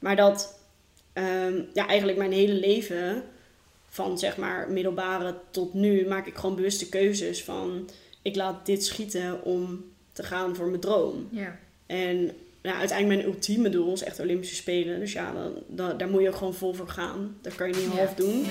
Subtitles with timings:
[0.00, 0.58] Maar dat
[1.12, 3.22] ehm, ja, eigenlijk mijn hele leven,
[3.88, 7.88] van zeg maar middelbare tot nu, maak ik gewoon bewuste keuzes van
[8.22, 11.28] ik laat dit schieten om te gaan voor mijn droom.
[11.30, 11.58] Ja.
[11.86, 12.32] En
[12.62, 15.00] ja, uiteindelijk mijn ultieme doel is echt Olympische Spelen.
[15.00, 17.36] Dus ja, dan, dan- daar moet je ook gewoon vol voor gaan.
[17.42, 18.46] Dat kan je niet half doen.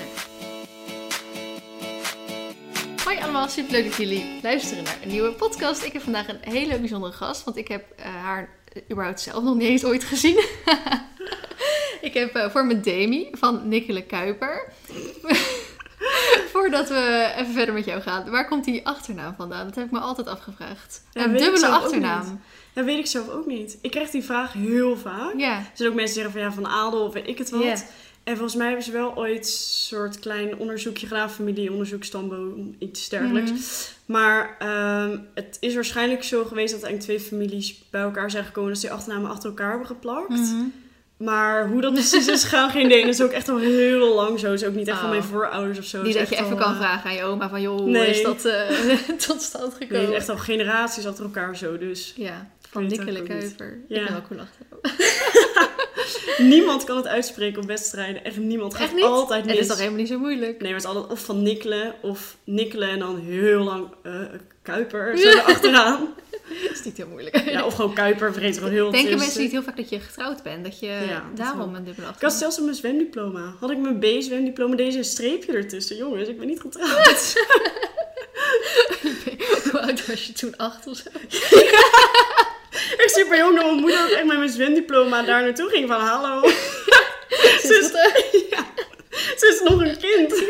[3.04, 5.82] Hoi allemaal, superleuk dat jullie luisteren naar een nieuwe podcast.
[5.84, 8.48] Ik heb vandaag een hele bijzondere gast, want ik heb eh, haar
[8.90, 10.44] überhaupt zelf nog niet eens ooit gezien.
[12.10, 14.72] ik heb eh, voor me Demi van Nikkele Kuiper.
[16.52, 19.66] Voordat we even verder met jou gaan, waar komt die achternaam vandaan?
[19.66, 21.02] Dat heb ik me altijd afgevraagd.
[21.12, 22.40] Ja, een dubbele achternaam.
[22.72, 23.78] Dat weet ik zelf ook niet.
[23.80, 25.32] Ik krijg die vraag heel vaak.
[25.36, 27.50] Ja, Er zijn ook mensen die zeggen van ja, van adel of weet ik het
[27.50, 27.84] wat.
[28.24, 33.08] En volgens mij hebben ze wel ooit een soort klein onderzoekje gedaan, familieonderzoek, stamboom, iets
[33.08, 33.50] dergelijks.
[33.50, 33.60] Mhm.
[34.18, 38.70] Maar ehm, het is waarschijnlijk zo geweest dat eigenlijk twee families bij elkaar zijn gekomen,
[38.70, 40.28] dat ze die achternamen achter elkaar hebben geplakt.
[40.28, 40.64] Mhm.
[41.20, 43.00] Maar hoe dat precies is gegaan, geen idee.
[43.04, 44.46] Dat is ook echt al heel lang zo.
[44.50, 45.10] Dat is ook niet echt van Oh.
[45.12, 45.98] mijn voorouders of zo.
[46.02, 47.90] Niet is dat je even al, kan eh, vragen aan je oma van joh, hoe
[47.90, 48.10] Nee.
[48.10, 48.70] is dat eh,
[49.26, 50.00] tot stand Nee, gekomen?
[50.04, 51.78] het is echt al generaties achter elkaar zo.
[51.78, 53.04] Dus Ja, van niet.
[53.04, 53.78] Kuiper.
[53.88, 54.00] Ja.
[54.00, 54.66] Ik ben wel cool achter.
[56.54, 58.24] niemand kan het uitspreken op wedstrijden.
[58.24, 58.72] Echt niemand.
[58.72, 59.08] Het Echt gaat niet?
[59.08, 59.52] altijd mis.
[59.52, 60.60] Het is toch helemaal niet zo moeilijk?
[60.60, 64.12] Nee, maar het is altijd of van nikkelen of nikkelen en dan heel lang eh,
[64.62, 66.08] kuiper zo erachteraan.
[66.62, 67.36] Dat is niet heel moeilijk.
[67.50, 69.18] ja, of gewoon kuiper, vergeet gewoon heel Denken tussen.
[69.18, 70.64] mensen niet heel vaak dat je getrouwd bent?
[70.64, 72.38] Dat je Ja, daarom een dubbele Ik had achternaam...
[72.38, 73.54] zelfs mijn zwemdiploma.
[73.60, 75.96] Had ik mijn B-zwemdiploma, deze streepje ertussen.
[75.96, 77.34] Jongens, ik ben niet getrouwd.
[79.70, 80.56] Hoe oud was je toen?
[80.56, 81.10] Acht of zo?
[82.96, 86.00] echt super jong dat mijn moeder ook echt met mijn zwemdiploma daar naartoe ging van
[86.00, 86.48] hallo.
[87.66, 88.50] Ze is, eh?
[88.50, 88.66] ja,
[89.36, 90.42] ze is nog een kind.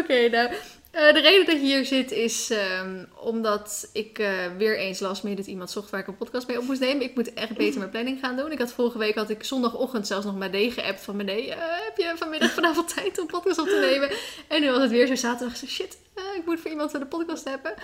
[0.00, 0.50] Oké, nou...
[0.96, 5.22] eh, de reden dat je hier zit is ehm, omdat ik eh, weer eens last
[5.22, 7.02] minute dat iemand zocht waar ik een podcast mee op moest nemen.
[7.02, 8.52] Ik moet echt beter mijn planning gaan doen.
[8.52, 11.32] Ik had vorige week had ik zondagochtend zelfs nog Made geappt van Made.
[11.32, 14.10] eh heb je vanmiddag vanavond tijd om podcast op te nemen?
[14.48, 15.56] En nu was het weer zo zaterdag.
[15.56, 15.98] zo, Shit,
[16.36, 17.74] ik moet voor iemand de podcast hebben.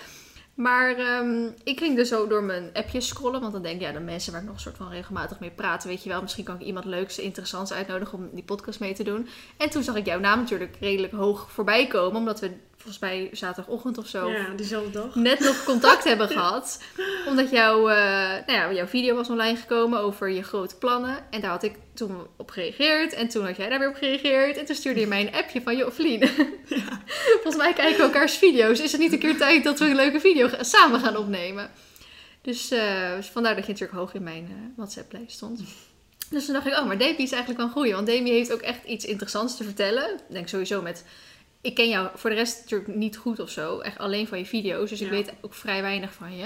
[0.54, 3.40] Maar ehm, ik ging dus zo door mijn appjes scrollen.
[3.40, 5.50] Want dan denk ik, ja, de mensen waar ik nog een soort van regelmatig mee
[5.50, 6.22] praat, weet je wel.
[6.22, 9.28] Misschien kan ik iemand leuks, interessants uitnodigen om die podcast mee te doen.
[9.56, 12.16] En toen zag ik jouw naam natuurlijk redelijk hoog voorbij komen.
[12.16, 12.50] Omdat we
[12.82, 15.14] volgens mij zaterdagochtend of zo Ja, diezelfde dag.
[15.14, 16.82] net nog contact hebben gehad.
[17.28, 17.96] Omdat jouw, eh,
[18.46, 21.18] nou ja, jouw video was online gekomen over je grote plannen.
[21.30, 23.12] En daar had ik toen op gereageerd.
[23.12, 24.56] En toen had jij daar weer op gereageerd.
[24.56, 26.28] En toen stuurde je mij een appje van, joh, Vlien.
[27.42, 28.80] Volgens mij kijken we elkaars video's.
[28.80, 31.70] Is het niet een keer tijd dat we een leuke video samen gaan opnemen?
[32.42, 35.60] Dus, eh, dus vandaar dat je natuurlijk hoog in mijn eh, WhatsApp-lijst stond.
[36.30, 37.94] Dus toen dacht ik, oh, maar Demi is eigenlijk wel een goeie.
[37.94, 40.10] Want Demi heeft ook echt iets interessants te vertellen.
[40.14, 41.04] Ik denk sowieso met...
[41.62, 43.78] Ik ken jou voor de rest natuurlijk niet goed of zo.
[43.80, 44.90] Echt alleen van je video's.
[44.90, 45.12] Dus ik Ja.
[45.12, 46.44] weet ook vrij weinig van je.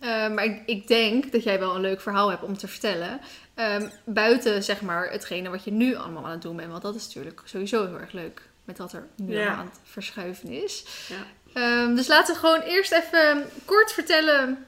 [0.00, 3.20] Eh, maar ik, ik denk dat jij wel een leuk verhaal hebt om te vertellen.
[3.54, 6.70] Ehm, buiten zeg maar hetgene wat je nu allemaal aan het doen bent.
[6.70, 8.42] Want dat is natuurlijk sowieso heel erg leuk.
[8.64, 9.54] Met wat er nu Ja.
[9.54, 10.84] aan het verschuiven is.
[11.08, 11.26] Ja.
[11.52, 14.64] Ehm, dus laten we gewoon eerst even kort vertellen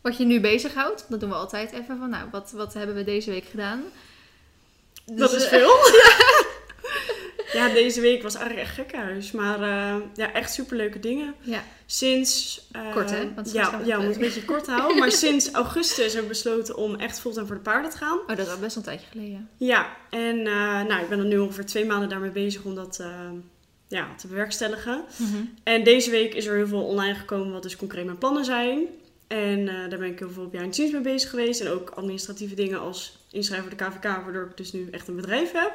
[0.00, 1.04] wat je nu bezighoudt.
[1.08, 3.82] Dat doen we altijd even van, nou, wat, wat hebben we deze week gedaan?
[5.06, 5.70] Dat Dus, is eh, veel.
[7.52, 9.30] ja, deze week was eigenlijk echt gekhuis.
[9.30, 11.34] Maar eh, ja, echt superleuke dingen.
[11.40, 12.66] Ja, Sinds...
[12.72, 13.34] eh, Kort, hè?
[13.34, 14.98] Want ja, ja, we moeten een beetje kort houden.
[15.00, 18.18] Maar sinds augustus hebben we besloten om echt fulltime voor de paarden te gaan.
[18.18, 19.48] oh, dat is al best wel een tijdje geleden.
[19.56, 22.98] Ja, en eh, nou, ik ben er nu ongeveer twee maanden daarmee bezig om dat
[23.00, 23.08] eh,
[23.88, 25.04] ja, te bewerkstelligen.
[25.62, 28.78] En deze week is er heel veel online gekomen wat dus concreet mijn plannen zijn.
[29.32, 31.60] En eh, daar ben ik heel veel op jaar dienst mee bezig geweest.
[31.60, 35.16] En ook administratieve dingen als inschrijven voor de KVK, waardoor ik dus nu echt een
[35.16, 35.72] bedrijf heb.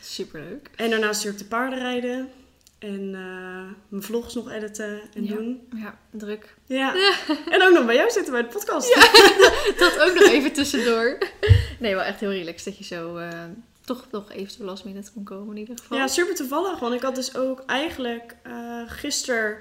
[0.00, 0.70] Superleuk.
[0.76, 2.28] En daarnaast natuurlijk de paardenrijden.
[2.78, 5.34] En eh, mijn vlogs nog editen en Ja.
[5.34, 5.68] doen.
[5.76, 6.54] Ja, druk.
[6.66, 6.94] Ja.
[7.54, 8.94] En ook nog bij jou zitten bij de podcast.
[9.78, 11.18] Dat ook nog even tussendoor.
[11.78, 13.28] Nee, wel echt heel relaxed dat je zo eh,
[13.84, 15.98] toch nog eventueel last minute kon komen in ieder geval.
[15.98, 16.78] Ja, super toevallig.
[16.78, 18.36] Want ik had dus ook eigenlijk
[18.86, 19.56] gisteren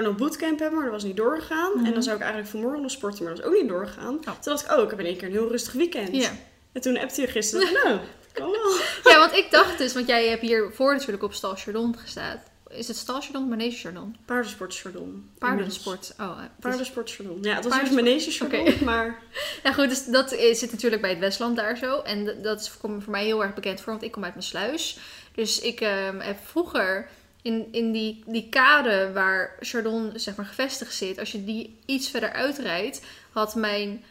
[0.00, 1.72] zou nog bootcamp hebben, maar dat was niet doorgegaan.
[1.74, 1.84] Mhm.
[1.86, 4.20] En dan zou ik eigenlijk vanmorgen nog sporten, maar dat is ook niet doorgegaan.
[4.20, 6.16] Toen dacht ik, oh, ik heb in één keer een heel rustig weekend.
[6.16, 6.30] Ja.
[6.72, 7.98] En toen appte je gisteren, nou,
[8.32, 8.76] kan wel.
[9.12, 12.42] ja, want ik dacht dus, want jij hebt hiervoor natuurlijk op Stal Chardon gestaan.
[12.68, 14.16] Is het Stal Chardon of Manege Chardon?
[14.24, 15.30] Paardensportchardon.
[15.38, 16.14] Paardensport.
[16.20, 17.38] Oh, eh, dus- Paardensportchardon.
[17.42, 18.84] Ja, het was Paardensport- eerst manege chardon, Oké.
[18.90, 19.22] maar
[19.62, 22.00] Ja, goed, dus dat is, zit natuurlijk bij het Westland daar zo.
[22.00, 24.46] En dat is voor voor mij heel erg bekend voor, want ik kom uit mijn
[24.46, 24.98] sluis.
[25.34, 27.08] Dus ik ehm, heb vroeger
[27.44, 32.08] in, in die, die kade waar Chardon zeg maar gevestigd zit, als je die iets
[32.10, 33.02] verder uitrijdt,
[33.32, 34.04] had mijn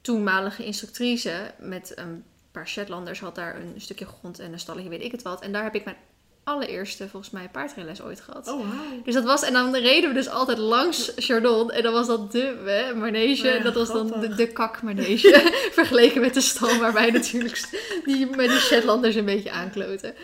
[0.00, 5.02] toenmalige instructrice met een paar Shetlanders had daar een stukje grond en een stalletje, weet
[5.02, 5.42] ik het wat.
[5.42, 5.96] En daar heb ik mijn
[6.44, 8.48] allereerste, volgens mij, paardrijles ooit gehad.
[8.48, 9.04] Oh, wow.
[9.04, 11.70] Dus dat was, en dan reden we dus altijd langs Chardon.
[11.70, 13.48] En dan was dat de hè, manege.
[13.48, 15.52] Ja, dat was dan de, de kakmanege.
[15.72, 17.68] vergeleken met de stal waar wij natuurlijk
[18.04, 20.14] die, met die Shetlanders een beetje aankloten.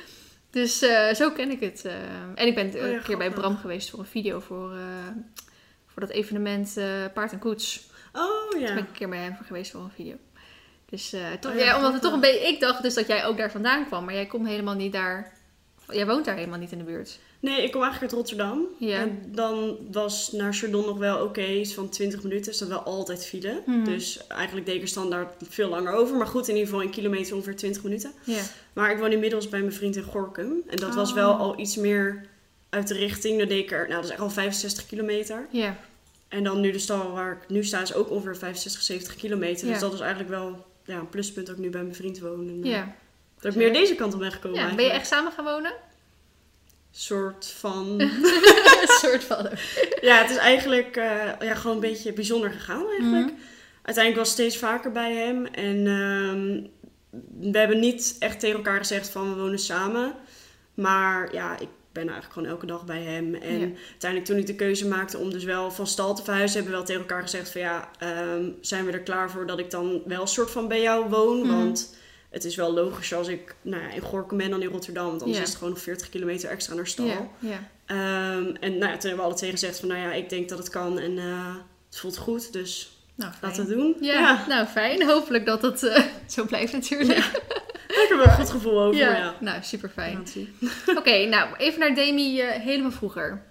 [0.55, 1.85] Dus eh, zo ken ik het.
[1.85, 1.93] eh.
[2.35, 3.31] En ik ben Oh ja, een keer bij.
[3.31, 4.79] Bram geweest voor een video voor, eh,
[5.87, 7.87] voor dat evenement eh, Paard en Koets.
[8.13, 8.73] Oh, Daar ben ja.
[8.73, 10.15] ik een keer bij hem voor geweest voor een video.
[10.85, 12.49] Dus eh, toch, Oh ja, ja, omdat het toch een beetje...
[12.49, 14.05] Ik dacht dus dat jij ook daar vandaan kwam.
[14.05, 15.33] Maar jij komt helemaal niet daar...
[15.89, 17.19] Jij woont daar helemaal niet in de buurt.
[17.41, 18.67] Nee, ik kom eigenlijk uit Rotterdam.
[18.79, 18.99] Ja.
[18.99, 22.53] En dan was naar Chardon nog wel oké, iets van 20 minuten.
[22.53, 23.63] Is dat wel altijd file.
[23.67, 23.85] Mhm.
[23.85, 26.17] Dus eigenlijk deed ik er standaard veel langer over.
[26.17, 28.13] Maar goed, in ieder geval een kilometer ongeveer 20 minuten.
[28.25, 28.41] Ja.
[28.73, 30.63] Maar ik woon inmiddels bij mijn vriend in Gorkum.
[30.67, 31.15] En dat was Oh.
[31.15, 32.27] wel al iets meer
[32.71, 33.39] uit de richting.
[33.39, 35.47] Dan deed ik er, nou dat is echt al 65 kilometer.
[35.51, 35.77] Ja.
[36.29, 39.67] En dan nu de stal waar ik nu sta is ook ongeveer 65, 70 kilometer.
[39.67, 39.73] Ja.
[39.73, 42.49] Dus dat is eigenlijk wel ja, een pluspunt ik nu bij mijn vriend woon.
[42.49, 42.95] En, eh, Ja.
[43.45, 44.75] Dat ik meer deze kant op ben gekomen ja.
[44.75, 45.73] Ben je echt samen gaan wonen?
[46.91, 48.11] soort van...
[49.03, 49.49] soort van.
[50.01, 53.27] ja, het is eigenlijk eh, ja, gewoon een beetje bijzonder gegaan eigenlijk.
[53.27, 53.41] Mhm.
[53.83, 55.47] Uiteindelijk was ik steeds vaker bij hem.
[55.47, 56.63] En ehm,
[57.51, 60.15] we hebben niet echt tegen elkaar gezegd van we wonen samen.
[60.75, 63.35] Maar ja, ik ben eigenlijk gewoon elke dag bij hem.
[63.35, 63.69] En Ja.
[63.91, 66.55] uiteindelijk toen ik de keuze maakte om dus wel van stal te verhuizen...
[66.55, 69.59] hebben we wel tegen elkaar gezegd van ja, ehm, zijn we er klaar voor dat
[69.59, 71.39] ik dan wel een soort van bij jou woon?
[71.39, 71.49] Mhm.
[71.49, 71.97] Want
[72.35, 75.07] het is wel logisch als ik nou ja, in Gorkum ben dan in Rotterdam.
[75.07, 75.43] Want anders Ja.
[75.45, 77.07] is het gewoon nog 40 kilometer extra naar stal.
[77.07, 77.29] Ja.
[77.39, 77.69] Ja.
[77.87, 80.49] Ehm, en nou ja, toen hebben we alle twee gezegd van nou ja, ik denk
[80.49, 81.55] dat het kan en eh,
[81.89, 83.97] het voelt goed, dus Nou, laten we het doen.
[84.01, 85.03] Ja, nou fijn.
[85.09, 86.05] Hopelijk dat het eh,
[86.37, 87.19] zo blijft natuurlijk.
[87.89, 89.01] ik heb er een goed gevoel over.
[89.01, 90.27] Ja, nou super fijn.
[90.97, 93.43] Oké, nou even naar Demi eh, helemaal vroeger.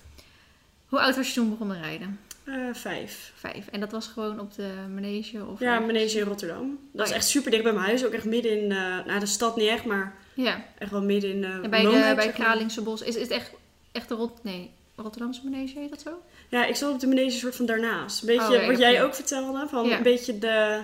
[0.88, 2.20] Hoe oud was je toen begonnen rijden?
[2.46, 3.32] Eh, vijf.
[3.36, 3.68] Vijf.
[3.72, 5.46] En dat was gewoon op de manege?
[5.46, 6.80] Of Ja, manege in Rotterdam.
[6.92, 7.16] Dat Oh, is ja.
[7.16, 8.06] echt super dicht bij mijn huis.
[8.06, 11.30] Ook echt midden in, uh, nou de stad niet echt, maar Ja, echt wel midden
[11.30, 13.02] in uh, en bij, de, bij Kralingse Bos.
[13.02, 13.52] Is, is het echt,
[13.92, 14.44] echt de Rot...
[14.44, 16.22] Nee, Rotterdamse manege heet dat zo?
[16.50, 18.22] Ja, ik zat op de manege soort van daarnaast.
[18.22, 19.98] Een beetje Oh, wat jij ook vertelde, van Ja.
[19.98, 20.82] een beetje de,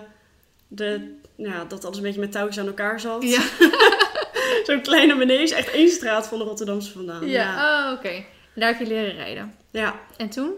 [0.67, 3.23] de, ja, dat alles een beetje met touwtjes aan elkaar zat.
[3.23, 3.41] Ja.
[4.65, 7.27] Zo'n kleine manege, echt één straat van de Rotterdamse vandaan.
[7.27, 8.23] Ja, oh, oké.
[8.55, 9.55] Daar heb je leren rijden.
[9.71, 9.99] ja.
[10.17, 10.53] En toen?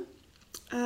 [0.72, 0.78] Eh,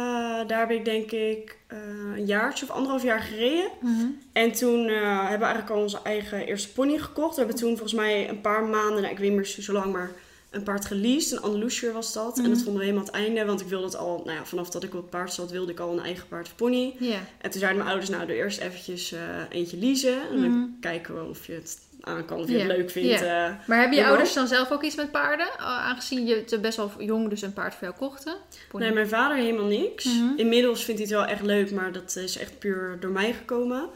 [0.48, 1.78] daar heb ik denk ik eh,
[2.16, 3.70] een jaartje of anderhalf jaar gereden.
[3.82, 4.06] Mhm.
[4.34, 7.34] En toen eh, hebben we eigenlijk al onze eigen eerste pony gekocht.
[7.36, 9.92] We hebben toen volgens mij een paar maanden, nou, ik weet niet meer zo lang,
[9.94, 10.12] maar
[10.50, 11.32] een paard geleased.
[11.32, 12.36] Een Andalusier was dat.
[12.38, 12.52] En Mhm.
[12.52, 14.84] dat vonden we helemaal het einde, want ik wilde het al, nou ja, vanaf dat
[14.84, 16.94] ik op het paard zat, wilde ik al een eigen paard of pony.
[17.42, 19.14] En toen zeiden mijn ouders, nou, doe eerst eventjes
[19.50, 20.22] eentje leasen.
[20.30, 20.66] En dan Mhm.
[20.80, 23.22] kijken we of je het aan kan, of je het leuk vindt.
[23.68, 25.60] Maar hebben je ouders dan zelf ook iets met paarden?
[25.60, 28.36] Aangezien je te best wel jong dus een paard voor jou kochten.
[28.72, 30.06] Nee, mijn vader helemaal niks.
[30.06, 30.38] Mhm.
[30.38, 33.90] Inmiddels vindt hij het wel echt leuk, maar dat is echt puur door mij gekomen.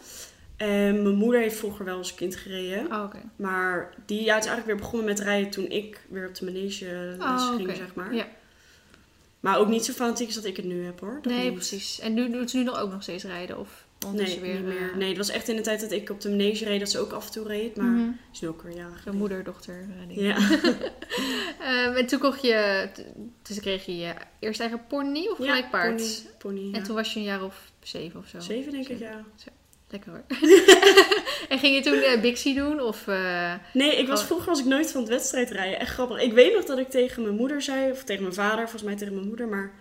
[0.57, 2.85] En mijn moeder heeft vroeger wel als kind gereden.
[2.85, 3.13] Oh.
[3.35, 7.15] Maar die ja, is eigenlijk weer begonnen met rijden toen ik weer op de manege
[7.19, 8.15] Oh, ging, zeg maar.
[8.15, 8.27] Ja.
[9.39, 11.19] Maar ook niet zo fanatiek als dat ik het nu heb, hoor.
[11.21, 11.53] Dat Nee, niet.
[11.53, 11.99] precies.
[11.99, 13.59] En nu doet ze nu nog ook nog steeds rijden?
[13.59, 14.53] Of Nee, weer...
[14.53, 14.89] niet meer.
[14.91, 16.89] eh, Nee, het was echt in de tijd dat ik op de manege reed, dat
[16.89, 17.75] ze ook af en toe reed.
[17.75, 19.19] Maar is nu ook weer jaren Zo'n geleden.
[19.19, 20.19] moeder, dochter ding.
[20.19, 20.37] Ja.
[21.59, 22.87] Ehm, en toen kocht je...
[23.41, 25.95] Dus kreeg je je eerst eigen pony of gelijk Ja, paard?
[26.37, 26.77] Pony, pony, ja.
[26.77, 28.39] En toen was je een jaar of zeven of zo?
[28.39, 29.23] Zeven, denk ik, ja.
[29.91, 30.23] Lekker hoor.
[31.49, 32.81] en ging je toen eh Bixie doen?
[32.81, 35.79] Of, eh, Nee, ik was, vroeger was ik nooit van het wedstrijd rijden.
[35.79, 36.21] Echt grappig.
[36.21, 38.95] Ik weet nog dat ik tegen mijn moeder zei, of tegen mijn vader, volgens mij
[38.95, 39.71] tegen mijn moeder, maar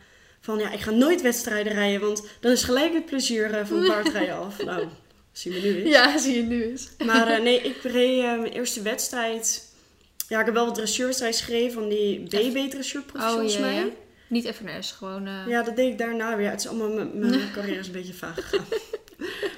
[0.41, 3.87] van ja, ik ga nooit wedstrijden rijden, want dan is gelijk het plezier eh, van
[3.87, 4.63] paardrijden af.
[4.65, 4.87] Nou,
[5.33, 5.89] zien we nu eens.
[5.95, 6.89] Ja, zie je nu eens.
[7.07, 9.67] Maar eh, nee, ik reed eh, mijn eerste wedstrijd.
[10.29, 13.75] Ja, ik heb wel wat dressuurwedstrijden geschreven van die BB-dressuurproef Oh, volgens ja, mij.
[13.75, 13.81] ja.
[13.81, 13.87] Ja.
[14.29, 15.27] Niet FNS, gewoon...
[15.27, 16.51] eh, dat deed ik daarna weer.
[16.51, 18.67] Het is allemaal, mijn- mijn carrière is een beetje vaag gegaan.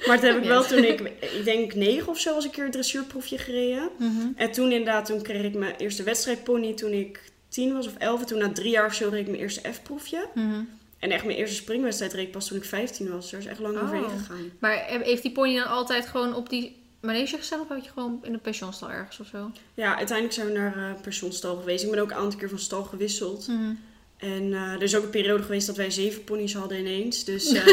[0.07, 0.49] maar dat heb ik Ja.
[0.49, 3.89] wel toen ik, ik denk negen of zo, was ik een keer een dressuurproefje gereden.
[3.99, 4.27] mhm.
[4.35, 7.19] En toen inderdaad, toen kreeg ik mijn eerste wedstrijdpony toen ik
[7.51, 8.19] tien was of elf.
[8.19, 10.27] En toen na drie jaar of zo reed ik mijn eerste F-proefje.
[10.33, 10.61] Mhm.
[10.99, 13.31] En echt mijn eerste springwedstrijd reed ik pas toen ik 15 was.
[13.31, 13.83] Daar is echt lang Oh.
[13.83, 14.51] overheen gegaan.
[14.59, 17.59] Maar he- heeft die pony dan altijd gewoon op die manege gestaan?
[17.59, 19.51] Of had je gewoon in een pensionstal ergens of zo?
[19.73, 21.83] Ja, uiteindelijk zijn we naar eh pensioenstal geweest.
[21.83, 23.47] Ik ben ook een aantal keer van stal gewisseld.
[23.47, 23.73] Mhm.
[24.17, 27.23] En eh, er is ook een periode geweest dat wij zeven ponies hadden ineens.
[27.23, 27.65] Dus eh,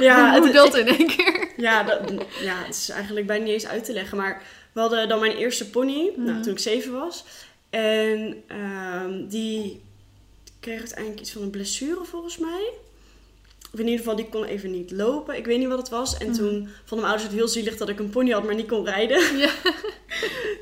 [0.00, 1.48] ja, Hoe het, dat in één keer?
[1.56, 2.12] ja, dat,
[2.42, 4.16] ja, het is eigenlijk bijna niet eens uit te leggen.
[4.16, 6.24] Maar we hadden dan mijn eerste pony, Mhm.
[6.24, 7.24] nou, toen ik zeven was.
[7.72, 9.80] En ehm, die
[10.60, 12.70] kreeg uiteindelijk iets van een blessure volgens mij.
[13.72, 15.36] Of in ieder geval, die kon even niet lopen.
[15.36, 16.16] Ik weet niet wat het was.
[16.16, 16.36] En Mhm.
[16.36, 16.50] toen
[16.84, 19.36] vonden mijn ouders het heel zielig dat ik een pony had, maar niet kon rijden.
[19.38, 19.50] Ja.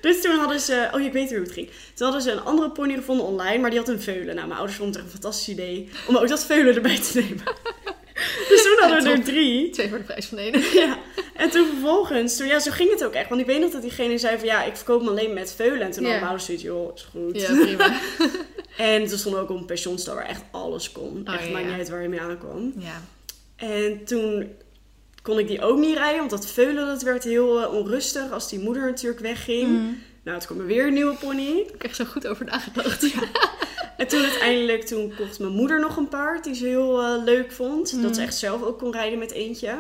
[0.01, 0.89] Dus toen hadden ze...
[0.95, 1.69] Oh, ik weet weer hoe het ging.
[1.95, 4.35] Toen hadden ze een andere pony gevonden online, maar die had een veulen.
[4.35, 7.19] Nou, mijn ouders vonden het echt een fantastisch idee om ook dat veulen erbij te
[7.21, 7.43] nemen.
[8.49, 9.71] Dus toen hadden we er drie.
[9.71, 10.61] Twee voor de prijs van één.
[10.73, 10.99] Ja.
[11.35, 13.29] En toen vervolgens, toen, ja, zo ging het ook echt.
[13.29, 15.81] Want ik weet nog dat diegene zei van, ja, ik verkoop hem alleen met veulen.
[15.81, 16.09] En toen Ja.
[16.11, 17.41] had mijn ouders zoiets, joh, is goed.
[17.41, 17.93] Ja, prima.
[18.77, 21.25] En toen stond ook op een pensionstal waar echt alles kon.
[21.29, 22.73] Oh, echt ja, maakt niet uit waar je mee aankwam.
[22.79, 23.03] Ja.
[23.57, 24.49] En toen
[25.23, 28.49] kon ik die ook niet rijden, want dat veulen dat werd heel eh, onrustig als
[28.49, 29.69] die moeder natuurlijk wegging.
[29.69, 30.03] Mm.
[30.25, 31.49] Nou, toen kwam er weer een nieuwe pony.
[31.59, 33.05] Ik heb echt zo goed over nagedacht.
[33.97, 37.53] En toen uiteindelijk, toen kocht mijn moeder nog een paard die ze heel eh, leuk
[37.53, 37.93] vond.
[37.93, 38.03] Mm.
[38.03, 39.79] Dat ze echt zelf ook kon rijden met eentje.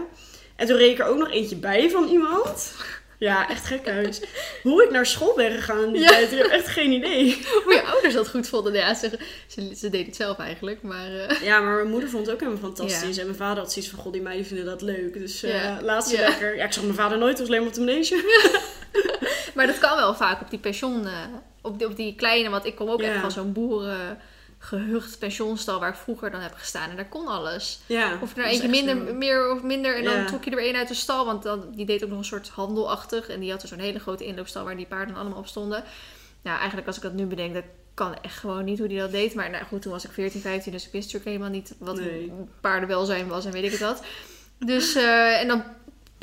[0.56, 2.72] En toen reed ik er ook nog eentje bij van iemand.
[3.18, 4.20] Ja, echt gek huis.
[4.62, 6.08] Hoe ik naar school ben gegaan die Ja.
[6.08, 7.38] tijd, ik heb echt geen idee.
[7.64, 8.72] Hoe je ouders dat goed vonden.
[8.72, 9.10] Ja, ze,
[9.46, 10.82] ze, ze deden het zelf eigenlijk.
[10.82, 13.14] Maar eh, Ja, maar mijn moeder vond het ook helemaal fantastisch.
[13.14, 13.20] Ja.
[13.20, 15.12] En mijn vader had zoiets van, god, die meiden vinden dat leuk.
[15.18, 15.78] Dus eh Ja.
[15.82, 16.28] laat ze Ja.
[16.28, 16.56] lekker.
[16.56, 18.24] Ja, ik zag mijn vader nooit, het was alleen maar op de manege.
[19.54, 21.12] Maar dat kan wel vaak op die pension, eh,
[21.62, 25.88] op, die, op die kleine, want ik kom ook echt van zo'n boerengehucht pensionstal waar
[25.88, 26.90] ik vroeger dan heb gestaan.
[26.90, 27.80] En daar kon alles.
[27.86, 29.96] Ja, Of er nou eentje minder, meer of minder.
[29.96, 32.18] En dan trok je er één uit de stal, want dan, die deed ook nog
[32.18, 33.28] een soort handelachtig.
[33.28, 35.84] En die had zo'n hele grote inloopstal waar die paarden allemaal op stonden.
[36.42, 39.10] Nou, eigenlijk als ik dat nu bedenk, dat kan echt gewoon niet hoe die dat
[39.10, 39.34] deed.
[39.34, 41.96] Maar nou goed, toen was ik 14, 15, dus ik wist natuurlijk helemaal niet wat
[41.96, 42.32] Nee.
[42.60, 44.02] paardenwelzijn was en weet ik het wat.
[44.58, 45.62] Dus, eh, en dan,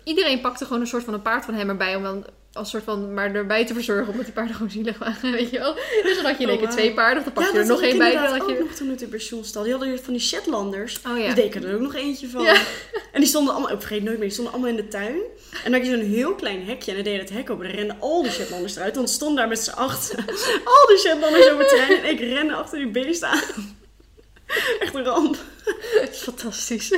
[0.04, 2.84] iedereen pakte gewoon een soort van een paard van hem erbij om dan als soort
[2.84, 5.74] van maar erbij te verzorgen, omdat die paarden gewoon zielig waren, weet je wel.
[6.04, 7.60] Dus dan had je in één keer Oh, twee paarden, of dan pak je ja,
[7.60, 8.12] er dat nog één bij.
[8.12, 8.60] Inderdaad had je...
[8.60, 9.64] nog toen uit de pensioenstal.
[9.64, 11.00] Die hadden van die Shetlanders.
[11.08, 11.26] Oh ja.
[11.26, 12.44] Die deken er ook nog eentje van.
[12.44, 12.62] Ja.
[13.12, 15.16] En die stonden allemaal, ik vergeet nooit meer, die stonden allemaal in de tuin.
[15.64, 17.66] En dan had je zo'n heel klein hekje en dan deed het hek open.
[17.66, 18.94] Dan renden al die Shetlanders eruit.
[18.94, 20.18] Dan stonden daar met z'n achter
[20.74, 22.04] al die Shetlanders over het terrein.
[22.04, 23.78] En ik rende achter die beest aan.
[24.80, 25.38] Echt een ramp.
[26.02, 26.90] Dat is fantastisch.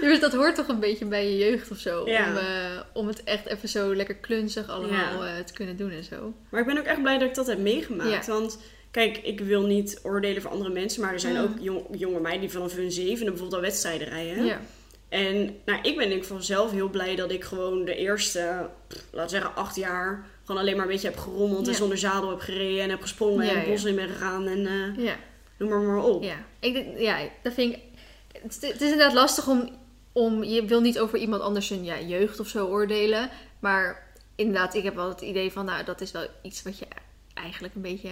[0.00, 2.08] dus dat hoort toch een beetje bij je jeugd of zo.
[2.08, 2.28] Ja.
[2.30, 5.36] Om, eh, om het echt even zo lekker klunzig allemaal Ja.
[5.36, 6.32] eh, te kunnen doen en zo.
[6.48, 8.26] Maar ik ben ook echt blij dat ik dat heb meegemaakt.
[8.26, 8.32] Ja.
[8.32, 8.58] Want
[8.90, 11.00] kijk, ik wil niet oordelen voor andere mensen.
[11.02, 11.40] Maar er zijn Mm.
[11.42, 14.44] ook jong, jonge meiden die vanaf hun zevende bijvoorbeeld al wedstrijden rijden.
[14.44, 14.60] Ja.
[15.08, 18.40] En nou, ik ben denk ik vanzelf heel blij dat ik gewoon de eerste,
[19.10, 22.30] laten we zeggen, acht jaar gewoon alleen maar een beetje heb gerommeld en zonder zadel
[22.30, 25.16] heb gereden en heb gesprongen en het bos in ben gegaan en eh, Ja.
[25.58, 26.22] Noem maar maar op.
[26.22, 26.36] ja.
[26.58, 27.80] Ik, ja, dat vind ik...
[28.42, 29.70] Het, het is inderdaad lastig om,
[30.12, 30.44] om...
[30.44, 33.30] Je wil niet over iemand anders zijn ja, jeugd of zo oordelen.
[33.58, 35.64] Maar inderdaad, ik heb wel het idee van...
[35.64, 36.86] Nou, dat is wel iets wat je
[37.34, 38.10] eigenlijk een beetje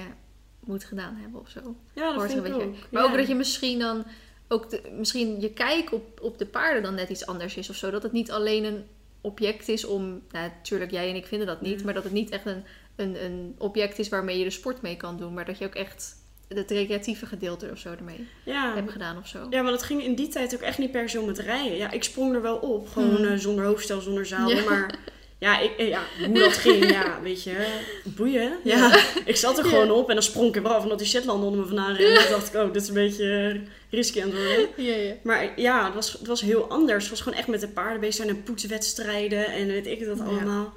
[0.60, 1.76] moet gedaan hebben of zo.
[1.92, 2.66] Ja, dat Hoort vind ik beetje.
[2.66, 2.74] ook.
[2.90, 3.08] Maar Ja.
[3.10, 4.04] ook dat je misschien dan
[4.48, 7.76] ook de, misschien je kijk op, op de paarden dan net iets anders is of
[7.76, 7.90] zo.
[7.90, 8.84] Dat het niet alleen een
[9.20, 11.84] object is om, nou, natuurlijk jij en ik vinden dat niet, Ja.
[11.84, 12.64] maar dat het niet echt een,
[12.96, 15.74] een, een object is waarmee je de sport mee kan doen, maar dat je ook
[15.74, 16.16] echt
[16.48, 18.74] het recreatieve gedeelte of zo ermee ja.
[18.74, 19.46] hebt gedaan of zo.
[19.50, 21.76] Ja, maar dat ging in die tijd ook echt niet per se om het rijden.
[21.76, 22.88] Ja, ik sprong er wel op.
[22.88, 23.24] Gewoon Hmm.
[23.24, 24.26] eh, zonder hoofdstel, zonder.
[24.28, 24.62] Ja.
[24.68, 24.94] Maar
[25.38, 27.66] ja, ik, eh, ja, hoe dat ging, ja, weet je.
[28.04, 28.52] Boeien.
[28.64, 28.98] Ja, Ja.
[29.24, 30.82] ik zat er gewoon op en dan sprong ik er wel af.
[30.82, 32.20] Omdat die Shetland onder me vandaan rende.
[32.20, 33.60] Toen dacht ik, oh, dit is een beetje
[33.90, 34.68] risky aan het worden.
[34.76, 35.14] Ja, ja.
[35.22, 37.02] Maar ja, het was, het was heel anders.
[37.02, 40.18] Het was gewoon echt met de paarden bezig zijn en poetswedstrijden en weet ik het
[40.18, 40.24] Ja.
[40.24, 40.74] allemaal.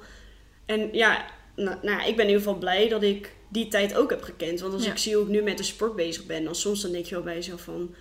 [0.66, 1.24] En ja,
[1.56, 4.60] nou, nou, ik ben in ieder geval blij dat ik die tijd ook heb gekend.
[4.60, 4.90] Want als Ja.
[4.90, 7.14] ik zie hoe ik nu met de sport bezig ben, dan soms dan denk je
[7.14, 7.94] wel bij jezelf van...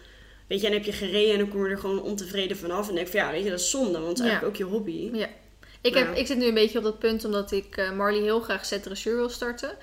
[0.48, 2.88] Weet je, en heb je gereden en dan kom je er gewoon ontevreden vanaf.
[2.90, 4.30] En denk ik van ja, weet je, dat is zonde, want het is Ja.
[4.30, 5.12] eigenlijk ook je hobby.
[5.82, 6.14] Ik, heb, Ja.
[6.20, 8.84] ik zit nu een beetje op dat punt omdat ik eh, Marley heel graag zet
[8.84, 9.78] dressuur wil starten.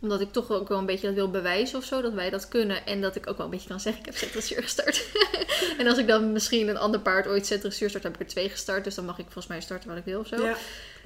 [0.00, 2.48] Omdat ik toch ook wel een beetje dat wil bewijzen of zo, dat wij dat
[2.48, 2.86] kunnen.
[2.86, 5.06] En dat ik ook wel een beetje kan zeggen, ik heb dressuur gestart.
[5.78, 8.48] en als ik dan misschien een ander paard ooit dressuur start, heb ik er twee
[8.48, 8.84] gestart.
[8.84, 10.42] Dus dan mag ik volgens mij starten wat ik wil of zo.
[10.44, 10.56] Ja.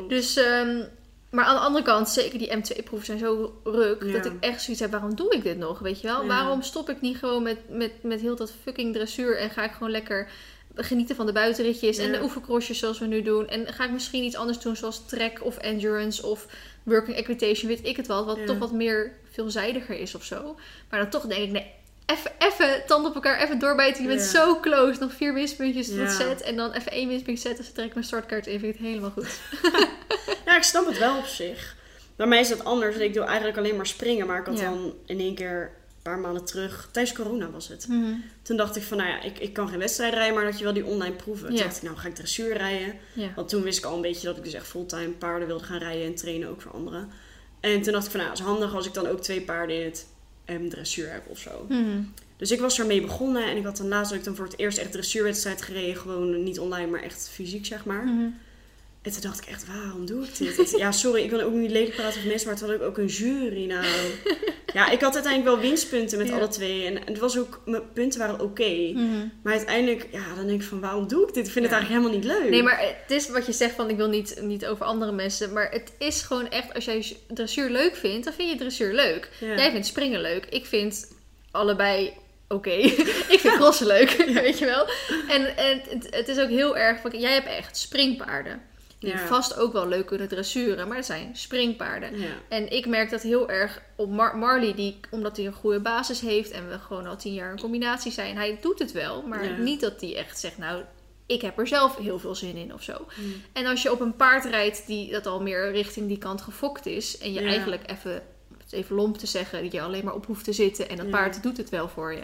[0.08, 0.82] Dus, ehm,
[1.34, 4.12] maar aan de andere kant, zeker die M2-proeven zijn zo ruk, Ja.
[4.12, 6.20] dat ik echt zoiets heb, waarom doe ik dit nog, weet je wel?
[6.20, 6.26] Ja.
[6.26, 9.72] Waarom stop ik niet gewoon met, met, met heel dat fucking dressuur en ga ik
[9.72, 10.30] gewoon lekker
[10.74, 13.48] genieten van de buitenritjes en de oefencrossjes zoals we nu doen.
[13.48, 16.46] En ga ik misschien iets anders doen zoals trek of endurance of
[16.82, 20.56] working equitation, weet ik het wel, wat toch wat meer veelzijdiger is of zo.
[20.90, 21.72] Maar dan toch denk ik, nee,
[22.38, 24.02] even, tanden op elkaar, even doorbijten.
[24.02, 24.26] Je bent Ja.
[24.26, 26.08] zo close, nog vier winstpuntjes tot Ja.
[26.10, 28.78] set en dan even één winstpunt zetten, ze trek ik mijn startkaart in, vind ik
[28.80, 29.38] het helemaal goed.
[30.46, 31.76] ja, ik snap het wel op zich.
[32.16, 32.96] Bij mij is dat anders.
[32.96, 34.26] Ik doe eigenlijk alleen maar springen.
[34.26, 34.70] Maar ik had Ja.
[34.70, 37.86] dan in één keer, een paar maanden terug, tijdens corona was het.
[38.42, 40.64] Toen dacht ik van, nou ja, ik, ik kan geen wedstrijd rijden, maar dat je
[40.64, 41.48] wel die online proeven.
[41.48, 42.94] Toen dacht ik, nou ga ik dressuur rijden.
[43.34, 45.78] Want toen wist ik al een beetje dat ik dus echt fulltime paarden wilde gaan
[45.78, 47.10] rijden en trainen ook voor anderen.
[47.60, 49.76] En toen dacht ik van, nou, het is handig als ik dan ook twee paarden
[49.76, 50.06] in het
[50.44, 51.66] em, dressuur heb of zo.
[51.68, 52.02] Mhm.
[52.36, 54.78] Dus ik was ermee begonnen en ik had dan laatst ik dan voor het eerst
[54.78, 55.96] echt dressuurwedstrijd gereden.
[55.96, 58.04] Gewoon niet online, maar echt fysiek, zeg maar.
[58.04, 58.28] Mhm.
[59.04, 60.56] En toen dacht ik echt, waarom doe ik dit?
[60.56, 62.82] Het- ja, sorry, ik wil ook niet lelijk praten over mensen, maar toen had ik
[62.82, 63.64] ook een jury.
[63.66, 63.84] Nou,
[64.72, 66.34] ja, ik had uiteindelijk wel winstpunten met Ja.
[66.34, 66.86] alle twee.
[66.86, 68.90] En het was ook, mijn punten waren oké.
[68.92, 69.28] Mhm.
[69.42, 71.46] Maar uiteindelijk, ja, dan denk ik van, waarom doe ik dit?
[71.46, 71.70] Ik vind Ja.
[71.70, 72.50] het eigenlijk helemaal niet leuk.
[72.50, 75.52] Nee, maar het is wat je zegt van ik wil niet, niet over andere mensen.
[75.52, 79.28] Maar het is gewoon echt, als jij dressuur leuk vindt, dan vind je dressuur leuk.
[79.40, 79.54] Ja.
[79.56, 80.46] Jij vindt springen leuk.
[80.50, 81.12] Ik vind
[81.50, 82.12] allebei
[82.48, 82.70] oké.
[83.34, 84.10] ik vind crossen leuk,
[84.42, 84.86] weet je wel.
[85.28, 87.00] En, en het, het is ook heel erg...
[87.00, 88.72] van, Jij hebt echt springpaarden.
[89.04, 89.26] Die Ja.
[89.26, 90.88] vast ook wel leuk kunnen dressuren.
[90.88, 92.20] Maar het zijn springpaarden.
[92.20, 92.26] Ja.
[92.48, 96.20] En ik merk dat heel erg op Mar- Marley, die, omdat hij een goede basis
[96.20, 98.36] heeft en we gewoon al tien jaar een combinatie zijn.
[98.36, 99.56] Hij doet het wel, maar Ja.
[99.56, 100.82] niet dat hij echt zegt, nou,
[101.26, 102.92] ik heb er zelf heel veel zin in of zo.
[103.16, 103.42] Mm.
[103.52, 106.86] En als je op een paard rijdt die dat al meer richting die kant gefokt
[106.86, 108.22] is en je eigenlijk even,
[108.70, 111.42] even lomp te zeggen, dat je alleen maar op hoeft te zitten en dat paard
[111.42, 112.22] doet het wel voor je.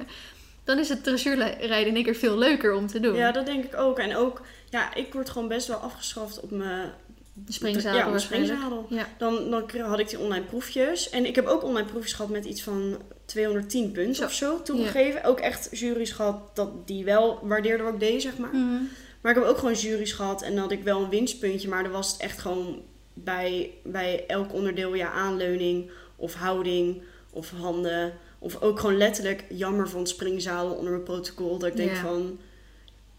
[0.65, 3.15] Dan is het dressuurrijden in één keer veel leuker om te doen.
[3.15, 3.99] Ja, dat denk ik ook.
[3.99, 4.41] En ook,
[4.71, 6.91] ja, ik word gewoon best wel afgeschaft op mijn
[7.47, 8.87] de springzadel Ja, mijn springzadel.
[8.89, 9.09] Ja.
[9.19, 11.11] Dan, dan had ik die online proefjes.
[11.11, 14.25] En ik heb ook online proefjes gehad met iets van 210 punten Zo.
[14.25, 15.25] of zo toegegeven.
[15.25, 18.55] Ook echt juries gehad dat die wel waardeerden wat ik deed, zeg maar.
[18.55, 18.83] Mhm.
[19.21, 21.69] Maar ik heb ook gewoon juries gehad en dan had ik wel een winstpuntje.
[21.69, 22.83] Maar dan was het echt gewoon
[23.15, 28.13] bij, bij elk onderdeel ja, aanleuning of houding of handen.
[28.39, 31.59] Of ook gewoon letterlijk jammer van springzadel onder mijn protocol.
[31.59, 32.01] Dat ik denk Ja.
[32.01, 32.39] van...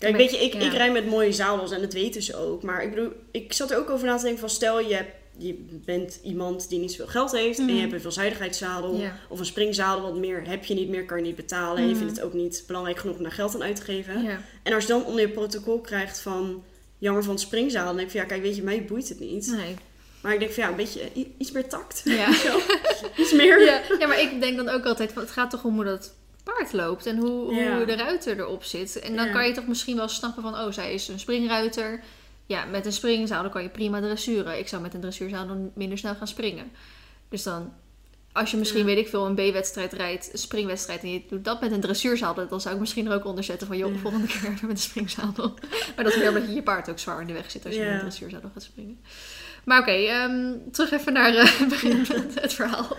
[0.01, 0.59] Kijk, weet je, ik, ja.
[0.59, 2.63] ik rij met mooie zadels en dat weten ze ook.
[2.63, 4.49] Maar ik bedoel, ik zat er ook over na te denken van...
[4.49, 7.59] Stel, je, hebt, je bent iemand die niet zoveel geld heeft...
[7.59, 7.73] en Mhm.
[7.75, 9.15] je hebt een veelzijdigheidszadel Ja.
[9.29, 10.01] of een springzadel...
[10.03, 11.77] wat meer heb je niet meer, kan je niet betalen.
[11.77, 11.97] En je Mhm.
[11.99, 14.23] vindt het ook niet belangrijk genoeg om daar geld aan uit te geven.
[14.23, 14.41] Ja.
[14.63, 16.63] En als je dan onder je protocol krijgt van
[16.97, 19.19] jammer van het springzaal, dan denk ik van ja, kijk, weet je, mij boeit het
[19.19, 19.47] niet.
[19.47, 19.75] Nee.
[20.21, 21.01] Maar ik denk van ja, een beetje
[21.37, 22.01] iets meer tact.
[22.05, 22.29] Ja.
[23.21, 23.63] Iets meer.
[23.65, 26.13] Ja, ja, maar ik denk dan ook altijd van het gaat toch om hoe dat
[26.57, 27.75] paard loopt en hoe, Ja.
[27.75, 28.99] hoe de ruiter erop zit.
[28.99, 29.31] En dan Ja.
[29.31, 32.03] kan je toch misschien wel snappen van, oh, zij is een springruiter.
[32.45, 34.57] Ja, met een springzadel kan je prima dressuren.
[34.59, 36.71] Ik zou met een dressuurzadel minder snel gaan springen.
[37.29, 37.73] Dus dan,
[38.31, 38.85] als je misschien, Ja.
[38.85, 42.47] weet ik veel, een B-wedstrijd rijdt, een springwedstrijd, en je doet dat met een dressuurzadel,
[42.47, 44.77] dan zou ik misschien er ook onder zetten van, joh, volgende keer even met een
[44.77, 45.53] springzadel.
[45.95, 47.75] maar dat is meer omdat je je paard ook zwaar in de weg zit als
[47.75, 48.99] je met een dressuurzadel gaat springen.
[49.65, 52.97] Maar oké, ehm, terug even naar eh, het begin van het, verhaal.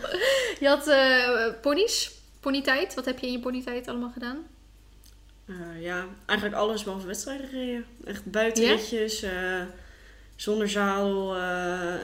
[0.60, 2.10] Je had eh ponies,
[2.42, 2.94] ponytijd.
[2.94, 4.46] Wat heb je in je ponytijd allemaal gedaan?
[5.46, 7.84] Eh, ja, eigenlijk alles behalve wedstrijden gereden.
[8.04, 9.62] Echt buitenritjes, eh,
[10.36, 11.94] zonder zadel, eh,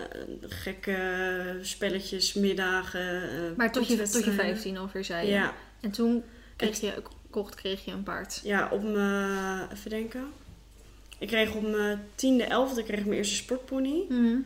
[0.41, 3.55] gekke spelletjes, middagen.
[3.57, 4.35] Maar tot je, tot je koetswedstrijden.
[4.35, 5.33] 15 ongeveer zei je.
[5.33, 6.25] Ja, En toen
[6.57, 8.41] kreeg je, kocht, kreeg je een paard.
[8.45, 10.27] ja, op mijn, even denken.
[11.19, 14.05] Ik kreeg op mijn tiende, elfde kreeg ik mijn eerste sportpony.
[14.09, 14.37] Mhm.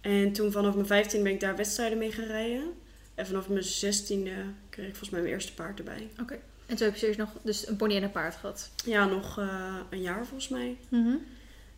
[0.00, 2.72] En toen vanaf mijn 15 ben ik daar wedstrijden mee gaan rijden.
[3.14, 4.30] En vanaf mijn 16e
[4.76, 6.08] kreeg ik volgens mij mijn eerste paard erbij.
[6.20, 6.38] Oké.
[6.66, 8.70] En toen heb je serieus nog dus een pony en een paard gehad.
[8.84, 10.76] Ja, nog eh, een jaar volgens mij.
[10.88, 11.14] Mhm.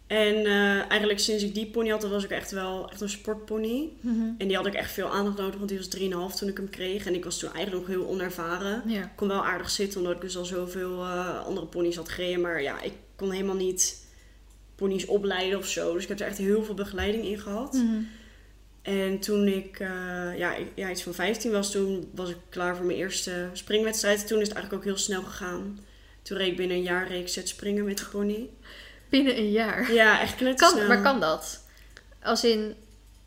[0.07, 3.09] En eh, eigenlijk sinds ik die pony had, dat was ik echt wel echt een
[3.09, 3.89] sportpony.
[4.01, 4.31] Mhm.
[4.39, 6.71] En die had ik echt veel aandacht nodig, want die was 3,5 toen ik hem
[6.71, 7.07] kreeg.
[7.07, 8.83] En ik was toen eigenlijk nog heel onervaren.
[8.87, 9.03] Ja.
[9.03, 12.41] Ik kon wel aardig zitten, omdat ik dus al zoveel eh, andere ponies had gereden.
[12.41, 14.07] Maar ja, ik kon helemaal niet
[14.75, 15.95] ponies opleiden of zo.
[15.95, 17.73] Dus ik heb er echt heel veel begeleiding in gehad.
[17.73, 18.03] Mhm.
[18.83, 22.77] En toen ik eh, ja, ik- ja, iets van 15 was, toen was ik klaar
[22.77, 24.27] voor mijn eerste springwedstrijd.
[24.27, 25.79] Toen is het eigenlijk ook heel snel gegaan.
[26.23, 28.49] Toen reed ik binnen een jaar reeks zet springen met de pony.
[29.09, 29.93] Binnen een jaar.
[29.93, 30.79] Ja, echt knettersnel.
[30.79, 31.65] Kan, maar kan dat?
[32.23, 32.75] Als in,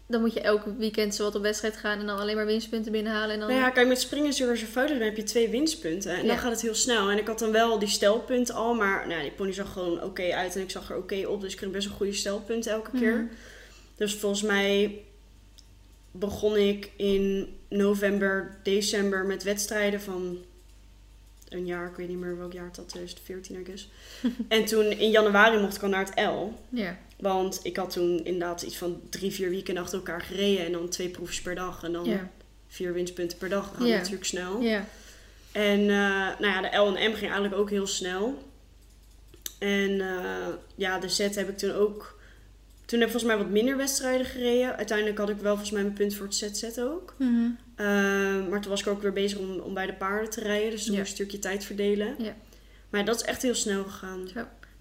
[0.08, 3.34] dan moet je elke weekend zowat op wedstrijd gaan en dan alleen maar winstpunten binnenhalen.
[3.34, 3.50] En dan...
[3.50, 6.12] Nou ja, kijk, met springen is het je fout dan heb je twee winstpunten.
[6.12, 6.28] En Ja.
[6.28, 7.10] dan gaat het heel snel.
[7.10, 10.04] En ik had dan wel die stelpunten al, maar nou, ja, die pony zag gewoon
[10.04, 10.56] oké uit.
[10.56, 13.16] En ik zag er oké op, dus ik kreeg best wel goede stelpunten elke keer.
[13.16, 13.34] Mhm.
[13.96, 15.02] Dus volgens mij
[16.12, 20.38] begon ik in november, december met wedstrijden van
[21.50, 21.88] een jaar.
[21.89, 23.89] Ik weet niet meer welk jaar het had, 2014 I guess.
[24.47, 26.54] en toen in januari mocht ik al naar het L.
[26.69, 26.97] Ja.
[27.19, 30.65] Want ik had toen inderdaad iets van drie, vier weekenden achter elkaar gereden.
[30.65, 31.84] En dan twee proefjes per dag.
[31.84, 32.30] En dan Ja.
[32.67, 33.67] vier winstpunten per dag.
[33.69, 33.95] Dat gaat Ja.
[33.97, 34.62] natuurlijk snel.
[34.62, 34.86] Ja.
[35.52, 38.43] En eh, nou ja, de L en M ging eigenlijk ook heel snel.
[39.60, 42.19] En eh, ja, de Z heb ik toen ook...
[42.91, 44.77] Toen heb ik volgens mij wat minder wedstrijden gereden.
[44.77, 47.15] Uiteindelijk had ik wel volgens mij mijn punt voor het ZZ ook.
[47.17, 47.49] Mhm.
[47.75, 47.86] Eh,
[48.49, 50.71] maar toen was ik ook weer bezig om, om bij de paarden te rijden.
[50.71, 50.99] Dus toen Ja.
[50.99, 52.15] moest ik een stukje tijd verdelen.
[52.17, 52.36] Ja.
[52.89, 54.27] Maar dat is echt heel snel gegaan.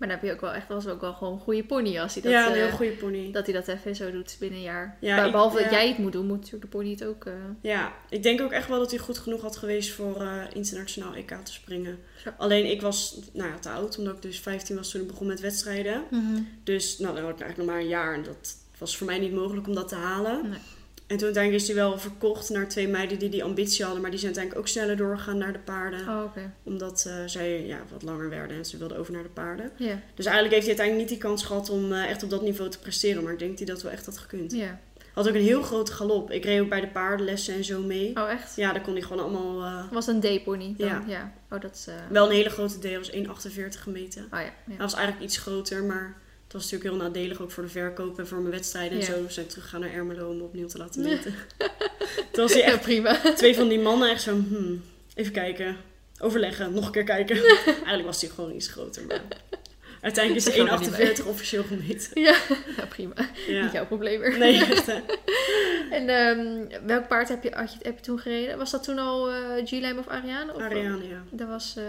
[0.01, 2.13] Maar dan heb je ook wel echt was ook wel gewoon een goede pony als
[2.15, 3.33] hij dat, ja, een eh, heel goede pony.
[3.33, 4.97] dat hij dat even zo doet binnen een jaar.
[5.01, 7.25] Ja, Maar ik- behalve dat jij het moet doen, moet natuurlijk de pony het ook.
[7.27, 10.43] eh, Ja, ik denk ook echt wel dat hij goed genoeg had geweest voor eh,
[10.53, 11.99] internationaal EK te springen.
[12.25, 12.31] Zo.
[12.39, 15.27] Alleen ik was nou ja, te oud, omdat ik dus 15 was toen ik begon
[15.27, 16.03] met wedstrijden.
[16.65, 19.19] Dus nou, dan had ik eigenlijk nog maar een jaar en dat was voor mij
[19.19, 20.49] niet mogelijk om dat te halen.
[20.51, 20.59] Nee.
[21.11, 24.11] En toen uiteindelijk is hij wel verkocht naar twee meiden die die ambitie hadden, maar
[24.11, 26.01] die zijn uiteindelijk ook sneller doorgegaan naar de paarden.
[26.09, 26.37] Oh.
[26.63, 29.71] Omdat eh, zij ja, wat langer werden en ze wilden over naar de paarden.
[30.15, 32.71] Dus eigenlijk heeft hij uiteindelijk niet die kans gehad om eh, echt op dat niveau
[32.71, 34.53] te presteren, maar ik denk dat hij dat wel echt had gekund.
[34.53, 34.81] ja.
[35.15, 36.31] Had ook een heel grote galop.
[36.31, 38.17] Ik reed ook bij de paardenlessen en zo mee.
[38.17, 38.57] Oh, echt?
[38.57, 39.63] Ja, daar kon hij gewoon allemaal...
[39.63, 40.89] eh, Was een D-pony dan?
[40.89, 41.03] Ja.
[41.07, 41.33] ja.
[41.51, 41.87] Oh, dat is...
[42.11, 43.19] Wel een hele grote D, was 1,48
[43.81, 44.23] gemeten.
[44.25, 44.53] Oh ja, ja.
[44.67, 46.17] Hij was eigenlijk iets groter, maar
[46.53, 49.13] het was natuurlijk heel nadelig ook voor de verkoop en voor mijn wedstrijden en Ja.
[49.13, 49.23] zo.
[49.27, 51.35] We zijn teruggegaan naar Ermelo om opnieuw te laten meten.
[52.33, 53.15] Toen was hij Ja, echt prima.
[53.35, 54.83] twee van die mannen echt zo, hmm,
[55.15, 55.77] even kijken.
[56.21, 57.37] overleggen, nog een keer kijken.
[57.67, 59.21] Eigenlijk was hij gewoon iets groter, maar
[60.01, 62.21] uiteindelijk is Zeg er hij maar niet 1,48 officieel gemeten.
[62.23, 62.37] Ja,
[62.77, 63.15] ja prima.
[63.49, 64.39] Niet jouw probleem meer.
[64.39, 65.01] Nee, echt hè.
[65.91, 68.59] En ehm, welk paard heb je, had je, heb je toen gereden?
[68.59, 70.55] Was dat toen al eh G-Lime of Ariane?
[70.55, 71.23] Of Ariane, ja.
[71.31, 71.85] Dat was, eh,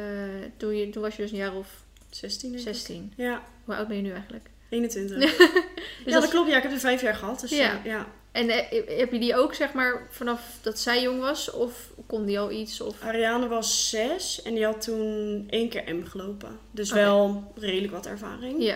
[0.58, 1.67] toen, je, toen was je dus een jaar of
[2.10, 2.74] 16 denk ik.
[2.76, 3.13] 16.
[3.17, 4.50] Ja, Hoe oud ben je nu eigenlijk?
[4.71, 5.19] 21.
[6.03, 6.49] Dus ja, dat klopt.
[6.49, 7.39] Ja, ik heb er vijf jaar gehad.
[7.39, 7.57] Dus Ja.
[7.57, 7.79] ja.
[7.84, 8.07] ja.
[8.31, 11.51] En eh, heb je die ook zeg maar vanaf dat zij jong was?
[11.51, 12.81] Of kon die al iets?
[12.81, 13.01] Of...
[13.01, 16.60] Ariane was zes en die had toen één keer M gelopen.
[16.71, 18.63] Dus wel redelijk wat ervaring.
[18.63, 18.75] Ja.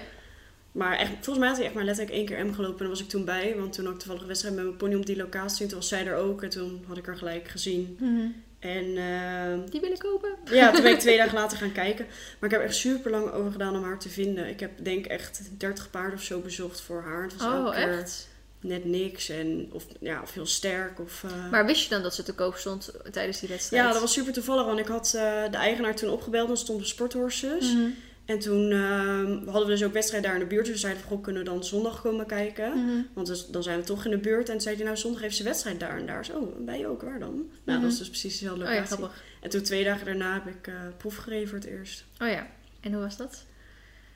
[0.71, 2.77] Maar echt, volgens mij had hij echt maar letterlijk één keer M gelopen.
[2.77, 3.55] En daar was ik toen bij.
[3.58, 5.63] Want toen had ik toevallig een wedstrijd met mijn pony op die locatie.
[5.63, 6.43] En toen was zij er ook.
[6.43, 7.97] En toen had ik haar gelijk gezien.
[7.99, 8.27] Mhm.
[8.65, 10.30] En eh, Die willen kopen?
[10.51, 12.06] ja, toen ben ik twee dagen later gaan kijken.
[12.39, 14.47] Maar ik heb echt super lang over gedaan om haar te vinden.
[14.47, 17.23] Ik heb denk echt 30 paarden of zo bezocht voor haar.
[17.23, 18.28] Het was Oh, echt?
[18.60, 19.30] net niks.
[19.30, 20.99] En, of, ja, of heel sterk.
[20.99, 23.84] Of, eh, Maar wist je dan dat ze te koop stond tijdens die wedstrijd?
[23.84, 26.80] Ja, dat was super toevallig, want ik had eh, de eigenaar toen opgebeld en stond
[26.80, 27.73] op Sporthorses.
[27.73, 27.89] Mhm.
[28.26, 30.66] En toen ehm, hadden we dus ook wedstrijd daar in de buurt.
[30.66, 32.70] Dus we zeiden van, kunnen we dan zondag komen kijken?
[32.86, 33.02] Mhm.
[33.14, 34.46] Want dus, dan zijn we toch in de buurt.
[34.48, 36.26] En toen zei hij, nou, zondag heeft ze wedstrijd daar en daar.
[36.26, 37.36] Zo, oh, ben je ook, waar dan?
[37.36, 37.82] Nou, Mhm.
[37.82, 38.90] dat is dus precies dezelfde Oh locatie.
[38.92, 39.24] ja, grappig.
[39.42, 42.04] en toen twee dagen daarna heb ik eh proef gereden voor het eerst.
[42.22, 42.48] Oh ja.
[42.82, 43.46] En hoe was dat?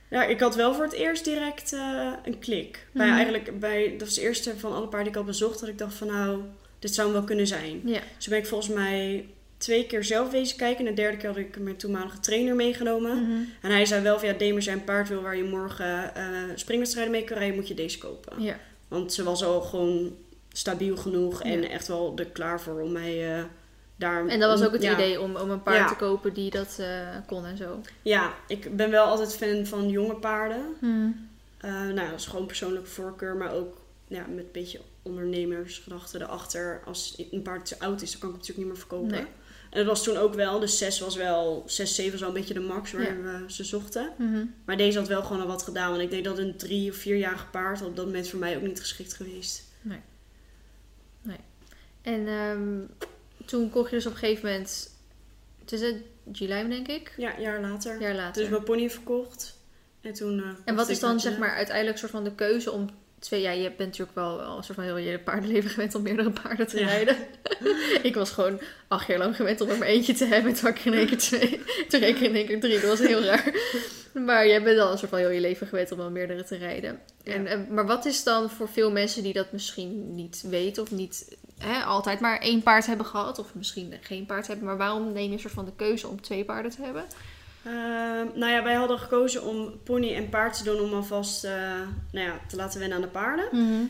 [0.09, 2.87] Ja, ik had wel voor het eerst direct eh, een klik.
[2.93, 3.15] Bij Mhm.
[3.15, 5.77] eigenlijk, bij, dat was de eerste van alle paarden die ik had bezocht, dat ik
[5.77, 6.41] dacht van, nou,
[6.79, 7.81] dit zou hem wel kunnen zijn.
[7.85, 7.99] Ja.
[8.17, 9.25] Dus ben ik volgens mij
[9.59, 10.87] twee keer zelf wezen kijken.
[10.87, 13.23] En de derde keer had ik mijn toenmalige trainer meegenomen.
[13.23, 13.41] Mhm.
[13.61, 16.23] En hij zei wel van ja, Demer zijn paard wil waar je morgen eh
[16.55, 18.41] springwedstrijden mee kan rijden, moet je deze kopen.
[18.41, 18.59] Ja.
[18.87, 20.15] Want ze was al gewoon
[20.51, 21.69] stabiel genoeg en Ja.
[21.69, 23.43] echt wel er klaar voor om mij eh,
[23.95, 24.27] daar...
[24.27, 24.93] En dat was ook het ja.
[24.93, 27.81] idee om, om een paard te kopen die dat eh, kon en zo.
[28.01, 30.75] Ja, ik ben wel altijd fan van jonge paarden.
[30.79, 31.09] Mhm.
[31.95, 36.81] Nou dat is gewoon persoonlijke voorkeur, maar ook ja, met een beetje ondernemersgedachten erachter.
[36.85, 39.11] Als een paard te oud is, dan kan ik het natuurlijk niet meer verkopen.
[39.11, 39.25] Nee.
[39.69, 42.35] En dat was toen ook wel, dus 6 was wel, 6, 7 was wel een
[42.35, 43.15] beetje de max waar Ja.
[43.21, 44.11] we ze zochten.
[44.17, 44.45] Mhm.
[44.65, 45.89] Maar deze had wel gewoon al wat gedaan.
[45.89, 48.61] Want ik denk dat een drie of vierjarige paard op dat moment voor mij ook
[48.63, 49.67] niet geschikt geweest.
[52.01, 52.79] En ehm,
[53.45, 54.89] toen kocht je dus op een gegeven moment...
[55.59, 55.95] Het is het
[56.33, 57.13] G-Lime, denk ik?
[57.17, 58.01] Ja, een jaar later.
[58.01, 58.41] Jaar later.
[58.41, 59.57] Dus mijn pony verkocht.
[60.01, 60.39] En toen...
[60.39, 63.41] eh, En wat is dan zeg maar uiteindelijk soort van de keuze om twee...
[63.41, 66.31] Ja, je bent natuurlijk wel al een soort van heel je paardenleven gewend om meerdere
[66.31, 66.85] paarden te Ja.
[66.87, 67.17] rijden.
[68.09, 70.51] ik was gewoon acht jaar lang gewend om er maar eentje te hebben.
[70.51, 71.61] En toen had ik in één keer twee.
[71.89, 72.79] Toen ik in één keer drie.
[72.79, 73.53] Dat was heel raar.
[74.13, 76.55] Maar jij bent al een soort van heel je leven gewend om al meerdere te
[76.57, 76.99] rijden.
[77.23, 77.33] Ja.
[77.33, 80.91] En, en- maar wat is dan voor veel mensen die dat misschien niet weten of
[80.91, 85.11] niet hè, altijd maar één paard hebben gehad, of misschien geen paard hebben, maar waarom
[85.13, 87.05] neem je een soort van de keuze om twee paarden te hebben?
[87.65, 91.51] Ehm, nou ja, wij hadden gekozen om pony en paard te doen om alvast eh,
[92.11, 93.45] nou ja, te laten wennen aan de paarden.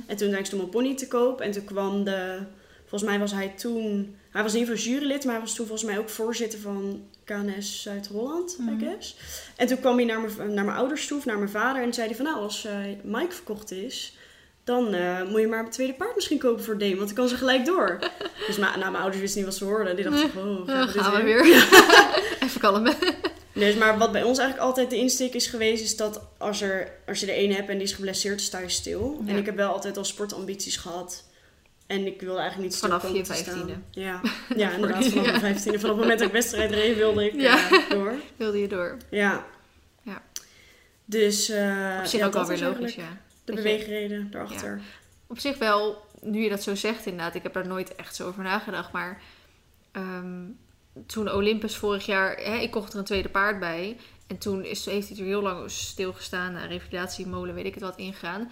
[0.08, 1.42] En toen denk ik om een pony te koop.
[1.42, 2.38] En toen kwam de...
[2.86, 4.16] Volgens mij was hij toen...
[4.32, 7.02] Hij was in ieder geval jurylid, maar hij was toen volgens mij ook voorzitter van
[7.24, 8.80] KNS Zuid-Holland, I Mhm.
[8.80, 9.16] guess.
[9.56, 11.82] En toen kwam hij naar mijn, naar mijn ouders toe, naar mijn vader.
[11.84, 14.14] En zei hij van, nou, als eh, Mike verkocht is...
[14.64, 17.28] Dan eh, moet je maar een tweede paard misschien kopen voor Dame, want dan kan
[17.28, 18.00] ze gelijk door.
[18.48, 19.96] dus nou, mijn ouders wisten niet wat ze hoorden.
[19.96, 21.44] Die dachten, oh, gaan we gaan we weer?
[21.44, 21.68] weer.
[22.44, 22.96] Even kalmen.
[23.60, 26.91] Dus, maar wat bij ons eigenlijk altijd de insteek is geweest, is dat als, er,
[27.08, 29.22] als je er één hebt en die is geblesseerd, sta je stil.
[29.26, 29.32] Ja.
[29.32, 31.28] En ik heb wel altijd al sportambities gehad.
[31.88, 33.74] En ik wilde eigenlijk niet Vanaf je vijftiende.
[33.91, 34.22] Ja,
[34.56, 35.06] ja inderdaad.
[35.06, 35.80] Vanaf mijn vijftiende.
[35.80, 37.69] Vanaf het moment dat ik wedstrijd reed, wilde ik Ja.
[37.72, 38.13] eh, door.
[38.36, 38.98] Wilde je door.
[39.10, 39.45] Ja.
[40.04, 40.22] Ja.
[41.06, 43.10] Dus eh Op zich ook wel dat weer was logisch, ja.
[43.10, 44.82] De Dat je- beweegreden daarachter.
[45.28, 48.28] Op zich wel, nu je dat zo zegt inderdaad, ik heb daar nooit echt zo
[48.28, 49.22] over nagedacht, maar
[49.91, 50.43] ehm,
[51.06, 53.97] toen Olympus vorig jaar, hè, ik kocht er een tweede paard bij.
[54.28, 57.97] En toen is, heeft hij er heel lang stilgestaan, naar revalidatiemolen, weet ik het wat,
[57.97, 58.52] ingegaan.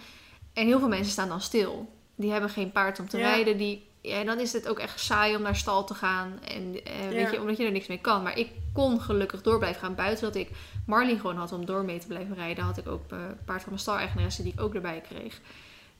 [0.52, 1.92] En heel veel mensen staan dan stil.
[2.14, 3.28] Die hebben geen paard om te Ja.
[3.28, 3.56] rijden.
[3.56, 6.40] Die, ja, dan is het ook echt saai om naar stal te gaan.
[6.44, 7.30] En eh, weet Ja.
[7.30, 8.22] je, omdat je er niks mee kan.
[8.22, 9.94] Maar ik kon gelukkig door blijven gaan.
[9.94, 10.48] Buiten dat ik
[10.86, 13.60] Marley gewoon had om door mee te blijven rijden, had ik ook eh, een paard
[13.60, 15.40] van mijn stal-eigenaresse die ik ook erbij kreeg.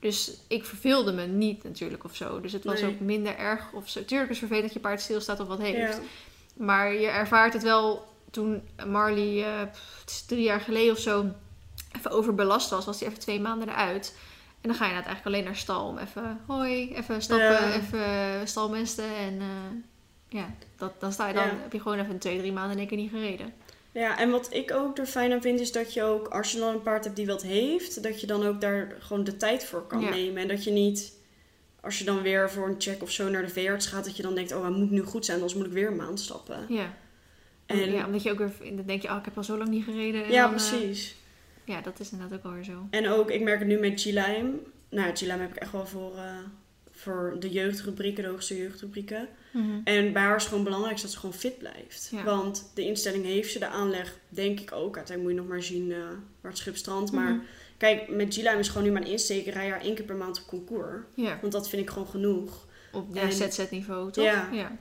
[0.01, 2.41] Dus ik verveelde me niet natuurlijk of zo.
[2.41, 2.91] Dus het was Nee.
[2.91, 4.05] ook minder erg of zo.
[4.05, 5.97] Tuurlijk is het vervelend dat je paard stilstaat of wat heeft.
[5.97, 6.03] Ja.
[6.59, 9.45] Maar je ervaart het wel toen Marley,
[10.01, 11.27] het is drie jaar geleden of zo,
[11.97, 12.85] even overbelast was.
[12.85, 14.17] Was hij even twee maanden eruit.
[14.61, 17.73] En dan ga je inderdaad eigenlijk alleen naar stal om even hoi, even stappen, Ja.
[17.75, 19.17] even stalmesten.
[19.17, 21.57] En eh, ja, dat, dan sta je dan, Ja.
[21.63, 23.53] heb je gewoon even twee, drie maanden in één keer niet gereden.
[23.93, 26.59] Ja, en wat ik ook er fijn aan vind, is dat je ook, als je
[26.59, 29.65] dan een paard hebt die wat heeft, dat je dan ook daar gewoon de tijd
[29.65, 30.11] voor kan Ja.
[30.11, 30.43] nemen.
[30.43, 31.13] En dat je niet,
[31.81, 34.23] als je dan weer voor een check of zo naar de veearts gaat, dat je
[34.23, 36.67] dan denkt, oh, hij moet nu goed zijn, anders moet ik weer een maand stappen.
[36.69, 36.95] Ja.
[37.67, 39.71] En, ja, omdat je ook weer, dan denk je, oh, ik heb al zo lang
[39.71, 40.25] niet gereden.
[40.25, 41.17] En ja, dan, eh, precies.
[41.65, 42.87] ja, dat is inderdaad ook alweer zo.
[42.91, 44.51] En ook, ik merk het nu met G-Lime.
[44.89, 46.37] Nou, G-Lime heb ik echt wel voor, eh,
[46.91, 49.29] voor de jeugdrubrieken, de hoogste jeugdrubrieken.
[49.53, 49.81] Mhm.
[49.85, 52.09] En bij haar is het gewoon belangrijk dat ze gewoon fit blijft.
[52.13, 52.25] Ja.
[52.25, 54.97] Want de instelling heeft ze, de aanleg denk ik ook.
[54.97, 55.99] Uiteindelijk moet je nog maar zien eh,
[56.41, 57.13] waar het schip strandt.
[57.13, 57.45] Maar Mhm.
[57.79, 59.47] Kijk, met G-Lime is gewoon nu mijn insteek.
[59.47, 61.05] Ik rij haar één keer per maand op concours.
[61.15, 62.67] Ja, Want dat vind ik gewoon genoeg.
[62.93, 64.25] op ja, ZZ-niveau, toch?
[64.25, 64.79] Ja.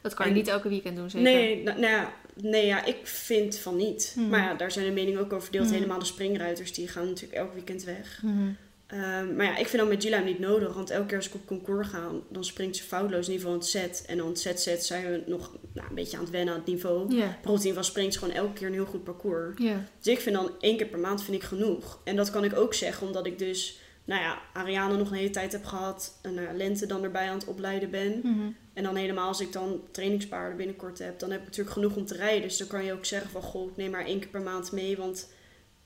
[0.00, 1.32] Dat kan je niet elke weekend doen, zeker?
[1.32, 4.14] Nee, nou, nou ja, nee, ja, ik vind van niet.
[4.16, 4.28] Mhm.
[4.28, 5.64] Maar ja, daar zijn de meningen ook over verdeeld.
[5.64, 5.74] Mhm.
[5.74, 8.20] Helemaal de springruiters, die gaan natuurlijk elk weekend weg.
[8.22, 8.50] Mhm.
[8.88, 10.74] Ehm, maar ja, ik vind dat met Gila niet nodig.
[10.74, 13.60] Want elke keer als ik op concours ga, dan springt ze foutloos in ieder geval
[13.60, 14.04] het set.
[14.06, 16.68] En dan het set-set zijn we nog nou, een beetje aan het wennen aan het
[16.68, 16.98] niveau.
[16.98, 19.56] Maar in ieder geval springt ze gewoon elke keer een heel goed parcours.
[20.00, 22.00] Dus ik vind dan één keer per maand vind ik genoeg.
[22.04, 25.30] En dat kan ik ook zeggen omdat ik dus, nou ja, Ariane nog een hele
[25.30, 26.18] tijd heb gehad.
[26.22, 28.20] En ja, Lente dan erbij aan het opleiden ben.
[28.22, 28.50] Mhm.
[28.72, 32.06] En dan helemaal als ik dan trainingspaarden binnenkort heb, dan heb ik natuurlijk genoeg om
[32.06, 32.42] te rijden.
[32.42, 34.72] Dus dan kan je ook zeggen van, goh, ik neem maar één keer per maand
[34.72, 34.96] mee.
[34.96, 35.28] Want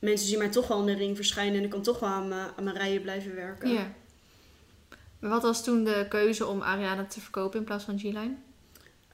[0.03, 2.29] mensen zien mij toch wel in de ring verschijnen en ik kan toch wel aan
[2.29, 3.71] mijn, aan mijn rijden blijven werken.
[3.71, 3.93] Ja.
[5.19, 8.35] Maar Wat was toen de keuze om Ariane te verkopen in plaats van G-Line?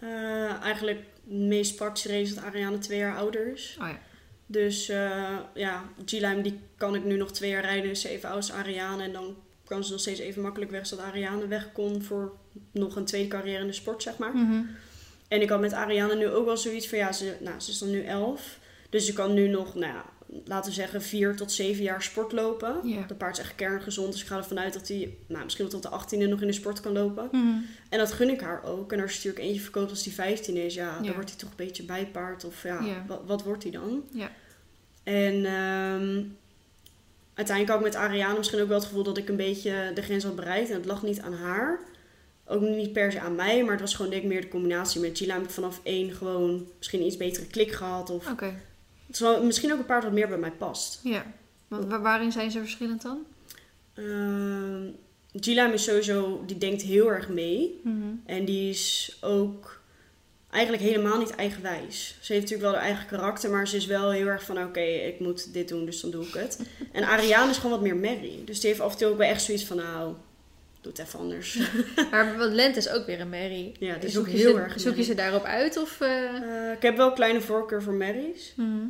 [0.00, 3.76] Eh, eigenlijk het meest praktische reden is dat Ariane twee jaar ouder is.
[3.80, 3.98] Oh ja.
[4.46, 7.90] Dus eh, ja, G-Lime die kan ik nu nog twee jaar rijden.
[7.90, 9.02] Is even oud als Ariane.
[9.02, 10.86] En dan kan ze nog steeds even makkelijk weg.
[10.86, 12.36] Zodat Ariane weg kon voor
[12.72, 14.36] nog een tweede carrière in de sport, zeg maar.
[14.36, 14.62] Mhm.
[15.28, 17.78] En ik had met Ariane nu ook wel zoiets van, ja, ze, nou, ze is
[17.78, 18.58] dan nu elf.
[18.90, 20.04] Dus ze kan nu nog, nou ja,
[20.44, 22.80] laten we zeggen, vier tot zeven jaar sport lopen.
[22.88, 23.04] Ja.
[23.06, 25.80] Dat paard is echt kerngezond, dus ik ga ervan uit dat hij, nou, misschien wel
[25.80, 27.28] tot de achttiende nog in de sport kan lopen.
[27.32, 27.56] Mhm.
[27.88, 28.92] En dat gun ik haar ook.
[28.92, 31.02] En als je natuurlijk eentje verkoopt als die 15 is, ja, Ja.
[31.02, 32.44] dan wordt hij toch een beetje bijpaard.
[32.44, 33.04] Of ja, Ja.
[33.06, 34.02] Wat, wat wordt hij dan?
[35.02, 36.22] En ehm,
[37.34, 40.02] uiteindelijk had ik met Ariane misschien ook wel het gevoel dat ik een beetje de
[40.02, 40.68] grens had bereikt.
[40.70, 41.80] En het lag niet aan haar.
[42.44, 45.00] Ook niet per se aan mij, maar het was gewoon denk ik meer de combinatie.
[45.00, 48.10] Met Gila heb ik vanaf één gewoon misschien iets betere klik gehad.
[48.10, 48.26] Of.
[49.08, 51.00] Het is wel, misschien ook een paard wat meer bij mij past.
[51.02, 51.26] Ja.
[51.68, 53.18] Want wa- waarin zijn ze verschillend dan?
[53.94, 54.82] Ehm
[55.40, 57.80] Gila is sowieso, die denkt heel erg mee.
[57.84, 57.96] Mhm.
[58.26, 59.80] En die is ook
[60.50, 62.16] eigenlijk helemaal niet eigenwijs.
[62.20, 64.80] Ze heeft natuurlijk wel haar eigen karakter, maar ze is wel heel erg van: oké,
[64.80, 66.60] ik moet dit doen, dus dan doe ik het.
[66.92, 68.44] En Ariane is gewoon wat meer merrie.
[68.44, 70.14] Dus die heeft af en toe ook wel echt zoiets van: nou,
[70.80, 71.58] doe het even anders.
[72.10, 73.72] Maar want Lente is ook weer een merrie.
[73.78, 76.00] Ja, is zoek ook heel ze, erg Zoek je ze daarop uit of...
[76.00, 76.24] eh?
[76.24, 78.52] Eh, ik heb wel een kleine voorkeur voor merries.
[78.56, 78.86] Mhm.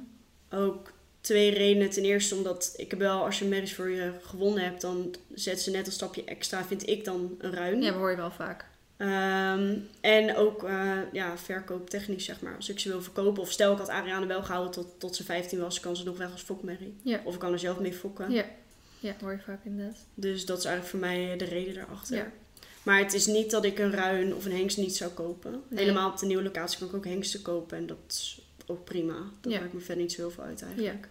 [0.51, 1.91] Ook twee redenen.
[1.91, 5.61] Ten eerste omdat ik heb wel, als je merries voor je gewonnen hebt, dan zet
[5.61, 7.81] ze net een stapje extra, vind ik dan een ruim.
[7.81, 8.65] Ja, dat hoor je wel vaak.
[8.97, 12.57] Ehm, en ook uh, ja, verkooptechnisch, zeg maar.
[12.57, 15.25] Als ik ze wil verkopen, of stel ik had Ariane wel gehouden tot, tot ze
[15.25, 16.97] 15 was, kan ze nog weg als fokmerrie.
[17.03, 17.21] Ja.
[17.25, 18.31] Of ik kan er zelf mee fokken.
[18.31, 18.45] Ja.
[19.01, 19.97] Ja, hoor je vaak inderdaad.
[20.15, 22.17] Dus dat is eigenlijk voor mij de reden daarachter.
[22.17, 22.31] Ja.
[22.83, 25.63] Maar het is niet dat ik een ruin of een hengst niet zou kopen.
[25.69, 25.81] Nee.
[25.81, 29.17] Helemaal op de nieuwe locatie kan ik ook hengsten kopen en dat is ook prima.
[29.41, 29.61] Dat Ja.
[29.61, 31.09] maakt me verder niet zo heel veel uit eigenlijk.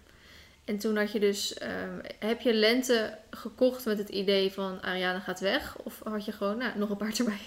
[0.65, 1.54] En toen had je dus...
[1.54, 5.78] ehm, heb je Lente gekocht met het idee van Ariane gaat weg?
[5.78, 7.39] Of had je gewoon nou, nog een paard erbij?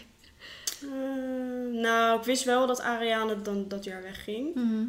[0.83, 4.55] Eh, nou, ik wist wel dat Ariane dan dat jaar wegging.
[4.55, 4.85] Mhm.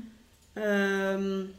[0.53, 1.53] Ehm, een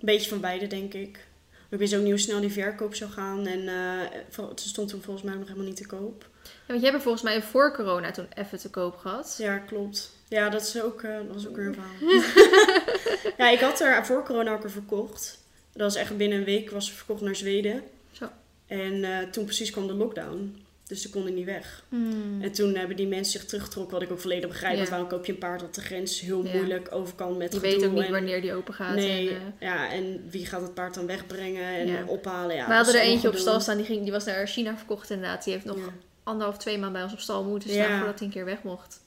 [0.00, 1.26] beetje van beide, denk ik.
[1.72, 3.46] Ik wist ook niet hoe snel die verkoop zou gaan.
[3.46, 6.28] En eh, het stond toen volgens mij nog helemaal niet te koop.
[6.42, 9.34] Ja, want jij hebt volgens mij voor corona toen even te koop gehad.
[9.38, 10.10] Ja, klopt.
[10.28, 13.32] Ja, dat, is ook, eh, dat was ook weer een verhaal.
[13.38, 15.38] ja, ik had er voor corona ook er verkocht.
[15.72, 17.82] Dat was echt binnen een week was ze verkocht naar Zweden.
[18.12, 18.28] Zo.
[18.66, 20.61] En eh, toen precies kwam de lockdown.
[20.92, 21.84] Dus ze konden niet weg.
[21.88, 22.42] Hmm.
[22.42, 24.72] En toen hebben die mensen zich teruggetrokken, wat ik ook volledig begrijp.
[24.72, 24.78] Ja.
[24.78, 26.52] Want waarom koop je een paard dat de grens heel Ja.
[26.54, 28.94] moeilijk over kan met Je weet ook niet en- wanneer die open gaat.
[28.94, 32.04] Nee, En, eh, ja, en wie gaat het paard dan wegbrengen en Ja.
[32.06, 32.56] ophalen?
[32.56, 35.10] Ja, we hadden er eentje op stal staan, die, ging, die was naar China verkocht
[35.10, 35.44] inderdaad.
[35.44, 35.78] Die heeft nog
[36.22, 39.00] anderhalf, twee maanden bij ons op stal moeten staan voordat hij een keer weg mocht.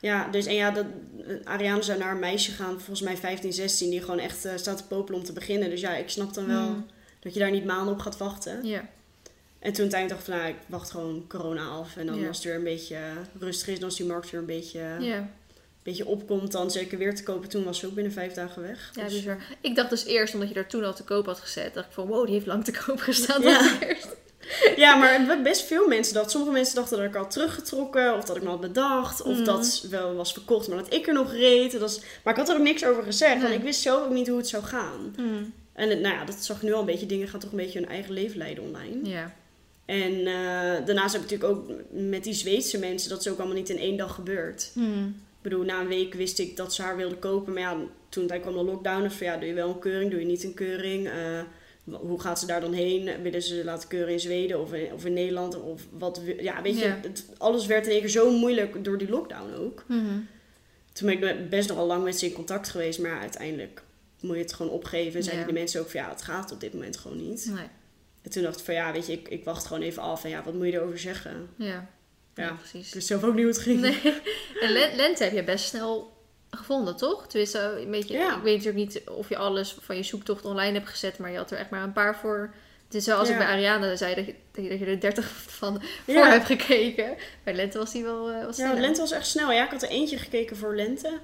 [0.00, 0.86] Ja, dus en ja, dat,
[1.44, 4.76] Ariane zou naar een meisje gaan, volgens mij 15, 16, die gewoon echt eh, staat
[4.76, 5.70] te popelen om te beginnen.
[5.70, 6.86] Dus ja, ik snap dan wel Hmm.
[7.20, 8.64] dat je daar niet maanden op gaat wachten.
[8.66, 8.88] Ja.
[9.62, 11.96] En toen uiteindelijk dacht ik van, nou, ik wacht gewoon corona af.
[11.96, 12.96] En dan als het weer een beetje
[13.38, 15.28] rustig is, en als die markt weer een beetje, Ja.
[15.82, 17.48] beetje opkomt, dan zeker weer te kopen.
[17.48, 18.90] Toen was ze ook binnen vijf dagen weg.
[18.94, 19.38] ja, Dus- bizar.
[19.60, 21.92] Ik dacht dus eerst, omdat je daar toen al te koop had gezet, dacht ik
[21.92, 23.42] van wow, die heeft lang te koop gestaan.
[23.42, 23.72] Ja.
[23.88, 24.08] eerst.
[24.76, 26.30] Ja, maar best veel mensen dat.
[26.30, 29.44] Sommige mensen dachten dat ik al teruggetrokken, of dat ik me had bedacht, of Mhm.
[29.44, 31.78] dat wel was verkocht, maar dat ik er nog reed.
[31.80, 32.00] Dat is...
[32.24, 34.36] Maar ik had er ook niks over gezegd, want ik wist zelf ook niet hoe
[34.36, 35.12] het zou gaan.
[35.16, 35.52] Hmm.
[35.72, 37.06] En nou ja, dat zag ik nu al een beetje.
[37.06, 39.08] Dingen gaan toch een beetje hun eigen leven leiden online.
[39.08, 39.34] Ja.
[39.84, 43.56] En eh, daarnaast heb ik natuurlijk ook met die Zweedse mensen, dat is ook allemaal
[43.56, 44.70] niet in één dag gebeurd.
[44.74, 45.06] Hmm.
[45.08, 47.76] Ik bedoel, na een week wist ik dat ze haar wilden kopen, maar ja,
[48.08, 49.08] toen kwam de lockdown.
[49.10, 51.08] Van ja, doe je wel een keuring, doe je niet een keuring?
[51.08, 51.40] Eh,
[51.84, 53.22] hoe gaat ze daar dan heen?
[53.22, 55.60] Willen ze laten keuren in Zweden of in, of in Nederland?
[55.62, 59.08] Of wat, ja, weet je, het- alles werd in één keer zo moeilijk door die
[59.08, 59.84] lockdown ook.
[59.88, 60.04] Mhm.
[60.92, 63.82] Toen ben ik best nogal lang met ze in contact geweest, maar uiteindelijk
[64.20, 65.14] moet je het gewoon opgeven.
[65.16, 65.50] En zeiden Ja.
[65.50, 67.50] die mensen ook van ja, het gaat op dit moment gewoon niet.
[67.54, 67.66] Nee.
[68.22, 70.24] En toen dacht ik van ja, weet je, ik, ik wacht gewoon even af.
[70.24, 71.48] En ja, wat moet je erover zeggen?
[71.56, 71.88] Ja, ja.
[72.44, 72.52] Ja.
[72.52, 72.88] precies.
[72.88, 73.80] Ik wist zelf ook niet hoe het ging.
[73.80, 74.00] Nee.
[74.60, 76.12] En le- lente heb je best snel
[76.50, 77.26] gevonden, toch?
[77.26, 78.36] Tenminste, een beetje, Ja.
[78.36, 81.36] ik weet natuurlijk niet of je alles van je zoektocht online hebt gezet, maar je
[81.36, 82.54] had er echt maar een paar voor.
[82.84, 86.14] Het is zoals ik bij Ariane zei, dat je, dat je, er 30 van voor
[86.14, 86.30] Ja.
[86.30, 87.16] hebt gekeken.
[87.44, 89.52] Bij lente was die wel eh was Ja, lente was echt snel.
[89.52, 91.18] Ja, ik had er eentje gekeken voor lente.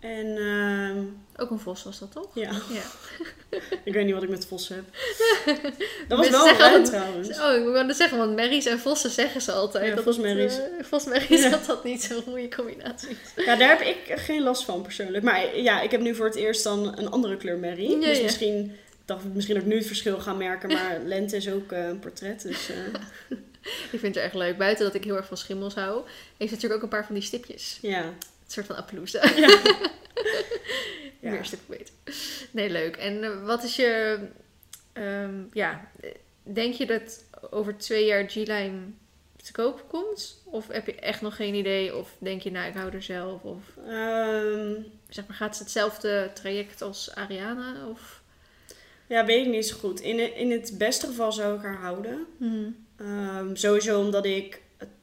[0.00, 1.04] En ehm,
[1.36, 2.28] Ook een vos was dat, toch?
[2.34, 2.82] ja, Ja.
[3.84, 4.84] ik weet niet wat ik met vossen heb.
[6.08, 7.40] Dat was wel een trouwens.
[7.40, 9.86] Oh, ik wilde zeggen, want merries en vossen zeggen ze altijd.
[9.88, 10.56] Ja, dat vosmerries.
[10.56, 11.50] Het, eh, vosmerries, Ja.
[11.50, 13.44] dat dat niet zo'n goede combinatie is.
[13.44, 15.24] Ja, daar heb ik geen last van persoonlijk.
[15.24, 17.90] Maar ja, ik heb nu voor het eerst dan een andere kleur merrie.
[17.98, 20.68] Ja, dus misschien dacht ik misschien ook nu het verschil gaan merken.
[20.72, 22.42] Maar lente is ook eh, een portret.
[22.42, 23.38] Dus eh,
[23.92, 24.58] Ik vind het erg leuk.
[24.58, 27.14] Buiten dat ik heel erg van schimmels hou, heeft het natuurlijk ook een paar van
[27.14, 27.78] die stipjes.
[27.82, 28.04] ja.
[28.50, 29.12] Een soort van appeloes.
[31.22, 31.30] Ja.
[31.30, 31.94] Meer een stuk beter.
[32.50, 32.96] Nee, leuk.
[32.96, 34.18] En eh, wat is je...
[34.92, 35.90] ehm, ja,
[36.42, 38.80] denk je dat over twee jaar G-Lime
[39.42, 40.42] te koop komt?
[40.44, 41.96] Of heb je echt nog geen idee?
[41.96, 43.42] Of denk je, nou, ik hou er zelf?
[43.42, 44.72] Of Ehm,
[45.08, 47.88] zeg maar, gaat het hetzelfde traject als Ariana?
[47.88, 48.22] Of...
[49.06, 50.00] ja, weet ik niet zo goed.
[50.00, 52.26] In, in het beste geval zou ik haar houden.
[52.96, 54.60] Ehm, sowieso omdat ik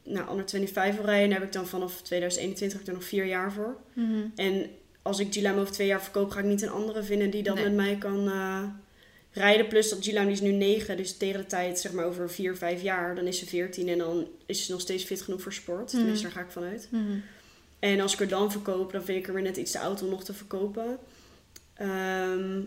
[0.07, 1.29] nou, onder 25 wil rijden.
[1.29, 3.77] Daar heb ik dan vanaf 2021 heb ik er nog vier jaar voor.
[3.93, 4.25] Mhm.
[4.35, 4.69] En
[5.01, 7.55] als ik Gilam over twee jaar verkoop, ga ik niet een andere vinden die dan
[7.55, 7.63] Nee.
[7.63, 8.63] met mij kan eh,
[9.31, 9.67] rijden.
[9.67, 12.57] Plus dat Gilam die is nu 9, dus tegen de tijd, zeg maar over 4,
[12.57, 15.53] 5 jaar, dan is ze 14 en dan is ze nog steeds fit genoeg voor
[15.53, 15.87] sport.
[15.91, 15.97] Mhm.
[15.97, 16.87] Tenminste, daar ga ik vanuit.
[16.91, 17.03] Mhm.
[17.79, 20.01] En als ik er dan verkoop, dan vind ik er weer net iets te oud
[20.01, 20.97] om nog te verkopen.
[21.73, 22.59] Ehm,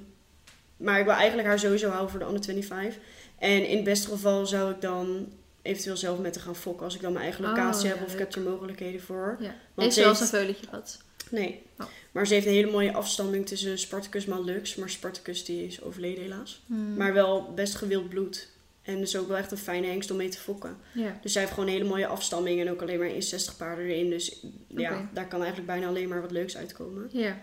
[0.76, 2.98] maar ik wil eigenlijk haar sowieso houden voor de under 25.
[3.38, 5.28] En in het beste geval zou ik dan
[5.62, 8.06] eventueel zelf met haar gaan fokken als ik dan mijn eigen Oh, locatie ja, heb
[8.06, 9.36] of ik heb er mogelijkheden voor.
[9.40, 9.46] Ja.
[9.46, 11.02] Want Heeft ze ze wel eens heeft- een veulentje gehad?
[11.30, 11.62] Nee.
[11.78, 11.86] Oh.
[12.12, 14.74] Maar ze heeft een hele mooie afstamming tussen Spartacus en Lux.
[14.74, 16.62] Maar Spartacus die is overleden helaas.
[16.66, 16.96] Mhm.
[16.96, 18.48] Maar wel best gewild bloed.
[18.82, 20.76] En dus ook wel echt een fijne hengst om mee te fokken.
[20.92, 21.18] Ja.
[21.22, 22.60] Dus zij heeft gewoon een hele mooie afstamming.
[22.60, 24.10] En ook alleen maar 160 paarden erin.
[24.10, 27.08] Dus ja, daar kan eigenlijk bijna alleen maar wat leuks uitkomen.
[27.12, 27.42] Ja.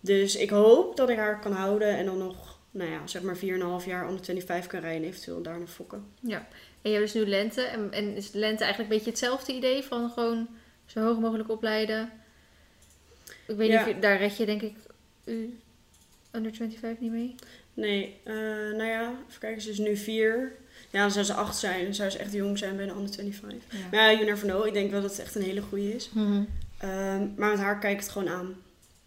[0.00, 1.88] Dus ik hoop dat ik haar kan houden.
[1.96, 5.02] En dan nog, nou ja, zeg maar 4,5 jaar onder 25 kan rijden.
[5.02, 6.04] En eventueel daarna fokken.
[6.20, 6.48] Ja.
[6.86, 7.62] En je hebt dus nu lente.
[7.62, 10.48] En, en is lente eigenlijk een beetje hetzelfde idee van gewoon
[10.86, 12.10] zo hoog mogelijk opleiden?
[13.46, 13.78] Ik weet Ja.
[13.78, 14.74] niet of je, daar red je denk ik
[15.24, 15.58] u
[16.32, 17.34] under 25 niet mee.
[17.74, 18.34] Nee, eh,
[18.76, 19.62] nou ja, even kijken.
[19.62, 20.52] Ze is nu 4.
[20.90, 21.84] Ja, dan zou ze 8 zijn.
[21.84, 23.72] Dan zou ze echt jong zijn bij de onder 25.
[23.72, 23.78] Ja.
[23.90, 24.66] Maar ja, you never know.
[24.66, 26.10] Ik denk wel dat het echt een hele goede is.
[26.12, 26.42] Mhm.
[26.78, 28.54] Ehm, maar met haar kijk ik het gewoon aan.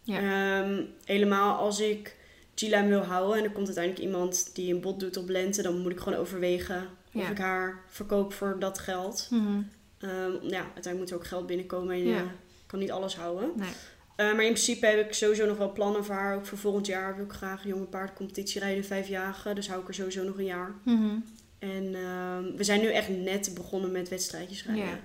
[0.02, 0.18] Ja.
[0.18, 2.16] Ehm, helemaal als ik
[2.54, 5.78] Gila wil houden en er komt uiteindelijk iemand die een bod doet op lente, dan
[5.78, 7.28] moet ik gewoon overwegen of Ja.
[7.30, 9.28] ik haar verkoop voor dat geld.
[9.30, 12.24] Ehm, ja, uiteindelijk moet er ook geld binnenkomen en je Ja.
[12.66, 13.50] kan niet alles houden.
[13.56, 13.68] Nee.
[14.16, 16.36] Eh, maar in principe heb ik sowieso nog wel plannen voor haar.
[16.36, 19.54] Ook voor volgend jaar wil ik graag een jonge paardcompetitie rijden vijf jaar.
[19.54, 20.74] Dus hou ik er sowieso nog een jaar.
[20.84, 21.14] Mhm.
[21.58, 24.84] En ehm, we zijn nu echt net begonnen met wedstrijdjes rijden.
[24.84, 24.98] Ja.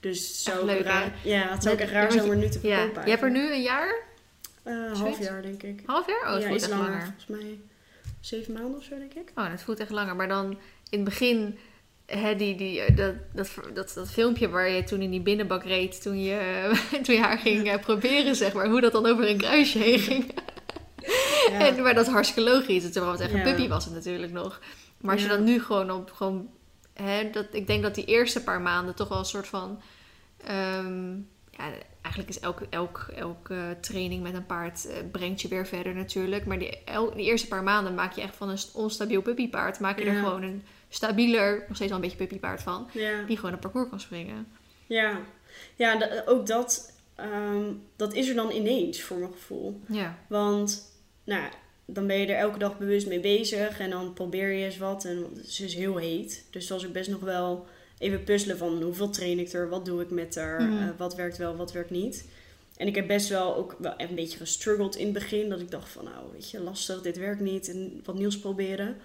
[0.00, 2.36] Dus het zou Echt ook leuk, raar, ja, het zou ook echt raar om er
[2.36, 3.04] nu te verkopen.
[3.04, 4.02] Je hebt er nu een jaar?
[4.62, 5.82] Eh, een half jaar, denk ik.
[5.86, 6.34] Half jaar?
[6.34, 6.90] Oh, ja, voelt iets echt langer.
[6.90, 7.04] langer.
[7.04, 7.58] Volgens mij
[8.20, 9.32] zeven maanden of zo, denk ik.
[9.34, 10.16] Oh, dat voelt echt langer.
[10.16, 10.58] Maar dan
[10.94, 11.58] in het begin,
[12.06, 15.64] hè, die, die, eh, dat, dat, dat, dat filmpje waar je toen in die binnenbak
[15.64, 16.70] reed, toen je,
[17.04, 19.98] toen je haar ging eh, proberen, zeg maar, hoe dat dan over een kruisje heen
[19.98, 20.32] ging.
[20.34, 20.42] Ja.
[21.66, 22.92] En, maar dat is hartstikke logisch.
[22.92, 24.60] Terwijl het echt een puppy was het natuurlijk nog.
[25.00, 26.48] Maar als je dan nu gewoon op, gewoon,
[26.92, 29.80] hè, dat, ik denk dat die eerste paar maanden toch wel een soort van,
[30.44, 31.12] ehm,
[31.50, 35.94] ja, eigenlijk is elk, elk, elke training met een paard eh, brengt je weer verder
[35.94, 36.46] natuurlijk.
[36.46, 39.80] Maar die, el, die eerste paar maanden maak je echt van een st- onstabiel puppypaard,
[39.80, 40.62] maak je er gewoon een
[40.94, 44.46] stabieler, nog steeds wel een beetje puppypaard van, Ja, die gewoon een parcours kan springen.
[44.86, 45.20] ja.
[45.76, 49.80] ja ook dat, ehm, dat is er dan ineens voor mijn gevoel.
[49.88, 50.18] Ja.
[50.28, 50.92] Want,
[51.24, 51.48] nou,
[51.86, 55.04] dan ben je er elke dag bewust mee bezig en dan probeer je eens wat.
[55.04, 56.44] En ze is heel heet.
[56.50, 57.66] Dus het was ook best nog wel
[57.98, 60.82] even puzzelen van hoeveel train ik er, wat doe ik met haar, Mhm.
[60.82, 62.24] eh, wat werkt wel, wat werkt niet.
[62.76, 65.48] En ik heb best wel ook wel een beetje gestruggeld in het begin.
[65.48, 67.68] Dat ik dacht van, nou, weet je, lastig, dit werkt niet.
[67.68, 68.96] En wat nieuws proberen.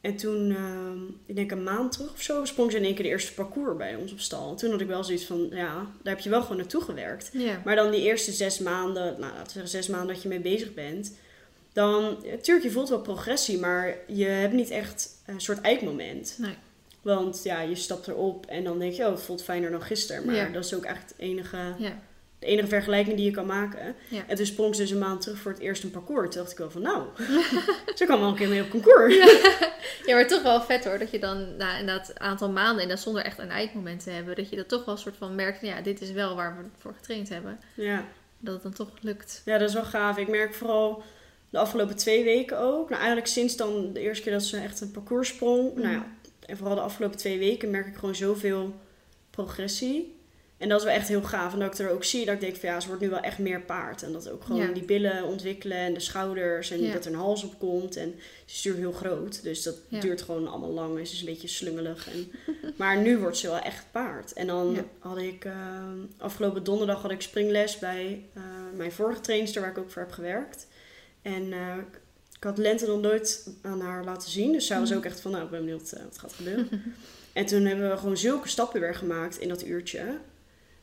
[0.00, 3.04] En toen, ehm, ik denk een maand terug of zo, sprong ze in één keer
[3.04, 4.50] de eerste parcours bij ons op stal.
[4.50, 7.30] En toen had ik wel zoiets van, ja, daar heb je wel gewoon naartoe gewerkt.
[7.32, 7.60] Ja.
[7.64, 10.40] Maar dan die eerste zes maanden, nou laten we zeggen zes maanden dat je mee
[10.40, 11.12] bezig bent.
[11.72, 16.34] Dan, natuurlijk, je voelt wel progressie, maar je hebt niet echt een soort eikmoment.
[16.38, 16.54] Nee.
[17.02, 20.24] Want ja, je stapt erop en dan denk je, oh, het voelt fijner dan gisteren.
[20.26, 20.48] Maar Ja.
[20.48, 22.00] dat is ook echt het enige, Ja.
[22.38, 23.94] De enige vergelijking die je kan maken.
[24.08, 24.24] Ja.
[24.26, 26.28] En toen sprong ze dus een maand terug voor het eerst een parcours.
[26.28, 27.06] Toen dacht ik wel van, nou,
[27.96, 29.16] ze kan wel een keer mee op concours.
[30.06, 30.98] Ja, maar toch wel vet hoor.
[30.98, 34.10] Dat je dan na inderdaad een aantal maanden, en dat zonder echt een eindmoment te
[34.10, 36.56] hebben, dat je dat toch wel een soort van merkt, ja, dit is wel waar
[36.56, 37.60] we voor getraind hebben.
[37.74, 38.04] Ja.
[38.38, 39.42] Dat het dan toch lukt.
[39.44, 40.16] Ja, dat is wel gaaf.
[40.16, 41.02] Ik merk vooral
[41.50, 42.88] de afgelopen twee weken ook.
[42.88, 45.74] Nou, eigenlijk sinds dan de eerste keer dat ze echt een parcours sprong.
[45.74, 46.06] Nou ja,
[46.46, 48.74] en vooral de afgelopen twee weken merk ik gewoon zoveel
[49.30, 50.17] progressie.
[50.58, 51.52] En dat is wel echt heel gaaf.
[51.52, 53.20] En dat ik er ook zie dat ik denk van ja, ze wordt nu wel
[53.20, 54.02] echt meer paard.
[54.02, 54.72] En dat ook gewoon Ja.
[54.72, 56.70] die billen ontwikkelen en de schouders.
[56.70, 56.92] En Ja.
[56.92, 57.96] dat er een hals op komt.
[57.96, 59.42] En ze is natuurlijk heel groot.
[59.42, 60.00] Dus dat Ja.
[60.00, 60.98] duurt gewoon allemaal lang.
[60.98, 62.08] En ze is een beetje slungelig.
[62.12, 62.30] En,
[62.76, 64.32] maar nu wordt ze wel echt paard.
[64.32, 65.52] En dan had ik eh,
[66.18, 68.42] afgelopen donderdag had ik springles bij eh,
[68.76, 70.66] mijn vorige trainster waar ik ook voor heb gewerkt.
[71.22, 71.76] En eh,
[72.36, 74.52] ik had Lente nog nooit aan haar laten zien.
[74.52, 74.98] Dus zij was Mhm.
[74.98, 76.68] ook echt van, nou, ik ben benieuwd eh, wat gaat gebeuren.
[77.32, 80.18] en toen hebben we gewoon zulke stappen weer gemaakt in dat uurtje.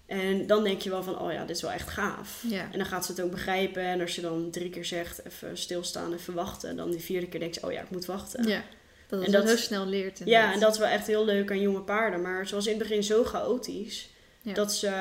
[0.06, 2.44] En dan denk je wel van, oh ja, dit is wel echt gaaf.
[2.50, 2.68] Ja.
[2.72, 3.84] En dan gaat ze het ook begrijpen.
[3.84, 6.76] En als je dan drie keer zegt, even stilstaan, even wachten.
[6.76, 8.48] Dan die vierde keer denk je, oh ja, ik moet wachten.
[8.48, 8.64] Ja.
[9.08, 10.22] Dat En dat- heel snel leert.
[10.26, 12.22] Ja, en dat is wel echt heel leuk aan jonge paarden.
[12.22, 14.10] Maar ze was in het begin zo chaotisch.
[14.42, 14.54] Ja.
[14.54, 14.92] Dat ze...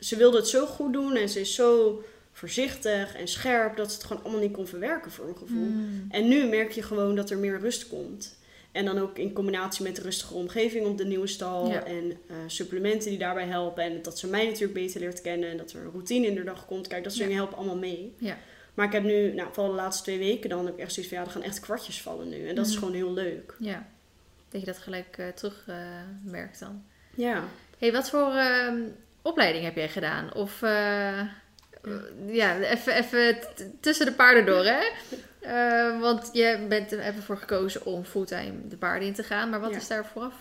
[0.00, 1.16] Ze wilde het zo goed doen.
[1.16, 2.02] En ze is zo
[2.32, 3.76] voorzichtig en scherp.
[3.76, 5.64] Dat ze het gewoon allemaal niet kon verwerken voor een gevoel.
[5.66, 6.06] Mm.
[6.10, 8.35] En nu merk je gewoon dat er meer rust komt.
[8.76, 11.68] En dan ook in combinatie met de rustige omgeving op de nieuwe stal.
[11.70, 11.84] Ja.
[11.84, 13.82] En eh, supplementen die daarbij helpen.
[13.84, 15.50] En dat ze mij natuurlijk beter leert kennen.
[15.50, 16.86] En dat er een routine in de dag komt.
[16.86, 17.28] Kijk, dat soort Ja.
[17.30, 18.14] dingen helpen allemaal mee.
[18.18, 18.36] Ja.
[18.74, 21.12] Maar ik heb nu, nou, vooral de laatste twee weken, dan heb ik echt zoiets
[21.12, 22.48] van ja, er gaan echt kwartjes vallen nu.
[22.48, 22.80] En dat is Mhm.
[22.80, 23.54] gewoon heel leuk.
[23.58, 23.86] Ja.
[24.48, 25.76] Dat je dat gelijk eh, terug eh,
[26.24, 26.84] merkt dan.
[27.14, 27.44] Ja.
[27.78, 28.78] hey, wat voor ehm,
[29.22, 30.34] opleiding heb jij gedaan?
[30.34, 30.60] Of
[32.26, 33.38] ja, even, even
[33.80, 34.78] tussen de paarden door, hè?
[35.46, 39.50] Eh, want je bent er even voor gekozen om fulltime de paarden in te gaan.
[39.50, 39.76] Maar wat Ja.
[39.76, 40.34] is daar vooraf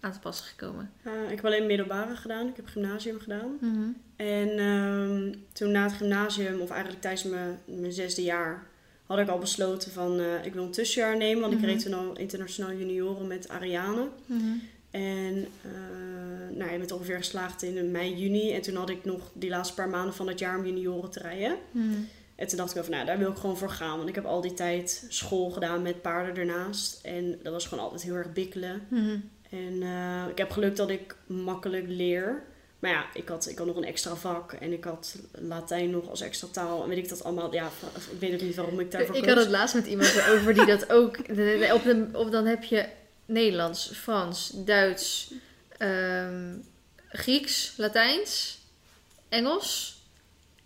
[0.00, 0.92] aan te passen gekomen?
[1.02, 2.48] Eh, ik heb alleen middelbare gedaan.
[2.48, 3.56] Ik heb gymnasium gedaan.
[3.60, 3.88] Mhm.
[4.16, 8.66] En ehm, toen na het gymnasium, of eigenlijk tijdens mijn, mijn zesde jaar,
[9.06, 11.40] had ik al besloten van ik wil een tussenjaar nemen.
[11.40, 11.62] Want Mhm.
[11.64, 14.08] ik reed toen al internationaal junioren met Ariane.
[14.26, 14.42] Mhm.
[14.90, 18.52] En eh, nou, je bent ongeveer geslaagd in mei, juni.
[18.52, 21.20] En toen had ik nog die laatste paar maanden van het jaar om junioren te
[21.20, 21.56] rijden.
[21.70, 21.94] Mhm.
[22.36, 23.96] En toen dacht ik van, nou, daar wil ik gewoon voor gaan.
[23.96, 27.00] Want ik heb al die tijd school gedaan met paarden ernaast.
[27.02, 28.86] En dat was gewoon altijd heel erg bikkelen.
[28.88, 29.18] Mhm.
[29.50, 32.42] En eh, ik heb geluk dat ik makkelijk leer.
[32.78, 34.52] Maar ja, ik had, ik had nog een extra vak.
[34.52, 36.82] En ik had Latijn nog als extra taal.
[36.82, 37.52] En weet ik dat allemaal.
[37.52, 37.66] Ja,
[38.10, 39.30] ik weet ook niet waarom ik daarvoor Ik koos.
[39.30, 41.18] had het laatst met iemand over die dat ook.
[41.76, 42.88] Op de, op, dan heb je
[43.26, 45.32] Nederlands, Frans, Duits,
[45.78, 46.54] ehm,
[47.08, 48.58] Grieks, Latijns,
[49.28, 49.95] Engels.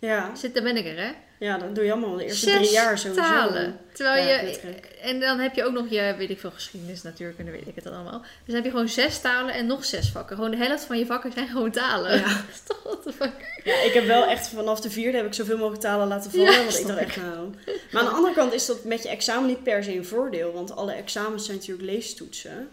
[0.01, 1.11] Ja, Zit, daar ben ik er, hè?
[1.39, 3.21] ja, dat doe je allemaal de eerste Zes drie jaar sowieso.
[3.21, 3.79] talen.
[3.93, 4.59] Terwijl Ja, je.
[5.01, 7.83] En dan heb je ook nog je, weet ik veel, geschiedenis, natuurkunde, weet ik het
[7.83, 8.19] dan allemaal.
[8.19, 10.35] Dus dan heb je gewoon zes talen en nog zes vakken.
[10.35, 12.17] Gewoon de helft van je vakken zijn gewoon talen.
[12.17, 12.23] Ja.
[12.27, 13.61] Dat is toch what the fuck?
[13.63, 16.51] Ja, ik heb wel echt vanaf de vierde heb ik zoveel mogelijk talen laten vallen.
[16.51, 17.49] Ja, want ik dacht echt nou.
[17.91, 20.51] Maar aan de andere kant is dat met je examen niet per se een voordeel.
[20.51, 22.69] Want alle examens zijn natuurlijk leestoetsen.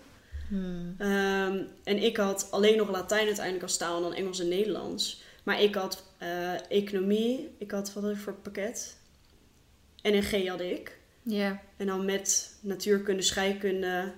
[0.49, 0.95] Hmm.
[0.99, 5.27] Ehm, en ik had alleen nog Latijn uiteindelijk als taal en dan Engels en Nederlands.
[5.49, 8.97] Maar ik had eh, economie, ik had wat had ik voor pakket?
[10.03, 10.99] NNG had ik.
[11.23, 11.61] Ja.
[11.77, 14.13] En dan met natuurkunde, scheikunde,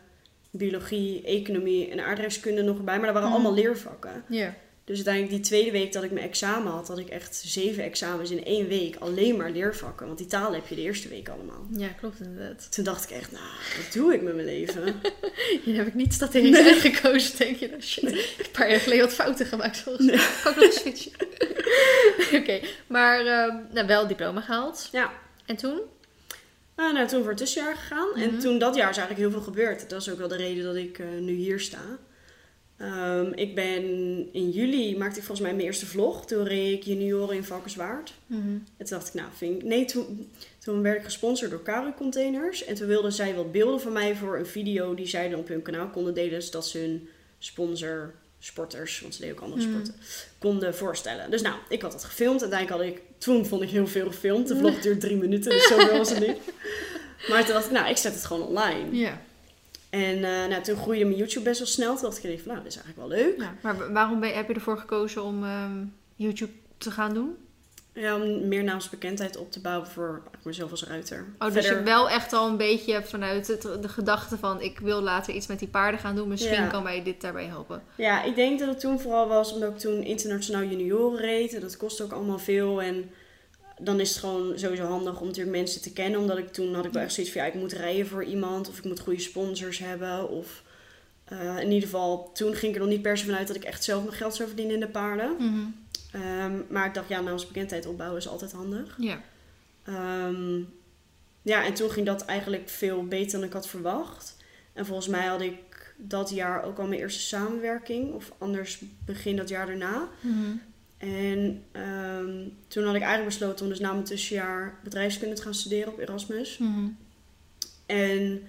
[0.50, 2.96] biologie, economie en aardrijkskunde nog erbij.
[2.96, 3.38] Maar dat waren Mhm.
[3.38, 4.24] allemaal leervakken.
[4.28, 4.54] Ja.
[4.84, 8.30] Dus uiteindelijk die tweede week dat ik mijn examen had, had ik echt zeven examens
[8.30, 8.96] in één week.
[8.96, 10.06] Alleen maar leervakken.
[10.06, 11.66] Want die talen heb je de eerste week allemaal.
[11.76, 12.72] Ja, klopt inderdaad.
[12.72, 13.44] Toen dacht ik echt, nou,
[13.76, 15.00] wat doe ik met mijn leven?
[15.64, 17.68] Hier heb ik niet strategisch uitgekozen, denk je.
[17.68, 19.78] Nou, shit, ik heb een paar jaar geleden wat fouten gemaakt.
[19.78, 20.16] Volgens mij.
[20.42, 21.12] Kan ik nog een switchen?
[22.40, 24.88] Oké, maar ehm, nou, wel diploma gehaald.
[24.92, 25.12] Ja.
[25.46, 25.80] En toen?
[26.76, 28.08] Nou, nou, toen voor het tussenjaar gegaan.
[28.08, 28.20] Mhm.
[28.20, 29.90] En toen dat jaar is eigenlijk heel veel gebeurd.
[29.90, 31.98] Dat is ook wel de reden dat ik eh, nu hier sta.
[32.80, 33.82] Ehm, ik ben
[34.32, 36.26] in juli maakte ik volgens mij mijn eerste vlog.
[36.26, 38.12] Toen reed ik junioren in Valkenswaard.
[38.76, 39.68] En toen dacht ik, nou, vind ik...
[39.68, 42.64] Nee, toen, toen werd ik gesponsord door Caro Containers.
[42.64, 45.48] En toen wilden zij wat beelden van mij voor een video die zij dan op
[45.48, 46.42] hun kanaal konden delen.
[46.42, 47.08] Zodat ze hun
[47.38, 49.70] sponsor, sporters, want ze deden ook andere Mhm.
[49.70, 49.94] sporten,
[50.38, 51.30] konden voorstellen.
[51.30, 52.40] Dus nou, ik had dat gefilmd.
[52.42, 53.02] Uiteindelijk had ik...
[53.18, 54.48] Toen vond ik heel veel gefilmd.
[54.48, 56.36] De vlog duurt drie minuten, dus zoveel was het niet.
[57.28, 58.96] Maar toen dacht ik, nou, ik zet het gewoon online.
[58.96, 59.20] Ja.
[59.90, 61.92] En eh, nou, toen groeide mijn YouTube best wel snel.
[61.94, 63.40] Toen dacht ik, van, nou, dit is eigenlijk wel leuk.
[63.40, 63.54] ja.
[63.62, 65.84] Maar wa- waarom ben, heb je ervoor gekozen om ehm,
[66.16, 67.36] YouTube te gaan doen?
[67.92, 71.26] Ja, om meer naamsbekendheid op te bouwen voor mezelf als ruiter.
[71.38, 74.60] Oh, dus Verder- je wel echt al een beetje vanuit het, de gedachte van...
[74.60, 76.28] ik wil later iets met die paarden gaan doen.
[76.28, 76.66] Misschien Ja.
[76.66, 77.82] kan mij dit daarbij helpen.
[77.94, 81.54] Ja, ik denk dat het toen vooral was omdat ik toen internationaal junioren reed.
[81.54, 82.82] En dat kost ook allemaal veel.
[82.82, 83.10] En
[83.80, 86.20] dan is het gewoon sowieso handig om natuurlijk mensen te kennen.
[86.20, 88.68] Omdat ik toen had ik wel echt zoiets van ja, ik moet rijden voor iemand.
[88.68, 90.28] Of ik moet goede sponsors hebben.
[90.28, 90.62] Of
[91.24, 93.64] eh, in ieder geval, toen ging ik er nog niet per se vanuit dat ik
[93.64, 95.36] echt zelf mijn geld zou verdienen in de paarden.
[96.12, 98.96] Ehm, maar ik dacht, ja, naamsbekendheid opbouwen is altijd handig.
[98.98, 99.20] Ja.
[99.84, 100.58] Ehm,
[101.42, 104.36] ja, en toen ging dat eigenlijk veel beter dan ik had verwacht.
[104.72, 108.12] En volgens mij had ik dat jaar ook al mijn eerste samenwerking.
[108.12, 110.08] Of anders begin dat jaar daarna.
[110.20, 110.56] Mhm.
[111.00, 112.32] En ehm,
[112.68, 115.98] toen had ik eigenlijk besloten om dus na mijn tussenjaar bedrijfskunde te gaan studeren op
[115.98, 116.58] Erasmus.
[116.58, 116.86] Mhm.
[117.86, 118.42] En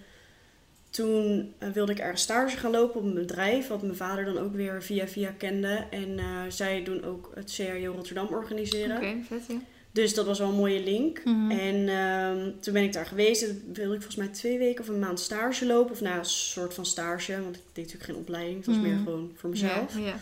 [0.90, 4.38] toen eh, wilde ik ergens stage gaan lopen op een bedrijf, wat mijn vader dan
[4.38, 5.86] ook weer via via kende.
[5.90, 8.98] En eh, zij doen ook het CRO Rotterdam organiseren.
[8.98, 9.56] Oké, vet ja.
[9.94, 11.22] Dus dat was wel een mooie link.
[11.26, 11.52] Mhm.
[11.52, 13.46] En ehm, toen ben ik daar geweest.
[13.48, 15.92] Toen wilde ik volgens mij twee weken of een maand stage lopen.
[15.92, 17.42] Of nou, een soort van stage.
[17.42, 18.58] Want ik deed natuurlijk geen opleiding.
[18.58, 18.86] Het was Mhm.
[18.88, 19.98] meer gewoon voor mezelf.
[19.98, 20.16] Ja, ja.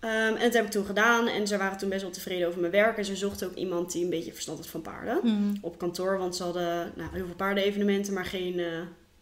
[0.00, 1.28] Ehm, en dat heb ik toen gedaan.
[1.28, 2.96] En ze waren toen best wel tevreden over mijn werk.
[2.98, 5.20] En ze zochten ook iemand die een beetje verstand had van paarden.
[5.22, 5.56] Mhm.
[5.60, 6.18] Op kantoor.
[6.18, 8.12] Want ze hadden nou, heel veel paardenevenementen.
[8.12, 8.66] Maar geen eh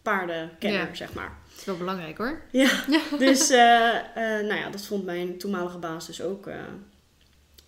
[0.01, 0.93] paardenkenner, Ja.
[0.95, 1.37] zeg maar.
[1.49, 2.41] Dat is wel belangrijk hoor.
[2.51, 2.69] Ja,
[3.17, 6.49] dus eh, eh, nou ja, dat vond mijn toenmalige baas dus ook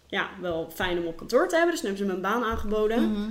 [0.07, 1.71] ja, wel fijn om op kantoor te hebben.
[1.71, 3.11] Dus toen hebben ze me een baan aangeboden.
[3.11, 3.29] Mhm.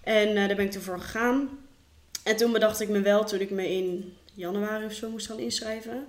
[0.00, 1.48] En daar ben ik toen voor gegaan.
[2.22, 5.38] En toen bedacht ik me wel, toen ik me in januari of zo moest gaan
[5.38, 6.06] inschrijven.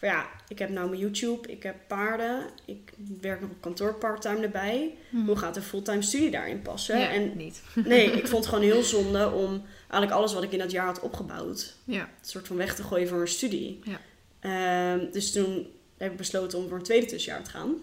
[0.00, 3.94] Van ja, ik heb nou mijn YouTube, ik heb paarden, ik werk nog op kantoor
[3.94, 4.94] parttime erbij.
[5.10, 5.26] Mhm.
[5.26, 6.98] Hoe gaat een fulltime studie daarin passen?
[6.98, 7.62] Ja, En niet.
[7.84, 10.86] nee, ik vond het gewoon heel zonde om eigenlijk alles wat ik in dat jaar
[10.86, 12.00] had opgebouwd, Ja.
[12.02, 13.80] een soort van weg te gooien voor een studie.
[13.84, 14.00] Ja.
[14.40, 17.74] Ehm, dus toen heb ik besloten om voor een tweede tussenjaar te gaan.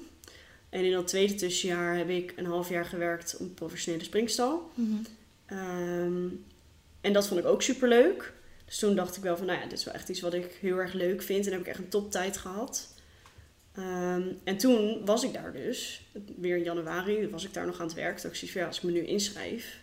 [0.69, 4.71] En in dat tweede tussenjaar heb ik een half jaar gewerkt op een professionele springstal.
[4.73, 4.91] Mhm.
[5.45, 6.27] Ehm,
[7.01, 8.33] en dat vond ik ook super leuk.
[8.67, 10.57] Dus toen dacht ik wel van, nou ja, dit is wel echt iets wat ik
[10.61, 11.45] heel erg leuk vind.
[11.45, 12.87] En heb ik echt een toptijd gehad.
[13.73, 16.01] Ehm, en toen was ik daar dus,
[16.37, 18.17] weer in januari, was ik daar nog aan het werk.
[18.17, 19.79] Toen ik zoiets van, ja, als ik me nu inschrijf,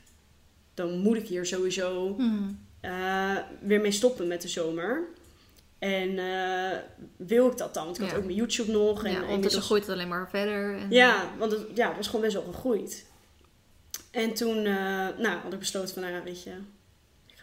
[0.75, 2.43] dan moet ik hier sowieso Mhm.
[2.81, 5.03] eh, weer mee stoppen met de zomer.
[5.79, 6.79] En eh,
[7.17, 7.85] wil ik dat dan?
[7.85, 9.05] Want ik had ook mijn YouTube nog.
[9.05, 10.79] En ja, ondertussen groeit het alleen maar verder.
[10.79, 13.07] En, ja, want het, ja, het was gewoon best wel gegroeid.
[14.11, 16.53] En toen eh, nou, had ik besloten van, nou ja, weet je,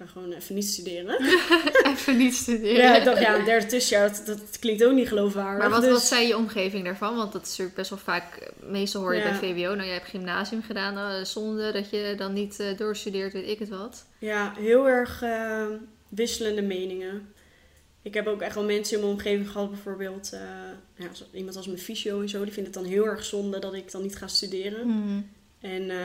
[0.01, 1.21] ga gewoon even niet studeren.
[1.93, 2.75] Even niet studeren.
[2.81, 5.59] ja, ik dacht, ja, een derde tussenjaar, dat, dat klinkt ook niet geloofwaardig.
[5.59, 7.15] Maar wat, dus, wat zei je omgeving daarvan?
[7.15, 9.29] Want dat is natuurlijk best wel vaak, meestal hoor je Ja.
[9.29, 13.33] bij VWO, nou jij hebt gymnasium gedaan, nou, zonde dat je dan niet eh, doorstudeert,
[13.33, 14.05] weet ik het wat.
[14.19, 15.65] Ja, heel erg eh,
[16.09, 17.33] wisselende meningen.
[18.01, 20.39] Ik heb ook echt wel mensen in mijn omgeving gehad, bijvoorbeeld eh,
[20.95, 23.73] ja, iemand als mijn fysio en zo, die vindt het dan heel erg zonde dat
[23.73, 24.87] ik dan niet ga studeren.
[24.87, 25.19] Mhm.
[25.61, 25.97] En, eh,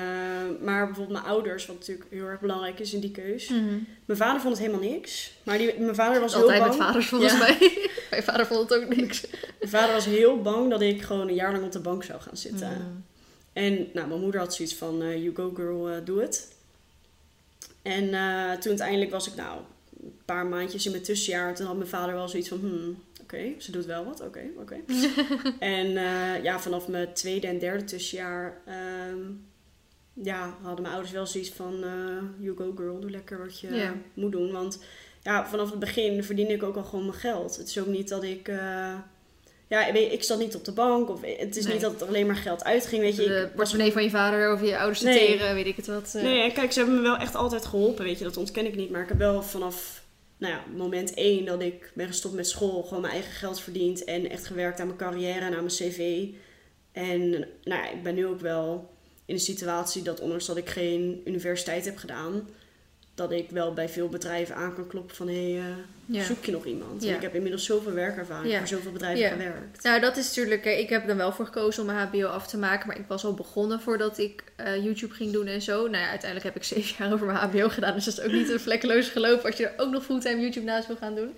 [0.64, 3.48] maar bijvoorbeeld mijn ouders, wat natuurlijk heel erg belangrijk is in die keus.
[3.48, 3.78] Mhm.
[4.04, 5.32] Mijn vader vond het helemaal niks.
[5.42, 6.82] Maar die, mijn vader was Altijd heel met bang.
[6.88, 7.38] vaders volgens Ja.
[7.38, 7.58] mij.
[8.10, 9.26] Mijn vader vond het ook niks.
[9.58, 12.20] Mijn vader was heel bang dat ik gewoon een jaar lang op de bank zou
[12.20, 12.68] gaan zitten.
[12.68, 12.80] Mhm.
[13.52, 16.48] En nou, mijn moeder had zoiets van, eh, you go girl, eh, do it.
[17.82, 18.04] En
[18.60, 19.58] toen uiteindelijk was ik nou
[20.02, 21.54] een paar maandjes in mijn tussenjaar.
[21.54, 24.76] Toen had mijn vader wel zoiets van, hmm, oké, ze doet wel wat, oké, oké.
[25.58, 28.60] en eh, ja, vanaf mijn tweede en derde tussenjaar...
[28.66, 29.20] ehm,
[30.22, 33.90] ja, hadden mijn ouders wel zoiets van, eh, you go girl, doe lekker wat je
[34.14, 34.52] moet doen.
[34.52, 34.78] Want
[35.22, 37.56] ja, vanaf het begin verdien ik ook al gewoon mijn geld.
[37.56, 38.48] Het is ook niet dat ik...
[38.48, 38.94] eh,
[39.68, 41.08] ja, ik zat niet op de bank.
[41.08, 41.72] Of het is Nee.
[41.72, 43.02] niet dat het alleen maar geld uitging.
[43.02, 45.26] Weet je, De portemonnee van je vader over je ouders te Nee.
[45.26, 46.12] teren, weet ik het wat.
[46.22, 48.90] Nee, kijk, ze hebben me wel echt altijd geholpen, weet je, dat ontken ik niet.
[48.90, 50.04] Maar ik heb wel vanaf
[50.38, 54.04] nou ja, moment één dat ik ben gestopt met school, gewoon mijn eigen geld verdiend
[54.04, 56.28] en echt gewerkt aan mijn carrière en aan mijn cv.
[56.92, 57.30] En
[57.64, 58.90] nou ja, ik ben nu ook wel
[59.24, 62.48] in een situatie dat ondanks dat ik geen universiteit heb gedaan,
[63.16, 66.24] dat ik wel bij veel bedrijven aan kan kloppen van hé, hey, eh, Ja.
[66.24, 67.02] zoek je nog iemand?
[67.02, 67.08] Ja.
[67.10, 68.58] En ik heb inmiddels zoveel werkervaring Ja.
[68.58, 69.82] voor zoveel bedrijven gewerkt.
[69.82, 70.64] Nou, dat is natuurlijk.
[70.64, 72.86] eh, Ik heb er wel voor gekozen om mijn HBO af te maken.
[72.86, 75.76] Maar ik was al begonnen voordat ik eh, YouTube ging doen en zo.
[75.80, 77.94] Nou ja, uiteindelijk heb ik zeven jaar over mijn HBO gedaan.
[77.94, 80.66] Dus dat is ook niet een vlekkeloos geloop als je er ook nog fulltime YouTube
[80.66, 81.34] naast wil gaan doen.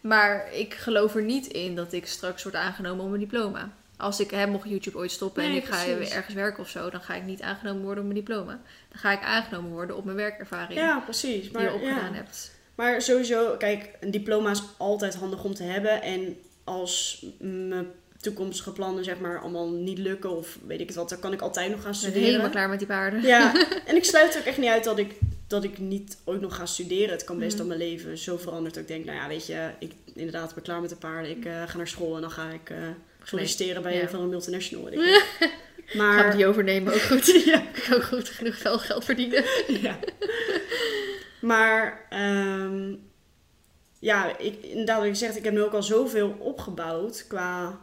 [0.00, 3.70] Maar ik geloof er niet in dat ik straks word aangenomen om een diploma.
[4.02, 6.14] Als ik hè, mocht YouTube ooit stoppen en ik ga precies.
[6.14, 8.60] ergens werken of zo, dan ga ik niet aangenomen worden op mijn diploma.
[8.88, 11.42] Dan ga ik aangenomen worden op mijn werkervaring Ja, precies.
[11.42, 12.12] die Maar, je opgedaan ja.
[12.14, 12.50] hebt.
[12.74, 16.02] Maar sowieso, kijk, een diploma is altijd handig om te hebben.
[16.02, 17.86] En als mijn
[18.20, 21.40] toekomstige plannen zeg maar allemaal niet lukken of weet ik het wat, dan kan ik
[21.40, 22.28] altijd nog gaan Ik ben studeren.
[22.28, 23.22] helemaal klaar met die paarden.
[23.22, 23.52] Ja,
[23.86, 25.14] en ik sluit ook echt niet uit dat ik,
[25.46, 27.10] dat ik niet ooit nog ga studeren.
[27.10, 27.58] Het kan best Mhm.
[27.58, 30.62] dat mijn leven zo verandert dat ik denk, nou ja, weet je, ik inderdaad ben
[30.64, 31.30] klaar met de paarden.
[31.30, 32.76] Ik eh, ga naar school en dan ga ik eh,
[33.24, 34.02] solliciteren bij Ja.
[34.02, 34.84] een van de multinational.
[34.84, 35.48] Weet ik veel.
[35.86, 37.26] Gaan we maar die overnemen ook goed.
[37.44, 39.44] ja, Ik kan ook goed genoeg geld, geld verdienen.
[39.82, 39.98] ja.
[41.40, 42.94] Maar ehm,
[43.98, 47.80] ja, ik, inderdaad, wat je zegt, ik heb nu ook al zoveel opgebouwd qua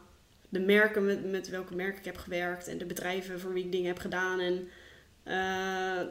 [0.50, 3.72] de merken met, met welke merken ik heb gewerkt en de bedrijven voor wie ik
[3.72, 4.40] dingen heb gedaan.
[4.40, 4.70] En
[5.30, 5.36] eh,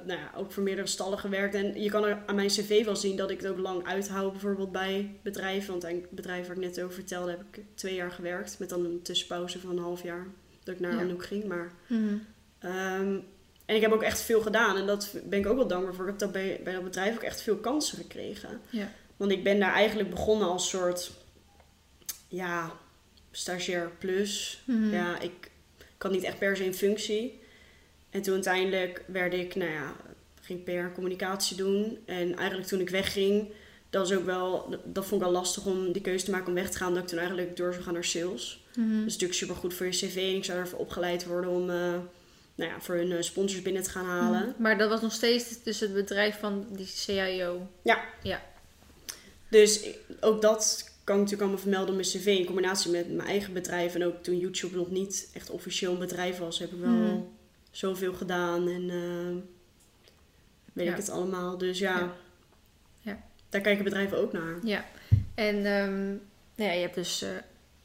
[0.06, 1.54] nou ja, ook voor meerdere stallen gewerkt.
[1.54, 4.32] En je kan er aan mijn cv wel zien dat ik het ook lang uithoud,
[4.32, 5.70] bijvoorbeeld bij bedrijven.
[5.70, 8.58] Want het bedrijf waar ik net over vertelde, heb ik twee jaar gewerkt.
[8.58, 10.26] Met dan een tussenpauze van een half jaar
[10.64, 11.00] dat ik naar Ja.
[11.00, 11.44] Anouk ging.
[11.44, 12.14] Maar Mhm.
[12.58, 13.16] Ehm,
[13.64, 14.76] en ik heb ook echt veel gedaan.
[14.76, 16.04] En dat ben ik ook wel dankbaar voor.
[16.04, 18.60] Ik heb dat bij, bij dat bedrijf ook echt veel kansen gekregen.
[18.70, 18.92] Ja.
[19.16, 21.10] Want ik ben daar eigenlijk begonnen als soort...
[22.28, 22.72] Ja,
[23.30, 24.62] stagiair plus.
[24.64, 24.92] Mhm.
[24.92, 25.50] Ja, ik,
[25.98, 27.37] had niet echt per se een functie.
[28.18, 29.96] En toen uiteindelijk werd ik, nou ja,
[30.40, 31.98] ging PR en communicatie doen.
[32.06, 33.48] En eigenlijk toen ik wegging,
[33.90, 36.54] dat was ook wel, dat vond ik wel lastig om die keuze te maken om
[36.54, 36.94] weg te gaan.
[36.94, 38.64] Dat ik toen eigenlijk door zou gaan naar sales.
[38.76, 38.88] Mhm.
[38.98, 40.16] Dat is natuurlijk super goed voor je cv.
[40.16, 41.76] En ik zou ervoor opgeleid worden om, eh,
[42.54, 44.40] nou ja, voor hun eh, sponsors binnen te gaan halen.
[44.48, 44.62] Mhm.
[44.62, 47.66] Maar dat was nog steeds dus het bedrijf van die CIO.
[49.48, 53.12] Dus ik- ook dat kan ik natuurlijk allemaal vermelden op mijn cv in combinatie met
[53.14, 53.94] mijn eigen bedrijf.
[53.94, 57.16] En ook toen YouTube nog niet echt officieel een bedrijf was, heb ik wel Mhm.
[57.78, 59.42] Zoveel gedaan en eh,
[60.72, 60.90] weet Ja.
[60.90, 61.58] ik het allemaal.
[61.58, 62.12] Dus ja, Ja.
[63.00, 63.22] Ja.
[63.48, 64.58] daar kijken bedrijven ook naar.
[64.62, 64.84] Ja.
[65.34, 66.06] En ehm,
[66.54, 67.30] nou ja, je hebt dus eh,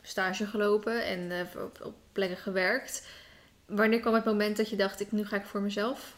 [0.02, 3.08] stage gelopen en eh, op, op plekken gewerkt.
[3.66, 6.16] Wanneer kwam het moment dat je dacht, ik, nu ga ik voor mezelf?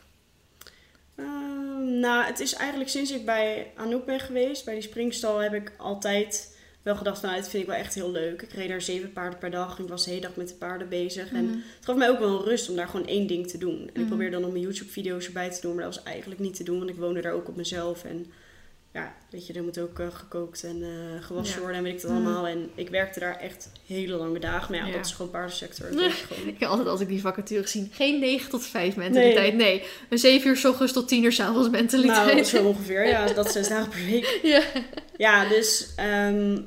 [1.15, 5.53] Ehm, nou, het is eigenlijk sinds ik bij Anouk ben geweest, bij die springstal, heb
[5.53, 6.55] ik altijd
[6.86, 8.41] wel gedacht, nou, dit vind ik wel echt heel leuk.
[8.41, 10.89] Ik reed daar zeven paarden per dag ik was de hele dag met de paarden
[10.89, 11.31] bezig.
[11.31, 11.53] En Mhm.
[11.53, 13.79] het gaf mij ook wel een rust om daar gewoon één ding te doen.
[13.79, 14.05] En ik Mhm.
[14.07, 16.77] probeerde dan nog mijn YouTube-video's erbij te doen, maar dat was eigenlijk niet te doen,
[16.77, 18.03] want ik woonde daar ook op mezelf.
[18.03, 18.25] En
[18.93, 21.59] ja, weet je, er moet ook eh, gekookt en eh, gewassen Ja.
[21.61, 22.21] worden en weet ik dat Mhm.
[22.25, 22.47] allemaal.
[22.47, 24.71] En ik werkte daar echt hele lange dagen.
[24.71, 24.95] Maar ja, Ja.
[24.97, 25.91] dat is gewoon paardensector.
[25.91, 26.47] Dat gewoon.
[26.47, 29.09] Ik heb altijd als ik die vacature gezien, geen 9 tot 5 Nee.
[29.09, 29.53] mentaliteit.
[29.55, 32.25] Nee, een 7 uur s ochtends tot 10 uur s avonds mentaliteit.
[32.33, 33.07] Nou, zo ongeveer.
[33.07, 34.39] Ja, dat zes dagen per week.
[34.43, 34.61] ja.
[35.17, 36.61] Ja, dus ehm,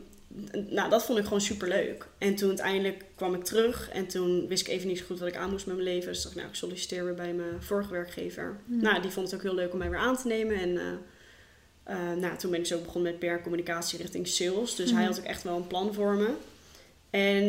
[0.68, 2.06] nou, dat vond ik gewoon super leuk.
[2.18, 5.28] En toen uiteindelijk kwam ik terug en toen wist ik even niet zo goed wat
[5.28, 6.12] ik aan moest met mijn leven.
[6.12, 8.56] Dus dacht ik, nou, ik solliciteer weer bij mijn vorige werkgever.
[8.66, 8.82] Hmm.
[8.82, 10.56] Nou, die vond het ook heel leuk om mij weer aan te nemen.
[10.56, 10.78] En
[11.82, 14.74] eh, nou, toen ben ik zo begonnen met PR-communicatie richting sales.
[14.74, 15.08] Dus hij Mhm.
[15.08, 16.28] had ook echt wel een plan voor me.
[17.10, 17.44] En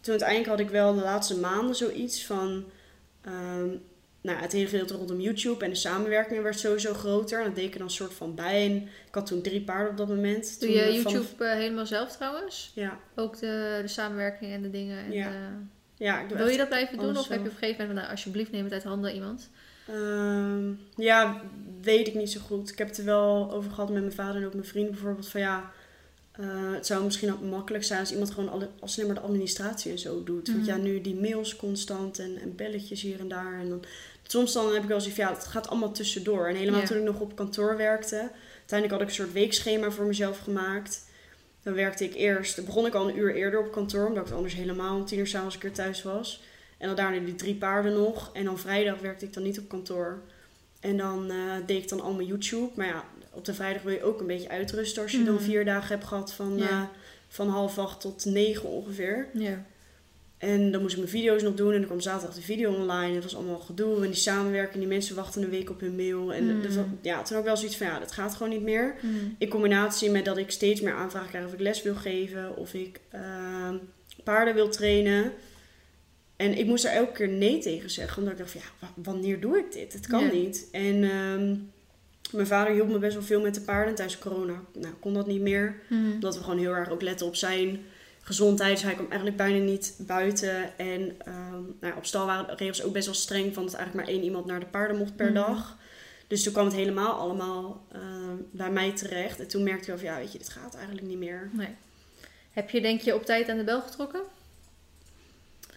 [0.00, 2.64] toen uiteindelijk had ik wel de laatste maanden zoiets van...
[3.24, 3.68] ehm,
[4.26, 7.38] nou, het hele gedeelte rondom YouTube en de samenwerking werd sowieso groter.
[7.38, 8.64] En dat deed ik er dan soort van bij.
[8.66, 10.60] En ik had toen drie paarden op dat moment.
[10.60, 12.72] Doe je YouTube eh, helemaal zelf trouwens?
[12.74, 14.98] Ja, Ook de, de samenwerking en de dingen.
[15.04, 15.30] En Ja.
[15.30, 17.16] de- ja, ik Wil je dat blijven doen?
[17.16, 19.50] Of heb je op een gegeven moment, nou, alsjeblieft neem het uit handen iemand?
[19.88, 21.40] Ehm, ja,
[21.82, 22.70] weet ik niet zo goed.
[22.70, 25.28] Ik heb het er wel over gehad met mijn vader en ook mijn vriend bijvoorbeeld.
[25.28, 25.70] Van ja,
[26.32, 29.26] eh, het zou misschien ook makkelijk zijn als iemand gewoon alle, als alleen maar de
[29.26, 30.46] administratie en zo doet.
[30.48, 30.66] Want Mhm.
[30.70, 33.60] ja, nu die mails constant en, en belletjes hier en daar.
[33.60, 33.84] En dan,
[34.26, 36.46] soms dan heb ik wel zoiets van ja, het gaat allemaal tussendoor.
[36.48, 36.86] En helemaal Ja.
[36.86, 38.30] toen ik nog op kantoor werkte.
[38.58, 41.04] Uiteindelijk had ik een soort weekschema voor mezelf gemaakt.
[41.62, 44.34] Dan werkte ik eerst, dan begon ik al een uur eerder op kantoor, omdat ik
[44.34, 46.42] anders helemaal om tien uur s'avonds een keer thuis was.
[46.78, 48.30] En dan daarna die drie paarden nog.
[48.32, 50.18] En dan vrijdag werkte ik dan niet op kantoor.
[50.80, 52.70] En dan eh, deed ik dan al mijn YouTube.
[52.74, 55.42] Maar ja, op de vrijdag wil je ook een beetje uitrusten als je dan Mhm.
[55.44, 56.68] vier dagen hebt gehad van, Ja.
[56.68, 56.82] eh,
[57.28, 59.28] van half acht tot negen ongeveer.
[59.32, 59.64] Ja.
[60.38, 61.72] En dan moest ik mijn video's nog doen.
[61.72, 63.14] En dan kwam zaterdag de video online.
[63.14, 63.94] Het was allemaal gedoe.
[63.96, 66.32] En die samenwerking, die mensen wachten een week op hun mail.
[66.34, 68.94] En dat- ja, toen ik wel zoiets van, ja, dat gaat gewoon niet meer.
[69.02, 69.34] Mm.
[69.38, 72.56] In combinatie met dat ik steeds meer aanvragen krijg of ik les wil geven.
[72.56, 73.76] Of ik ehm,
[74.24, 75.32] paarden wil trainen.
[76.36, 78.18] En ik moest er elke keer nee tegen zeggen.
[78.18, 79.92] Omdat ik dacht van, ja, wa- wanneer doe ik dit?
[79.92, 80.68] Het kan niet.
[80.72, 81.54] En ehm,
[82.32, 83.94] mijn vader hielp me best wel veel met de paarden.
[83.94, 85.74] Tijdens corona nou, kon dat niet meer.
[85.88, 86.12] Mm.
[86.12, 87.80] Omdat we gewoon heel erg ook letten op zijn
[88.26, 88.72] gezondheid.
[88.74, 90.78] Dus hij kwam eigenlijk bijna niet buiten.
[90.78, 93.54] En ehm, nou, ja, op stal waren de regels ook best wel streng.
[93.54, 95.34] Van dat eigenlijk maar één iemand naar de paarden mocht per Mhm.
[95.34, 95.76] dag.
[96.26, 99.40] Dus toen kwam het helemaal allemaal ehm, bij mij terecht.
[99.40, 101.50] En toen merkte ik wel van, ja, weet je, dit gaat eigenlijk niet meer.
[101.52, 101.74] Nee.
[102.52, 104.20] Heb je denk je op tijd aan de bel getrokken?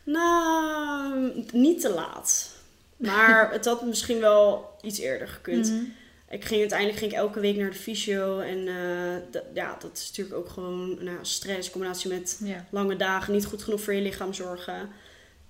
[0.04, 2.52] Nou, niet te laat.
[2.98, 5.70] Maar het had misschien wel iets eerder gekund.
[5.72, 5.84] Mhm.
[6.30, 8.40] Ik ging uiteindelijk ging ik elke week naar de fysio.
[8.40, 11.66] En eh, ja, dat is natuurlijk ook gewoon nou, stress.
[11.66, 12.66] In combinatie met Ja.
[12.72, 14.90] lange dagen, niet goed genoeg voor je lichaam zorgen.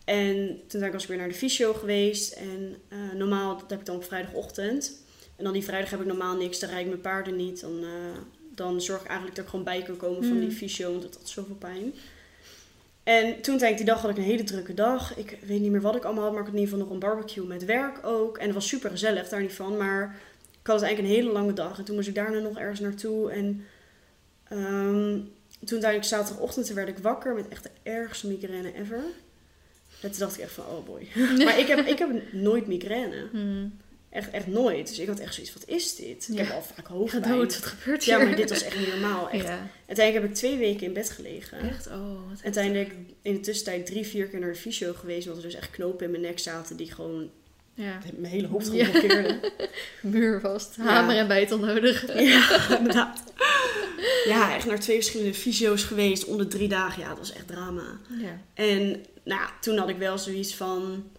[0.06, 2.34] En toen was ik weer naar de fysio geweest.
[2.34, 5.02] En eh, normaal, dat heb ik dan op vrijdagochtend.
[5.36, 7.62] En dan die vrijdag heb ik normaal niks, dan rijd ik mijn paarden niet.
[7.62, 7.90] Dan, eh,
[8.56, 11.16] dan zorg ik eigenlijk dat ik gewoon bij kan komen van die fysio, want dat
[11.16, 11.94] had zoveel pijn.
[13.04, 15.18] En toen uiteindelijk die dag had ik een hele drukke dag.
[15.18, 17.04] Ik weet niet meer wat ik allemaal had, maar ik had in ieder geval nog
[17.04, 18.38] een barbecue met werk ook.
[18.38, 19.78] En het was super gezellig, daar niet van.
[19.78, 20.20] Maar
[20.62, 21.78] ik had eigenlijk een hele lange dag.
[21.78, 23.32] En toen moest ik daarna nog ergens naartoe.
[23.32, 23.66] En
[24.44, 25.18] ehm,
[25.66, 29.04] toen uiteindelijk zaterdagochtend werd ik wakker met echt de ergste migraine ever.
[30.02, 31.08] En toen dacht ik echt van, oh boy.
[31.46, 33.28] maar ik heb, ik heb nooit migraine.
[33.32, 33.78] Mm.
[34.10, 34.88] Echt, echt nooit.
[34.88, 36.28] Dus ik had echt zoiets, wat is dit?
[36.32, 36.44] Ik Ja.
[36.44, 37.24] heb al vaak hoofdpijn.
[37.24, 38.18] Gedood, wat gebeurt hier?
[38.20, 39.30] Ja, maar dit was echt niet normaal.
[39.30, 39.46] Echt.
[39.46, 39.70] Ja.
[39.88, 41.60] Uiteindelijk heb ik twee weken in bed gelegen.
[41.60, 41.88] Echt?
[41.88, 45.28] Oh, wat Uiteindelijk in de tussentijd drie, vier keer naar de fysio geweest.
[45.28, 47.30] Omdat er dus echt knopen in mijn nek zaten die gewoon
[47.84, 47.98] Ja.
[48.18, 48.90] mijn hele hoofd Ja.
[48.90, 49.40] blokkeerden.
[50.02, 50.76] Muur vast.
[50.78, 50.84] Ja.
[50.84, 52.06] Hamer en bijtel nodig.
[52.20, 53.24] Ja, inderdaad.
[54.26, 57.02] Ja, echt naar twee verschillende fysio's geweest onder drie dagen.
[57.02, 57.84] Ja, dat was echt drama.
[58.08, 58.40] Ja.
[58.54, 61.10] En nou, toen had ik wel zoiets van...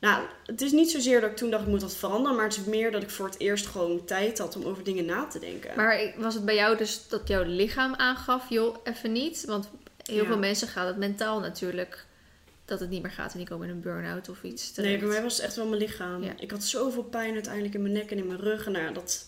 [0.00, 2.36] Nou, het is niet zozeer dat ik toen dacht ik moet wat veranderen.
[2.36, 5.04] Maar het is meer dat ik voor het eerst gewoon tijd had om over dingen
[5.04, 5.70] na te denken.
[5.76, 9.44] Maar was het bij jou dus dat jouw lichaam aangaf, joh, even niet?
[9.46, 9.68] Want
[10.02, 12.06] heel veel mensen gaan het mentaal natuurlijk
[12.68, 14.74] dat het niet meer gaat en die komen in een burn-out of iets.
[14.74, 16.22] Nee, bij mij was het echt wel mijn lichaam.
[16.22, 16.32] Ja.
[16.38, 18.66] Ik had zoveel pijn uiteindelijk in mijn nek en in mijn rug.
[18.66, 19.26] En nou dat,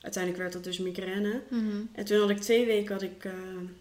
[0.00, 1.40] uiteindelijk werd dat dus migraine.
[1.48, 1.82] Mhm.
[1.92, 3.32] En toen had ik twee weken had ik, eh,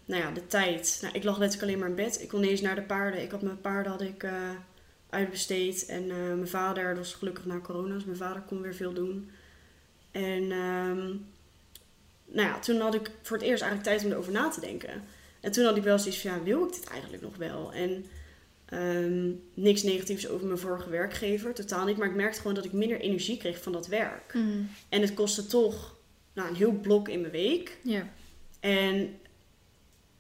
[0.05, 0.99] nou ja, de tijd.
[1.01, 2.21] Nou, ik lag letterlijk alleen maar in bed.
[2.21, 3.21] Ik kon niet eens naar de paarden.
[3.21, 4.49] Ik had mijn paarden had ik, eh,
[5.09, 5.85] uitbesteed.
[5.85, 8.93] En eh, mijn vader, dat was gelukkig na corona, dus mijn vader kon weer veel
[8.93, 9.31] doen.
[10.11, 11.07] En ehm,
[12.25, 15.03] nou ja, toen had ik voor het eerst eigenlijk tijd om erover na te denken.
[15.39, 17.73] En toen had ik wel zoiets van, ja, wil ik dit eigenlijk nog wel?
[17.73, 18.05] En
[18.71, 21.97] ehm, niks negatiefs over mijn vorige werkgever, totaal niet.
[21.97, 24.33] Maar ik merkte gewoon dat ik minder energie kreeg van dat werk.
[24.33, 24.61] Mhm.
[24.89, 25.95] En het kostte toch
[26.33, 27.77] nou, een heel blok in mijn week.
[27.83, 28.09] Ja.
[28.59, 29.19] En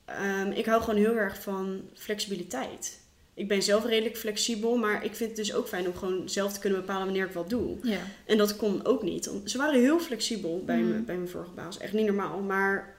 [0.05, 2.99] ehm, ik hou gewoon heel erg van flexibiliteit.
[3.33, 6.53] Ik ben zelf redelijk flexibel, maar ik vind het dus ook fijn om gewoon zelf
[6.53, 7.77] te kunnen bepalen wanneer ik wat doe.
[7.81, 7.99] Ja.
[8.25, 9.31] En dat kon ook niet.
[9.45, 11.77] Ze waren heel flexibel bij, me, bij mijn vorige baas.
[11.77, 12.39] Echt niet normaal.
[12.39, 12.97] Maar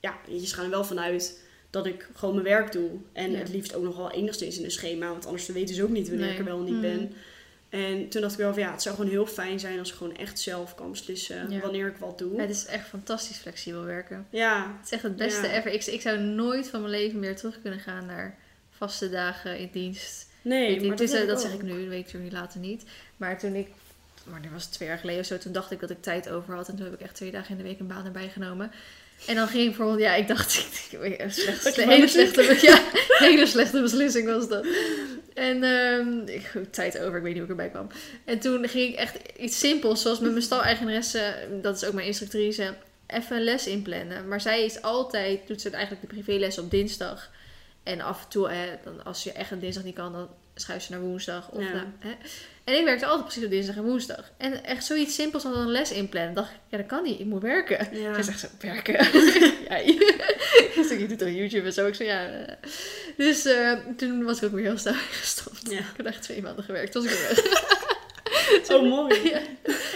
[0.00, 1.43] ja, je, ze gaan er wel vanuit
[1.74, 2.90] dat ik gewoon mijn werk doe.
[3.12, 3.38] En Ja.
[3.38, 5.08] het liefst ook nog wel enigszins in een schema.
[5.08, 6.34] Want anders weten ze ook niet wanneer Nee.
[6.34, 6.80] ik er wel en niet Mhm.
[6.82, 7.12] ben.
[7.68, 9.94] En toen dacht ik wel van ja, het zou gewoon heel fijn zijn als ik
[9.96, 11.60] gewoon echt zelf kan beslissen Ja.
[11.60, 12.40] wanneer ik wat doe.
[12.40, 14.26] Het is echt fantastisch flexibel werken.
[14.30, 15.52] Ja, Het is echt het beste Ja.
[15.52, 15.72] ever.
[15.72, 18.38] Ik, ik zou nooit van mijn leven meer terug kunnen gaan naar
[18.70, 20.26] vaste dagen in dienst.
[20.42, 21.42] nee, je, maar is, eh, dat ook.
[21.42, 22.84] zeg ik nu, dat weet ik natuurlijk later niet.
[23.16, 23.68] Maar toen ik,
[24.24, 26.54] wanneer was het twee jaar geleden of zo, toen dacht ik dat ik tijd over
[26.54, 26.68] had.
[26.68, 28.70] En toen heb ik echt twee dagen in de week een baan erbij genomen.
[29.26, 30.56] En dan ging ik bijvoorbeeld, ja, ik dacht,
[30.92, 32.82] een hele, slechte, ja,
[33.18, 34.66] hele slechte beslissing was dat.
[35.34, 37.86] En ehm, ik tijd over, ik weet niet hoe ik erbij kwam.
[38.24, 42.06] En toen ging ik echt iets simpels, zoals met mijn stal-eigenaresse, dat is ook mijn
[42.06, 42.74] instructrice,
[43.06, 44.28] even een les inplannen.
[44.28, 47.30] Maar zij is altijd, doet ze eigenlijk de privéles op dinsdag.
[47.82, 50.88] En af en toe, hè, dan, als je echt een dinsdag niet kan, dan schuif
[50.90, 51.48] naar woensdag.
[51.50, 51.84] Of Ja.
[51.98, 52.10] hè.
[52.64, 54.30] En ik werkte altijd precies op dinsdag en woensdag.
[54.36, 56.34] En echt zoiets simpels als een les inplannen.
[56.34, 57.88] dacht ik, ja, dat kan niet, ik moet werken.
[58.00, 58.14] Ja.
[58.14, 58.92] Zij zegt zo, werken?
[59.68, 61.86] ja, je, je doet toch YouTube en zo?
[61.86, 62.26] Ik zei, ja.
[62.26, 62.54] eh.
[63.16, 65.70] Dus eh, toen was ik ook weer heel snel gestopt.
[65.70, 65.78] Ja.
[65.78, 68.70] Ik had echt twee maanden gewerkt, toen was ik weer weg.
[68.70, 69.20] Oh, mooi.
[69.30, 69.38] Ja.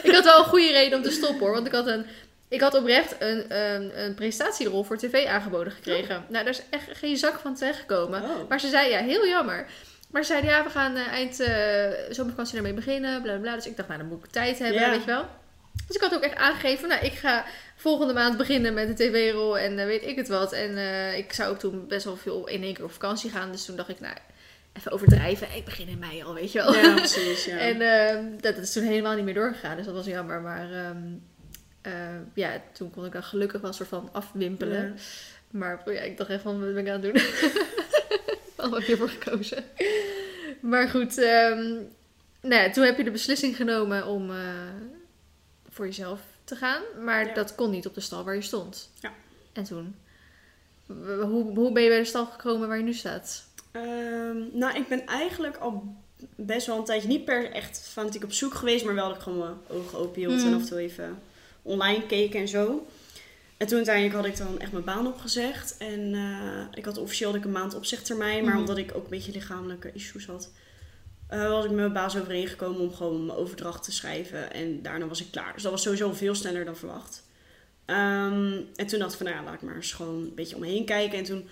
[0.03, 1.53] Ik had wel een goede reden om te stoppen hoor.
[1.53, 2.07] Want ik had, een,
[2.49, 6.25] ik had oprecht een, een, een prestatierol voor tv aangeboden gekregen.
[6.29, 8.23] Nou, daar is echt geen zak van terechtgekomen.
[8.23, 8.49] Oh.
[8.49, 9.67] Maar ze zei, ja, heel jammer.
[10.11, 13.55] Maar ze zeiden, ja, we gaan eh, eind eh, zomervakantie daarmee beginnen, bla bla bla.
[13.55, 14.91] Dus ik dacht, nou, dan moet ik tijd hebben, Ja.
[14.91, 15.27] weet je wel.
[15.87, 17.45] Dus ik had ook echt aangegeven, nou, ik ga
[17.77, 20.53] volgende maand beginnen met de tv-rol en eh, weet ik het wat.
[20.53, 20.79] En
[21.17, 23.53] ik zou ook toen best wel veel in één keer op vakantie gaan.
[23.53, 24.15] Dus toen dacht ik, nou,
[24.73, 25.49] even overdrijven.
[25.57, 26.75] Ik begin in mei al, weet je wel.
[26.75, 27.45] Ja, precies.
[27.45, 27.57] Ja.
[27.69, 30.41] En ehm, dat is toen helemaal niet meer doorgegaan, dus dat was jammer.
[30.41, 31.03] Maar ehm,
[31.83, 31.93] eh,
[32.35, 34.87] ja, toen kon ik dan gelukkig wel een soort van afwimpelen.
[34.87, 34.93] Ja.
[35.51, 37.23] Maar ja, ik dacht echt van, wat ben ik aan het doen?
[38.63, 39.65] Al heb ik hiervoor gekozen.
[40.61, 41.63] Maar goed, ehm,
[42.41, 44.37] nou ja, toen heb je de beslissing genomen om eh,
[45.69, 46.83] voor jezelf te gaan.
[47.05, 47.35] Maar Ja.
[47.35, 48.91] dat kon niet op de stal waar je stond.
[49.01, 49.13] Ja.
[49.53, 49.95] En toen?
[51.21, 53.47] Hoe, hoe ben je bij de stal gekomen waar je nu staat?
[53.73, 55.95] Ehm, nou, ik ben eigenlijk al
[56.37, 59.23] best wel een tijdje niet per echt fanatiek op zoek geweest, maar wel dat ik
[59.23, 61.19] gewoon mijn ogen open hield en af en toe even
[61.63, 62.87] online keek en zo.
[63.59, 65.77] En toen uiteindelijk had ik dan echt mijn baan opgezegd.
[65.77, 68.61] En eh, ik had officieel ik een maand opzegtermijn, maar Mhm.
[68.61, 70.53] omdat ik ook een beetje lichamelijke issues had,
[71.29, 74.53] eh, was ik met mijn baas overeengekomen om gewoon mijn overdracht te schrijven.
[74.53, 75.53] En daarna was ik klaar.
[75.55, 77.27] Dus dat was sowieso veel sneller dan verwacht.
[77.85, 80.55] Ehm, en toen dacht ik van, nou ja, laat ik maar eens gewoon een beetje
[80.55, 81.19] om me heen kijken.
[81.19, 81.49] En toen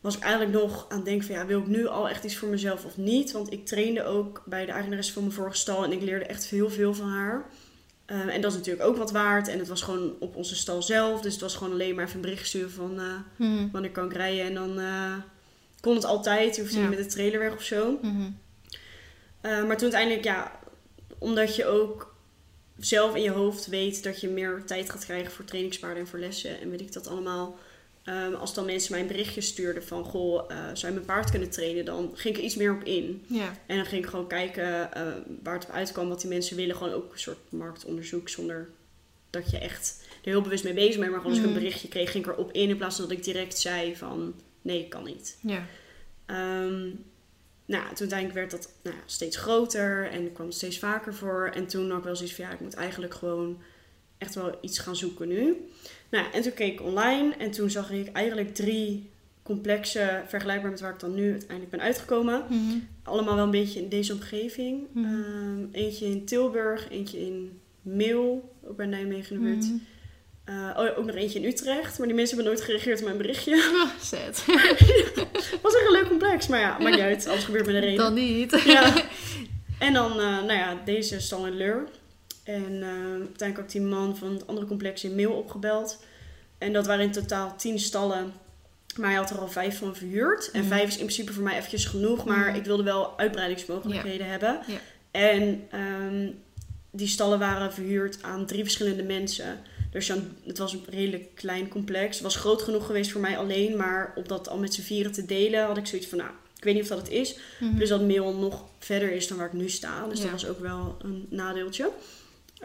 [0.00, 2.36] was ik eigenlijk nog aan het denken van, ja, wil ik nu al echt iets
[2.36, 3.32] voor mezelf of niet?
[3.32, 6.44] Want ik trainde ook bij de eigenaresse van mijn vorige stal en ik leerde echt
[6.46, 7.44] heel veel van haar.
[8.06, 9.48] Ehm, en dat is natuurlijk ook wat waard.
[9.48, 11.20] En het was gewoon op onze stal zelf.
[11.20, 14.12] Dus het was gewoon alleen maar even een bericht sturen van eh, wanneer kan ik
[14.12, 14.44] rijden.
[14.44, 15.14] En dan eh,
[15.80, 16.56] kon het altijd.
[16.56, 16.88] Je hoefde Ja.
[16.88, 17.98] niet met de trailer weg of zo.
[18.02, 18.30] Mhm.
[19.40, 20.58] Eh, maar toen uiteindelijk, ja,
[21.18, 22.14] omdat je ook
[22.78, 26.18] zelf in je hoofd weet dat je meer tijd gaat krijgen voor trainingspaarden en voor
[26.18, 26.60] lessen.
[26.60, 27.58] En weet ik dat allemaal.
[28.04, 31.30] Ehm, als dan mensen mij een berichtje stuurden van, goh, eh, zou je mijn paard
[31.30, 31.84] kunnen trainen?
[31.84, 33.24] Dan ging ik er iets meer op in.
[33.26, 33.56] Ja.
[33.66, 35.06] En dan ging ik gewoon kijken eh,
[35.42, 36.76] waar het op uitkwam, wat die mensen willen.
[36.76, 38.68] Gewoon ook een soort marktonderzoek zonder
[39.30, 41.10] dat je echt er heel bewust mee bezig bent.
[41.10, 43.16] Maar gewoon als ik een berichtje kreeg, ging ik erop in in plaats van dat
[43.16, 45.36] ik direct zei van, nee, kan niet.
[45.40, 45.66] Ja.
[46.26, 46.90] Ehm,
[47.66, 51.50] nou, toen uiteindelijk werd dat nou, steeds groter en kwam het steeds vaker voor.
[51.54, 53.62] En toen had ik wel zoiets van, ja, ik moet eigenlijk gewoon
[54.24, 55.56] echt wel iets gaan zoeken nu.
[56.10, 59.10] Nou, en toen keek ik online en toen zag ik eigenlijk drie
[59.42, 62.44] complexen, vergelijkbaar met waar ik dan nu uiteindelijk ben uitgekomen.
[62.48, 62.78] Mhm.
[63.02, 64.86] Allemaal wel een beetje in deze omgeving.
[64.92, 65.04] Mhm.
[65.04, 69.64] Ehm, eentje in Tilburg, eentje in Meel, ook bij Nijmegen in de buurt.
[69.64, 69.74] Mhm.
[70.44, 73.16] Eh, oh, ook nog eentje in Utrecht, maar die mensen hebben nooit gereageerd op mijn
[73.16, 73.54] berichtje.
[73.54, 74.44] Ah, Sad.
[75.62, 77.26] Was echt een leuk complex, maar ja, maakt niet uit.
[77.26, 77.96] Alles gebeurt met een reden.
[77.96, 78.62] Dan niet.
[78.64, 78.92] Ja.
[79.78, 81.88] En dan, eh, nou ja, deze stal in Leur.
[82.44, 82.88] En eh,
[83.18, 86.04] uiteindelijk ook die man van het andere complex in Mail opgebeld.
[86.58, 88.32] En dat waren in totaal tien stallen
[88.96, 90.50] Maar hij had er al vijf van verhuurd.
[90.50, 90.68] En Mhm.
[90.68, 92.24] vijf is in principe voor mij eventjes genoeg.
[92.24, 92.56] Maar Mhm.
[92.56, 94.60] ik wilde wel uitbreidingsmogelijkheden hebben.
[94.66, 94.78] Ja.
[95.10, 96.30] En ehm,
[96.90, 99.60] die stallen waren verhuurd aan drie verschillende mensen.
[99.90, 100.08] Dus
[100.44, 102.14] het was een redelijk klein complex.
[102.14, 103.76] Het was groot genoeg geweest voor mij alleen.
[103.76, 106.18] Maar om dat al met z'n vieren te delen, had ik zoiets van...
[106.18, 107.36] Nou, ik weet niet of dat het is.
[107.60, 107.74] Mhm.
[107.76, 110.06] Plus dat mail nog verder is dan waar ik nu sta.
[110.06, 110.22] Dus Ja.
[110.24, 111.90] dat was ook wel een nadeeltje.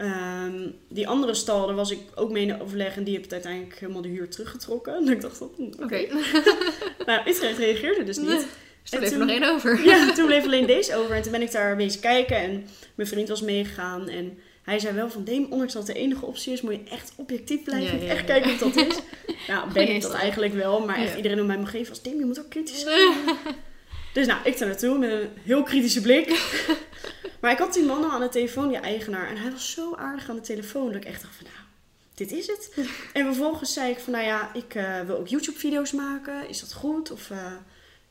[0.00, 2.96] Ehm, die andere stal, daar was ik ook mee in overleg.
[2.96, 4.94] En die heeft uiteindelijk helemaal de huur teruggetrokken.
[5.06, 6.06] En ik dacht, van, hm, oké.
[7.06, 8.46] Nou, Utrecht reageerde dus niet.
[8.82, 9.84] Dus er En bleef er toen- nog één over.
[9.84, 11.14] Ja, toen bleef alleen deze over.
[11.16, 12.36] En toen ben ik daar bezig kijken.
[12.36, 14.08] En mijn vriend was meegegaan.
[14.08, 17.12] En hij zei wel van, Deem, ondanks dat de enige optie is, moet je echt
[17.16, 17.98] objectief blijven.
[17.98, 18.98] Ja, ja, echt kijken of dat is.
[19.48, 20.80] Nou, ben ik dat eigenlijk wel.
[20.80, 23.12] Maar echt iedereen om mij me geven als, Deem, je moet ook kritisch zijn.
[24.12, 26.28] Dus nou, ik daar naartoe met een heel kritische blik.
[27.40, 29.28] maar ik had die man al aan de telefoon, die eigenaar.
[29.28, 31.66] En hij was zo aardig aan de telefoon dat ik echt dacht van, nou,
[32.14, 32.72] dit is het.
[33.12, 36.48] en vervolgens zei ik van, nou ja, ik eh, wil ook YouTube-video's maken.
[36.48, 37.10] Is dat goed?
[37.10, 37.52] Of eh,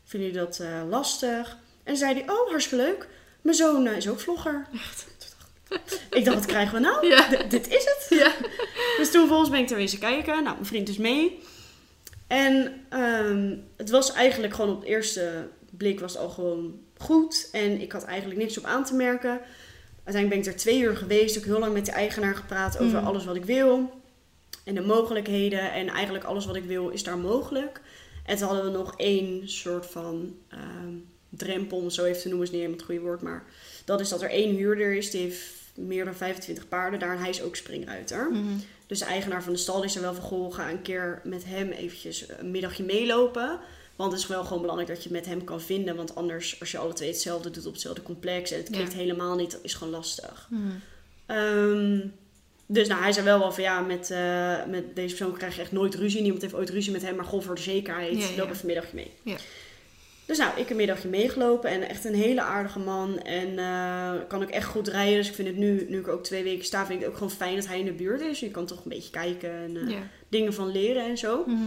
[0.04, 1.58] vinden jullie dat eh, lastig?
[1.84, 3.08] En zei hij, oh, hartstikke leuk.
[3.42, 4.68] Mijn zoon is ook vlogger.
[6.10, 7.08] ik dacht, wat krijgen we nou?
[7.14, 7.44] Ja.
[7.50, 8.06] Dit is het.
[8.10, 8.34] Ja.
[8.98, 10.34] Dus toen vervolgens ben ik er wezen kijken.
[10.34, 11.44] Nou, mijn vriend is mee.
[12.28, 17.50] En ehm, het was eigenlijk gewoon op de eerste blik was al gewoon goed.
[17.52, 19.40] En ik had eigenlijk niks op aan te merken.
[20.04, 21.38] Uiteindelijk ben ik er twee uur geweest.
[21.38, 23.08] Ook heel lang met de eigenaar gepraat over Mm.
[23.08, 23.90] alles wat ik wil.
[24.66, 25.72] En de mogelijkheden.
[25.74, 27.82] En eigenlijk alles wat ik wil is daar mogelijk.
[28.26, 30.94] En toen hadden we nog één soort van ehm,
[31.30, 33.22] drempel, om zo even te noemen, is niet helemaal het goede woord.
[33.22, 33.44] Maar
[33.86, 37.14] dat is dat er één huurder is, die heeft meer dan 25 paarden daar.
[37.14, 38.32] En hij is ook springruiter.
[38.32, 38.44] Mhm.
[38.88, 41.46] Dus de eigenaar van de stal is er wel van, goh, ga een keer met
[41.46, 43.60] hem eventjes een middagje meelopen.
[44.00, 45.96] Want het is wel gewoon belangrijk dat je het met hem kan vinden.
[45.96, 48.98] Want anders, als je alle twee hetzelfde doet op hetzelfde complex en het klikt Ja.
[48.98, 50.48] helemaal niet, is gewoon lastig.
[50.50, 50.62] Mhm.
[51.26, 52.00] Ehm,
[52.66, 55.62] dus nou, hij zei wel wel van ja, met, eh, met deze persoon krijg je
[55.62, 56.22] echt nooit ruzie.
[56.22, 58.36] Niemand heeft ooit ruzie met hem, maar goh, voor de zekerheid, Ja, ja.
[58.38, 59.12] loop even een middagje mee.
[59.24, 59.36] Ja.
[60.26, 63.20] Dus nou, ik een middagje meegelopen en echt een hele aardige man.
[63.22, 65.18] En eh, kan ook echt goed rijden.
[65.18, 67.18] Dus ik vind het nu, nu ik ook twee weken sta, vind ik het ook
[67.18, 68.40] gewoon fijn dat hij in de buurt is.
[68.40, 69.98] Je kan toch een beetje kijken en eh,
[70.30, 71.44] dingen van leren en zo.
[71.48, 71.60] Mhm.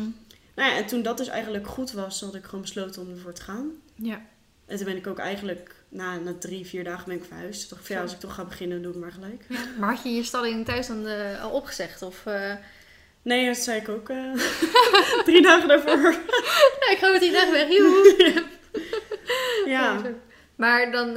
[0.54, 3.32] Nou ja, en toen dat dus eigenlijk goed was, had ik gewoon besloten om ervoor
[3.32, 3.70] te gaan.
[3.94, 4.22] Ja.
[4.66, 7.68] En toen ben ik ook eigenlijk, na, na drie, vier dagen ben ik verhuisd.
[7.68, 9.44] Van ja, als ik toch ga beginnen, doe ik maar gelijk.
[9.78, 12.02] Maar had je je stalling thuis dan eh, al opgezegd?
[12.02, 12.54] Of, eh,
[13.22, 14.32] Nee, dat zei ik ook eh,
[15.24, 16.14] drie dagen daarvoor.
[16.80, 17.68] Ja, ik ga met die dag weg.
[17.68, 18.44] Joehoe.
[19.66, 20.02] Ja.
[20.56, 21.14] Maar dan,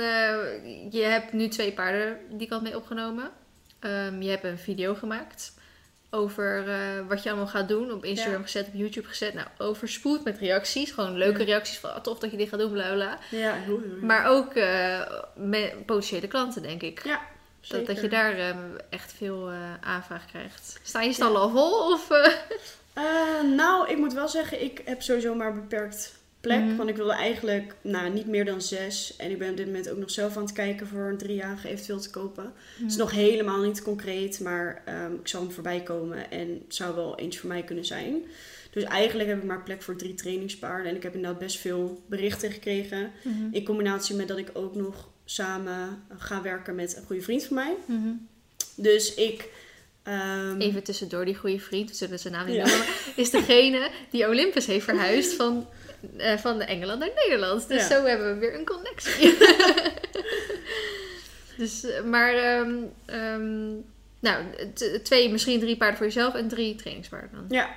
[0.91, 3.31] je hebt nu twee paarden die kant mee opgenomen.
[3.79, 5.53] Ehm, je hebt een video gemaakt
[6.09, 7.91] over eh, wat je allemaal gaat doen.
[7.91, 8.41] Op Instagram Ja.
[8.43, 9.33] gezet, op YouTube gezet.
[9.33, 10.91] Nou, overspoeld met reacties.
[10.91, 11.45] Gewoon leuke Ja.
[11.45, 13.19] reacties van ah, tof dat je dit gaat doen, bla bla.
[13.31, 14.05] Ja, heel, heel, heel.
[14.07, 15.01] Maar ook eh,
[15.35, 17.01] met potentiële klanten, denk ik.
[17.03, 17.21] Ja,
[17.67, 18.57] dat, dat je daar ehm,
[18.89, 20.79] echt veel eh, aanvraag krijgt.
[20.83, 21.91] Staan je stallen al vol?
[21.93, 22.07] Of,
[23.55, 26.14] nou, ik moet wel zeggen, ik heb sowieso maar beperkt
[26.47, 26.63] plek.
[26.63, 26.75] Mhm.
[26.75, 29.15] Want ik wilde eigenlijk nou, niet meer dan zes.
[29.17, 31.69] En ik ben op dit moment ook nog zelf aan het kijken voor een driejarige
[31.69, 32.53] eventueel te kopen.
[32.79, 36.31] Het is nog helemaal niet concreet, maar ehm, ik zal hem voorbij komen.
[36.31, 38.23] En het zou wel eentje voor mij kunnen zijn.
[38.71, 40.89] Dus eigenlijk heb ik maar plek voor drie trainingspaarden.
[40.89, 43.11] En ik heb inderdaad best veel berichten gekregen.
[43.23, 43.47] Mhm.
[43.51, 47.55] In combinatie met dat ik ook nog samen ga werken met een goede vriend van
[47.55, 47.75] mij.
[47.85, 48.09] Mhm.
[48.75, 49.49] Dus ik...
[50.03, 52.65] ehm, Even tussendoor, die goede vriend, we zullen zijn naam niet Ja.
[52.65, 52.85] noemen,
[53.15, 55.67] is degene die Olympus heeft verhuisd van,
[56.17, 57.67] eh, van Engeland naar Nederland.
[57.67, 57.95] Dus Ja.
[57.97, 59.37] zo hebben we weer een connectie.
[61.57, 62.73] dus, eh, maar, ehm,
[63.05, 63.69] ehm,
[64.19, 64.43] nou,
[65.03, 67.45] twee, misschien drie paarden voor jezelf en drie trainingspaarden dan.
[67.49, 67.69] Ja.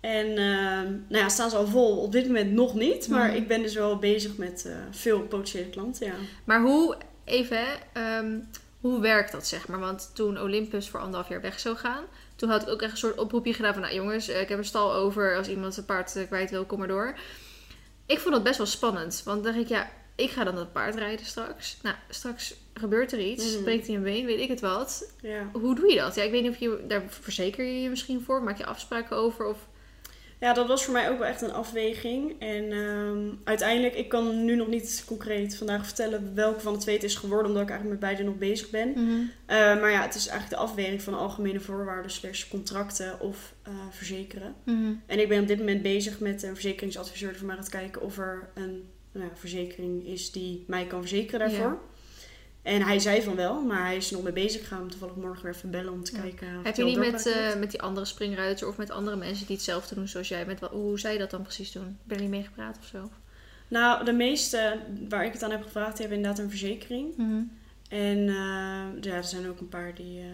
[0.00, 1.96] En ehm, nou ja, staan ze al vol?
[1.96, 3.08] Op dit moment nog niet.
[3.08, 3.36] Maar Mhm.
[3.36, 6.12] ik ben dus wel bezig met eh, veel potentiële klanten, ja.
[6.44, 8.00] Maar hoe, even hè,
[8.80, 9.78] hoe werkt dat zeg maar?
[9.78, 12.04] Want toen Olympus voor anderhalf jaar weg zou gaan,
[12.36, 14.64] toen had ik ook echt een soort oproepje gedaan van, nou jongens, ik heb een
[14.64, 17.14] stal over, als iemand zijn paard kwijt wil, kom maar door.
[18.12, 20.72] Ik vond dat best wel spannend, want dan dacht ik, ja, ik ga dan dat
[20.72, 21.76] paard rijden straks.
[21.82, 23.62] Nou, straks gebeurt er iets, Mhm.
[23.62, 25.12] breekt hij een been, weet ik het wat.
[25.22, 25.48] ja.
[25.52, 26.14] Hoe doe je dat?
[26.14, 29.16] Ja, ik weet niet of je, daar verzeker je je misschien voor, maak je afspraken
[29.16, 29.58] over of...
[30.42, 32.40] Ja, dat was voor mij ook wel echt een afweging.
[32.40, 36.94] En ehm, uiteindelijk, ik kan nu nog niet concreet vandaag vertellen welke van de twee
[36.94, 38.94] het is geworden, omdat ik eigenlijk met beide nog bezig ben.
[39.46, 43.72] Eh, maar ja, het is eigenlijk de afweging van algemene voorwaarden slash contracten of eh,
[43.90, 44.54] verzekeren.
[44.64, 44.92] Mhm.
[45.06, 48.02] En ik ben op dit moment bezig met een verzekeringsadviseur die voor mij gaat kijken
[48.02, 51.70] of er een nou ja, verzekering is die mij kan verzekeren daarvoor.
[51.70, 51.78] Ja.
[52.62, 54.60] En hij zei van wel, maar hij is nog mee bezig.
[54.60, 56.46] Ik ga hem toevallig morgen weer even bellen om te kijken.
[56.62, 59.94] Heb je niet met, eh, met die andere springruiters of met andere mensen die hetzelfde
[59.94, 60.46] doen zoals jij?
[60.46, 61.98] Met wat, hoe zij dat dan precies doen?
[62.04, 63.10] Ben je niet meegepraat of zo?
[63.68, 67.16] Nou, de meeste waar ik het aan heb gevraagd, die hebben inderdaad een verzekering.
[67.16, 67.42] Mhm.
[67.88, 68.34] En eh,
[69.00, 70.26] ja, er zijn ook een paar die, eh,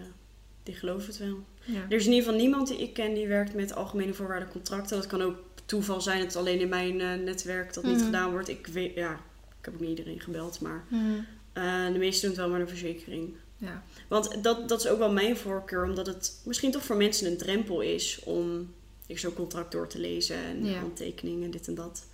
[0.63, 1.39] die geloven het wel.
[1.65, 1.81] Ja.
[1.89, 4.97] Er is in ieder geval niemand die ik ken die werkt met algemene voorwaarden contracten.
[4.97, 8.05] Dat kan ook toeval zijn dat het alleen in mijn netwerk dat niet Mhm.
[8.05, 8.47] gedaan wordt.
[8.49, 9.11] Ik weet, ja,
[9.59, 11.19] ik heb ook niet iedereen gebeld, maar Mhm.
[11.59, 13.35] Eh, de meesten doen het wel met een verzekering.
[13.57, 13.83] Ja.
[14.07, 17.37] Want dat, dat is ook wel mijn voorkeur, omdat het misschien toch voor mensen een
[17.37, 18.73] drempel is om
[19.07, 20.79] zo'n contract door te lezen en Ja.
[20.79, 22.05] handtekeningen, dit en dat.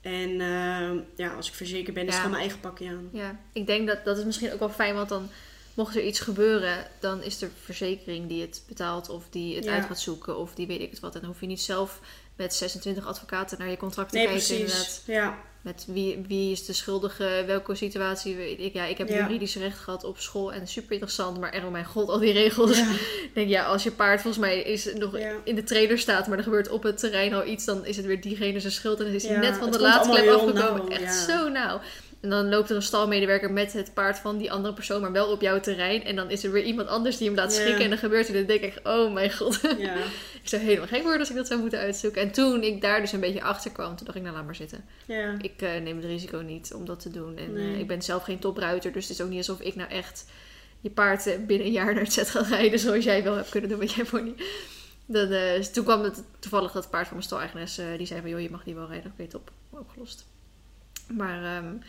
[0.00, 3.08] En eh, ja, als ik verzekerd ben, is het gewoon mijn eigen pakje aan.
[3.12, 5.28] Ja, ik denk dat dat is misschien ook wel fijn, want dan
[5.74, 9.72] mocht er iets gebeuren, dan is er verzekering die het betaalt of die het Ja.
[9.72, 11.14] uit gaat zoeken of die weet ik het wat.
[11.14, 12.00] En dan hoef je niet zelf
[12.36, 14.46] met 26 advocaten naar je contract te Nee, kijken.
[14.46, 14.64] precies.
[14.64, 15.02] Inderdaad.
[15.06, 15.38] Ja,
[15.68, 18.72] Met wie, wie is de schuldige, welke situatie weet ik.
[18.72, 19.16] Ja, ik heb Ja.
[19.22, 22.32] juridisch recht gehad op school en super interessant, maar echt, oh mijn god, al die
[22.32, 22.78] regels.
[22.78, 22.90] ja.
[22.90, 25.32] Ik denk, ja, als je paard volgens mij is nog Ja.
[25.44, 28.06] in de trailer staat, maar er gebeurt op het terrein al iets, dan is het
[28.06, 30.54] weer diegene zijn schuld en dan is hij net van het de laatste klep afgekomen.
[30.54, 31.80] nauw, Echt zo nauw.
[32.20, 35.30] En dan loopt er een stalmedewerker met het paard van die andere persoon, maar wel
[35.32, 36.04] op jouw terrein.
[36.04, 37.60] En dan is er weer iemand anders die hem laat Ja.
[37.60, 37.84] schikken.
[37.84, 38.34] En dan gebeurt er.
[38.34, 39.60] Dan denk ik, oh mijn god.
[40.42, 42.22] ik zou helemaal gek worden als ik dat zou moeten uitzoeken.
[42.22, 44.54] En toen ik daar dus een beetje achter kwam, toen dacht ik, nou laat maar
[44.54, 44.84] zitten.
[45.42, 47.36] Ik eh, neem het risico niet om dat te doen.
[47.36, 47.72] En Nee.
[47.74, 50.24] eh, ik ben zelf geen topruiter, dus het is ook niet alsof ik nou echt
[50.80, 53.48] je paard eh, binnen een jaar naar het zet ga rijden zoals jij wel hebt
[53.48, 54.34] kunnen doen met jij pony.
[55.06, 58.40] Dan, dus toen kwam het toevallig dat paard van mijn stal-eigenares, die zei van joh,
[58.40, 59.12] je mag die wel rijden.
[59.18, 59.50] Oké, top.
[59.70, 60.26] Opgelost.
[61.16, 61.80] Maar ehm, eh,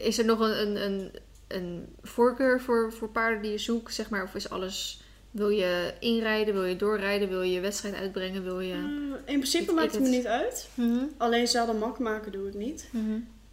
[0.00, 1.10] is er nog een, een, een,
[1.48, 4.22] een voorkeur voor, voor paarden die je zoekt, zeg maar?
[4.22, 5.02] Of is alles...
[5.30, 6.54] Wil je inrijden?
[6.54, 7.28] Wil je doorrijden?
[7.28, 8.42] Wil je wedstrijd uitbrengen?
[8.42, 8.72] Wil je...
[8.72, 10.68] Eh, in principe maakt het me niet uit.
[10.74, 11.04] Mhm.
[11.16, 12.88] Alleen zadelmak maken doe ik niet.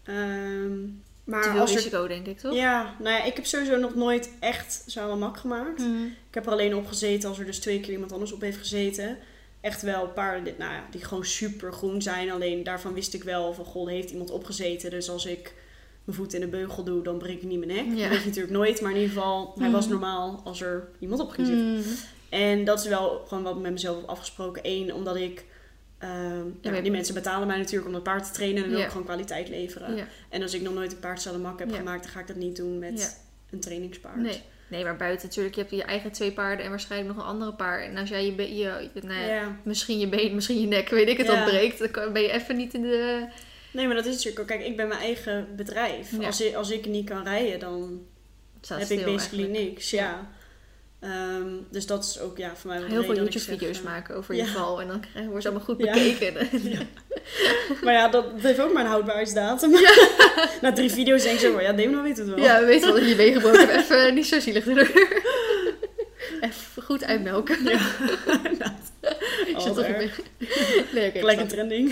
[0.03, 1.77] Te maar veel als er...
[1.77, 2.53] risico, denk ik, toch?
[2.53, 5.79] Ja, nou ja, ik heb sowieso nog nooit echt zadelmak gemaakt.
[5.79, 6.03] Mhm.
[6.03, 8.57] Ik heb er alleen op gezeten als er dus twee keer iemand anders op heeft
[8.57, 9.17] gezeten.
[9.61, 12.31] Echt wel paarden die, nou ja, die gewoon super groen zijn.
[12.31, 14.89] Alleen daarvan wist ik wel van, goh, heeft iemand opgezeten.
[14.89, 15.53] Dus als ik
[16.07, 17.97] mijn voet in de beugel doe, dan breek ik niet mijn nek.
[17.97, 18.01] Ja.
[18.01, 18.81] Dat weet je natuurlijk nooit.
[18.81, 21.73] Maar in ieder geval, hij was normaal als er iemand op ging zitten.
[21.77, 21.87] Mhm.
[22.29, 24.61] En dat is wel gewoon wat ik met mezelf heb afgesproken.
[24.65, 25.45] Eén, omdat ik...
[25.97, 28.57] ehm, ja, die mensen betalen mij natuurlijk om dat paard te trainen.
[28.57, 29.95] En dan wil ik gewoon kwaliteit leveren.
[30.29, 32.55] En als ik nog nooit een paard zadelmak heb gemaakt, dan ga ik dat niet
[32.55, 34.15] doen met een trainingspaard.
[34.17, 34.41] Nee.
[34.67, 37.53] nee, maar buiten natuurlijk, je hebt je eigen twee paarden en waarschijnlijk nog een andere
[37.53, 37.85] paard.
[37.85, 40.89] En als jij je, be- je, je- nou ja, misschien je been, misschien je nek,
[40.89, 43.25] weet ik het, dan breekt, dan ben je even niet in de...
[43.71, 44.47] Nee, maar dat is natuurlijk ook.
[44.47, 46.11] Kijk, ik ben mijn eigen bedrijf.
[46.19, 46.25] Ja.
[46.25, 48.05] Als, ik, als ik niet kan rijden, dan
[48.61, 49.69] staat heb ik basically eigenlijk.
[49.73, 49.89] niks.
[49.89, 50.27] Ja.
[50.99, 54.35] Ehm, dus dat is ook ja, voor mij wel Heel veel YouTube-video's eh, maken over
[54.35, 54.43] ja.
[54.43, 56.47] je val en dan krijg- worden ze allemaal goed bekeken.
[56.71, 56.79] Ja.
[57.83, 59.71] Maar ja, dat heeft ook maar een houdbaarheidsdatum.
[60.61, 62.39] Na drie video's denk ik zo, ja, Demon weet het wel.
[62.39, 63.91] Ja, we weten wel dat je je been gebroken hebt.
[63.91, 64.77] Even niet zo zielig doen.
[66.41, 67.63] Even goed uitmelken.
[67.63, 67.79] Ja,
[68.43, 68.91] inderdaad.
[69.45, 69.75] Ik Oh.
[70.93, 71.19] Nee, oké.
[71.19, 71.91] Gelijk een trending.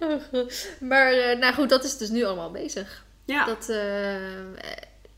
[0.00, 0.48] Oh.
[0.90, 3.04] Maar eh, nou goed, dat is dus nu allemaal bezig.
[3.24, 3.44] Ja.
[3.44, 4.16] Dat, eh,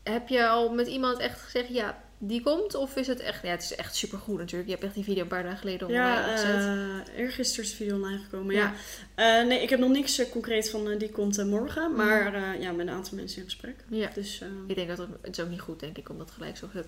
[0.03, 2.75] heb je al met iemand echt gezegd, ja, die komt?
[2.75, 4.69] Of is het echt, ja, het is echt supergoed natuurlijk.
[4.69, 6.55] Je hebt echt die video een paar dagen geleden online Ja, gezet.
[6.55, 8.55] eh eergisteren is de video online gekomen.
[8.55, 8.73] Ja.
[9.15, 9.41] Ja.
[9.41, 11.91] Nee, ik heb nog niks eh, concreet van die komt morgen.
[11.91, 11.95] Mhm.
[12.05, 13.75] Maar eh, ja, met een aantal mensen in gesprek.
[13.89, 14.09] ja.
[14.13, 16.57] Dus Ik denk dat het, het is ook niet goed, denk ik, om dat gelijk
[16.57, 16.87] zo hup.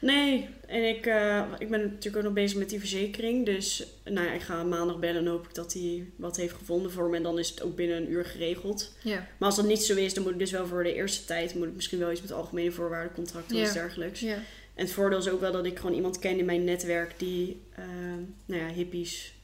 [0.00, 3.46] Nee, en ik, eh, ik ben natuurlijk ook nog bezig met die verzekering.
[3.46, 6.92] Dus nou ja, ik ga maandag bellen en hoop ik dat hij wat heeft gevonden
[6.92, 7.16] voor me.
[7.16, 8.94] En dan is het ook binnen een uur geregeld.
[9.02, 9.16] Ja.
[9.38, 11.54] Maar als dat niet zo is, dan moet ik dus wel voor de eerste tijd...
[11.54, 14.20] moet ik misschien wel iets met algemene voorwaarden, contracten of iets dergelijks.
[14.20, 14.34] Ja.
[14.74, 17.18] En het voordeel is ook wel dat ik gewoon iemand ken in mijn netwerk...
[17.18, 17.84] die, eh,
[18.46, 19.34] nou ja, hippies,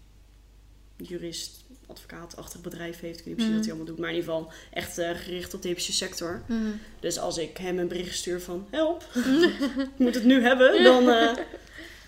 [0.96, 3.18] jurist, advocaatachtig bedrijf heeft.
[3.18, 3.98] Ik weet niet precies wat hij allemaal doet.
[3.98, 6.42] Maar in ieder geval echt eh, gericht op de hippische sector.
[6.46, 6.60] Mhm.
[7.00, 9.04] Dus als ik hem een bericht stuur van help,
[9.94, 11.36] ik moet het nu hebben, dan, eh,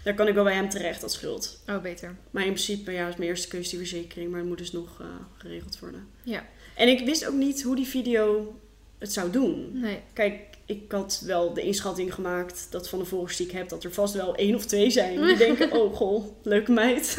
[0.02, 1.60] dan kan ik wel bij hem terecht als schuld.
[1.68, 2.16] Oh, beter.
[2.30, 5.00] Maar in principe ja, is mijn eerste keuze die verzekering, maar het moet dus nog
[5.00, 5.06] eh,
[5.38, 6.08] geregeld worden.
[6.22, 6.46] Ja.
[6.74, 8.54] En ik wist ook niet hoe die video
[8.98, 9.80] het zou doen.
[9.80, 10.00] Nee.
[10.12, 13.84] Kijk, ik had wel de inschatting gemaakt dat van de volgers die ik heb, dat
[13.84, 17.16] er vast wel één of twee zijn die denken, oh goh, leuke meid.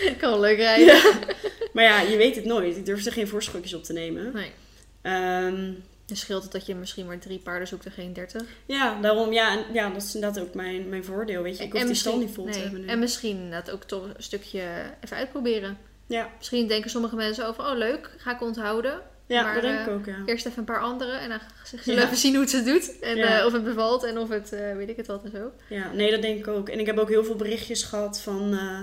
[0.00, 0.86] Ik kan leuk rijden.
[0.86, 1.12] Ja.
[1.72, 2.76] Maar ja, je weet het nooit.
[2.76, 4.32] Ik durf er geen voorschotjes op te nemen.
[4.32, 5.80] Nee.
[6.06, 8.42] Dan scheelt het dat je misschien maar drie paarden zoekt en geen dertig.
[8.66, 11.64] Ja, daarom, ja, en, ja, dat is inderdaad ook mijn, mijn voordeel, weet je.
[11.64, 12.86] Ik hoef die stal niet vol te hebben nu.
[12.86, 14.62] En misschien inderdaad ook toch een stukje
[15.00, 15.78] even uitproberen.
[16.06, 19.00] Ja, Misschien denken sommige mensen over, oh leuk, ga ik onthouden.
[19.32, 20.16] Ja Maar, dat denk eh, ik ook, ja.
[20.26, 21.38] Eerst even een paar andere en dan
[21.80, 22.98] zullen we even zien hoe het ze doet.
[23.00, 23.38] En Ja.
[23.40, 25.52] eh, of het bevalt en of het, eh, weet ik het wat en zo.
[25.68, 26.68] Ja, nee, dat denk ik ook.
[26.68, 28.80] En ik heb ook heel veel berichtjes gehad van, eh,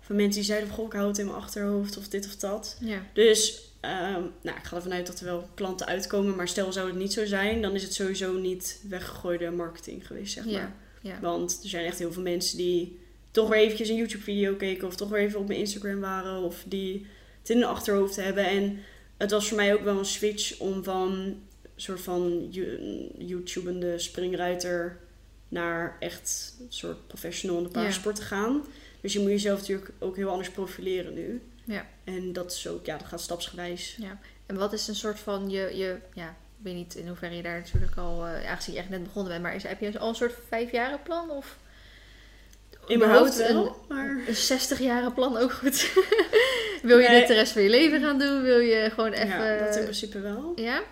[0.00, 2.76] van mensen die zeiden, goh, ik hou het in mijn achterhoofd of dit of dat.
[2.80, 2.98] Ja.
[3.12, 6.36] Dus, ehm, nou, ik ga ervan uit dat er wel klanten uitkomen.
[6.36, 10.32] Maar stel zou het niet zo zijn, dan is het sowieso niet weggegooide marketing geweest,
[10.32, 10.52] zeg maar.
[10.52, 10.72] Ja.
[11.00, 11.18] Ja.
[11.20, 12.98] Want er zijn echt heel veel mensen die
[13.30, 16.62] toch weer eventjes een YouTube-video keken of toch weer even op mijn Instagram waren of
[16.66, 17.06] die
[17.40, 18.46] het in hun achterhoofd hebben.
[18.46, 18.78] En
[19.18, 21.42] het was voor mij ook wel een switch om van een
[21.76, 24.98] soort van you- YouTubende springruiter
[25.48, 28.64] naar echt een soort professional in de paardensport te gaan.
[29.00, 31.42] Dus je moet jezelf natuurlijk ook heel anders profileren nu.
[31.64, 31.86] Ja.
[32.04, 33.96] En dat is ook, ja, dat gaat stapsgewijs.
[34.00, 34.18] Ja.
[34.46, 37.42] En wat is een soort van je, je ja, ik weet niet in hoeverre je
[37.42, 40.08] daar natuurlijk al, uh, aangezien je echt net begonnen bent, maar is, heb je al
[40.08, 41.58] een soort vijfjaren plan of?
[42.86, 44.22] In mijn hoofd wel, maar...
[44.26, 45.90] Een 60 jaren plan ook goed.
[46.82, 47.18] Wil je Nee.
[47.18, 48.42] dit de rest van je leven gaan doen?
[48.42, 49.28] Wil je gewoon even.
[49.28, 50.52] Ja, dat in principe wel.
[50.56, 50.82] Ja?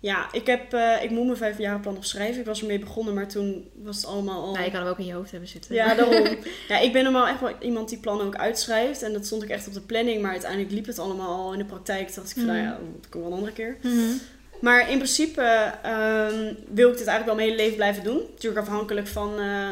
[0.00, 2.40] Ja, ik, heb, eh, ik moet mijn vijfjarenplan nog schrijven.
[2.40, 4.52] Ik was ermee begonnen, maar toen was het allemaal al...
[4.52, 5.74] Nou, je kan hem ook in je hoofd hebben zitten.
[5.74, 6.26] Ja, daarom.
[6.68, 9.02] Ja, ik ben normaal echt wel iemand die plannen ook uitschrijft.
[9.02, 10.22] En dat stond ik echt op de planning.
[10.22, 12.06] Maar uiteindelijk liep het allemaal al in de praktijk.
[12.08, 12.54] Toen dacht ik van, Mhm.
[12.54, 13.76] nou ja, dat kan wel een andere keer.
[13.82, 14.12] Mhm.
[14.60, 15.42] Maar in principe
[15.82, 18.20] ehm, wil ik dit eigenlijk wel mijn hele leven blijven doen.
[18.30, 19.70] Natuurlijk afhankelijk van eh,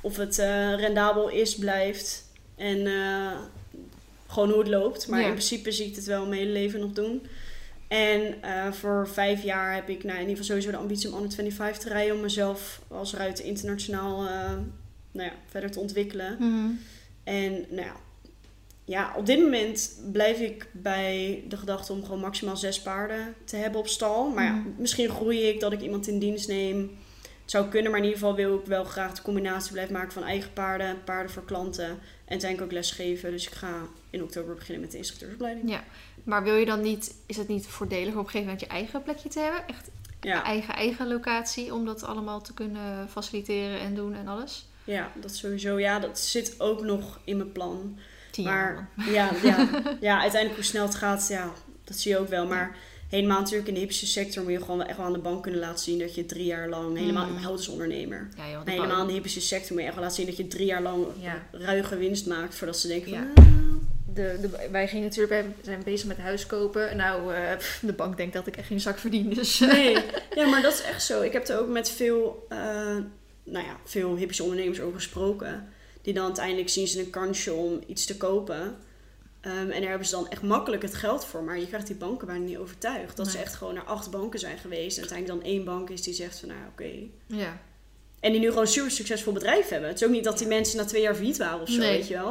[0.00, 2.22] of het eh, rendabel is, blijft.
[2.56, 2.86] En
[4.34, 5.08] gewoon hoe het loopt.
[5.08, 5.26] Maar Ja.
[5.26, 7.26] in principe zie ik dit wel mijn hele leven nog doen.
[7.88, 11.14] En eh, voor vijf jaar heb ik nou, in ieder geval sowieso de ambitie om
[11.14, 12.14] under 25 te rijden.
[12.14, 14.50] Om mezelf als ruiter internationaal eh,
[15.12, 16.36] nou ja, verder te ontwikkelen.
[16.38, 16.70] Mhm.
[17.24, 17.96] En nou ja,
[18.84, 23.56] ja, op dit moment blijf ik bij de gedachte om gewoon maximaal zes paarden te
[23.56, 24.28] hebben op stal.
[24.30, 24.68] Maar ja, Mhm.
[24.76, 26.78] misschien groei ik dat ik iemand in dienst neem.
[27.42, 30.12] Het zou kunnen, maar in ieder geval wil ik wel graag de combinatie blijven maken
[30.12, 33.30] van eigen paarden, paarden voor klanten en uiteindelijk ook lesgeven.
[33.30, 35.70] Dus ik ga in oktober beginnen met de instructeursopleiding.
[35.70, 35.84] Ja.
[36.24, 38.66] Maar wil je dan niet, is het niet voordelig om op een gegeven moment je
[38.66, 39.66] eigen plekje te hebben?
[39.66, 44.66] Echt Ja, eigen, eigen locatie om dat allemaal te kunnen faciliteren en doen en alles?
[44.84, 45.78] ja, dat sowieso.
[45.78, 47.98] Ja, dat zit ook nog in mijn plan.
[48.30, 49.68] Tien Maar ja, ja,
[50.00, 51.52] ja, uiteindelijk hoe snel het gaat, ja,
[51.84, 52.46] dat zie je ook wel.
[52.46, 52.76] Maar
[53.08, 55.60] helemaal natuurlijk in de hippische sector moet je gewoon echt wel aan de bank kunnen
[55.60, 57.44] laten zien dat je drie jaar lang, helemaal Mm.
[57.44, 58.28] als ondernemer.
[58.36, 60.36] Ja, joh, Nee, helemaal in de hippische sector moet je echt wel laten zien dat
[60.36, 61.46] je drie jaar lang Ja.
[61.52, 63.18] ruige winst maakt voordat ze denken van...
[63.18, 63.26] Ja.
[63.34, 63.44] "Ah."
[64.14, 66.96] de, de, wij gingen natuurlijk, wij zijn bezig met huis kopen.
[66.96, 67.50] Nou, eh,
[67.80, 69.28] de bank denkt dat ik echt geen zak verdien.
[69.34, 69.96] Dus Nee,
[70.34, 71.22] ja, maar dat is echt zo.
[71.22, 72.58] Ik heb er ook met veel, eh,
[73.44, 75.68] nou ja, veel hippische ondernemers over gesproken.
[76.02, 78.76] Die dan uiteindelijk zien ze een kansje om iets te kopen.
[79.44, 81.42] Ehm, en daar hebben ze dan echt makkelijk het geld voor.
[81.42, 83.16] Maar je krijgt die banken bijna niet overtuigd.
[83.16, 84.96] Dat ze echt gewoon naar acht banken zijn geweest.
[84.96, 86.90] En uiteindelijk dan één bank is die zegt van nou oké.
[87.26, 87.60] ja.
[88.20, 89.88] En die nu gewoon een super succesvol bedrijf hebben.
[89.88, 91.90] Het is ook niet dat die mensen na twee jaar failliet waren of zo, Nee.
[91.98, 92.30] weet je wel.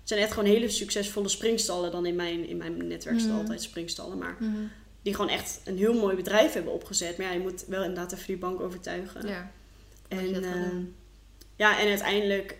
[0.00, 1.90] Het zijn echt gewoon hele succesvolle springstallen.
[1.92, 3.30] Dan in mijn, in mijn netwerk Mhm.
[3.34, 4.18] altijd springstallen.
[4.18, 4.52] Maar Mhm.
[5.02, 7.16] die gewoon echt een heel mooi bedrijf hebben opgezet.
[7.16, 9.26] Maar ja, je moet wel inderdaad even die bank overtuigen.
[9.26, 9.50] ja.
[10.08, 10.94] En, eh, doen.
[11.56, 12.56] ja, en uiteindelijk,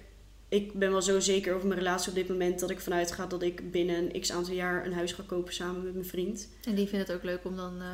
[0.55, 3.27] ik ben wel zo zeker over mijn relatie op dit moment dat ik vanuit ga
[3.27, 6.49] dat ik binnen een x aantal jaar een huis ga kopen samen met mijn vriend.
[6.65, 7.87] En die vindt het ook leuk om dan eh,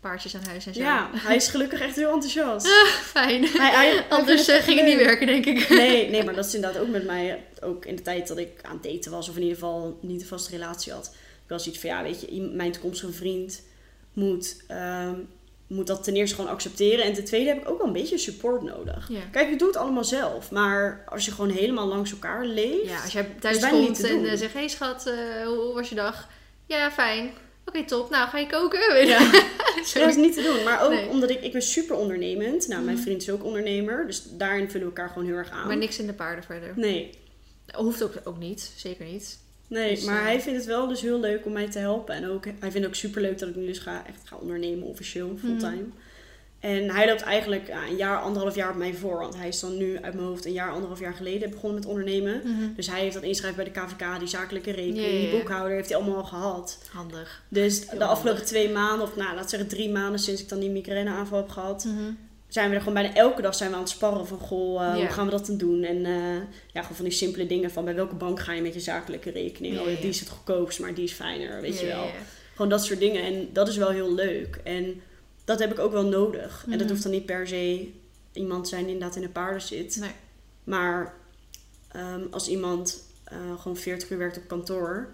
[0.00, 0.80] paardjes aan huis en zo.
[0.80, 2.66] Ja, hij is gelukkig echt heel enthousiast.
[3.16, 3.44] Fijn.
[3.44, 5.68] Hij, hij- hij Anders vindt eh, ging het niet werken, denk ik.
[5.68, 7.44] Nee, nee, maar dat is inderdaad ook met mij.
[7.60, 10.20] Ook in de tijd dat ik aan het daten was, of in ieder geval niet
[10.20, 11.06] een vaste relatie had.
[11.44, 13.62] Ik was iets van, ja, weet je, mijn toekomstige vriend
[14.12, 15.14] moet, ehm,
[15.68, 17.04] moet dat ten eerste gewoon accepteren.
[17.04, 19.08] En ten tweede heb ik ook wel een beetje support nodig.
[19.08, 19.20] Ja.
[19.32, 20.50] Kijk, je doet het allemaal zelf.
[20.50, 22.88] Maar als je gewoon helemaal langs elkaar leeft...
[22.88, 24.52] Ja, als jij thuis komt en eh, zegt...
[24.52, 26.28] Hé hey, schat, eh, hoe, was je dag?
[26.66, 27.30] Ja, fijn.
[27.66, 28.10] Oké, top.
[28.10, 29.06] Nou, ga je koken?
[29.06, 29.30] Ja.
[29.94, 30.62] Dat is niet te doen.
[30.64, 31.08] Maar ook Nee.
[31.08, 32.68] omdat ik, ik ben super ondernemend.
[32.68, 33.04] Nou, mijn Mhm.
[33.04, 34.06] vriend is ook ondernemer.
[34.06, 35.66] Dus daarin vullen we elkaar gewoon heel erg aan.
[35.66, 36.72] Maar niks in de paarden verder.
[36.76, 37.10] Nee,
[37.74, 38.72] Hoeft ook, ook niet.
[38.76, 39.38] Zeker niet.
[39.68, 42.14] Nee Dus, maar eh, hij vindt het wel dus heel leuk om mij te helpen.
[42.14, 44.36] En ook, hij vindt het ook super leuk dat ik nu dus ga, echt ga
[44.36, 45.84] ondernemen, officieel, fulltime.
[46.60, 49.18] En hij loopt eigenlijk een jaar, anderhalf jaar op mij voor.
[49.18, 51.88] Want hij is dan nu uit mijn hoofd een jaar, anderhalf jaar geleden begonnen met
[51.88, 52.40] ondernemen.
[52.44, 52.74] Mhm.
[52.76, 55.96] Dus hij heeft dat inschrijven bij de KVK, die zakelijke rekening, die boekhouder, heeft hij
[55.98, 56.78] allemaal al gehad.
[56.92, 57.42] Handig.
[57.48, 58.44] Dus de afgelopen handig.
[58.44, 61.84] twee maanden, of nou, laat zeggen drie maanden sinds ik dan die migraineaanval heb gehad,
[61.84, 62.10] Mhm.
[62.48, 64.94] Zijn we er gewoon bijna elke dag zijn we aan het sparren van goh, eh,
[64.94, 65.00] Ja.
[65.04, 65.82] hoe gaan we dat dan doen?
[65.82, 66.12] En eh,
[66.72, 69.30] ja, gewoon van die simpele dingen van bij welke bank ga je met je zakelijke
[69.30, 69.74] rekening?
[69.74, 69.96] Ja, oh, ja.
[70.00, 72.10] die is het goedkoopst, maar die is fijner, weet je wel.
[72.52, 73.22] Gewoon dat soort dingen.
[73.22, 74.60] En dat is wel heel leuk.
[74.64, 75.02] En
[75.44, 76.62] dat heb ik ook wel nodig.
[76.64, 76.88] En dat Mhm.
[76.88, 77.88] hoeft dan niet per se
[78.32, 79.96] iemand te zijn die inderdaad in de paarden zit.
[80.00, 80.10] Nee.
[80.64, 81.14] Maar
[81.92, 85.08] ehm, als iemand eh, gewoon 40 uur werkt op kantoor,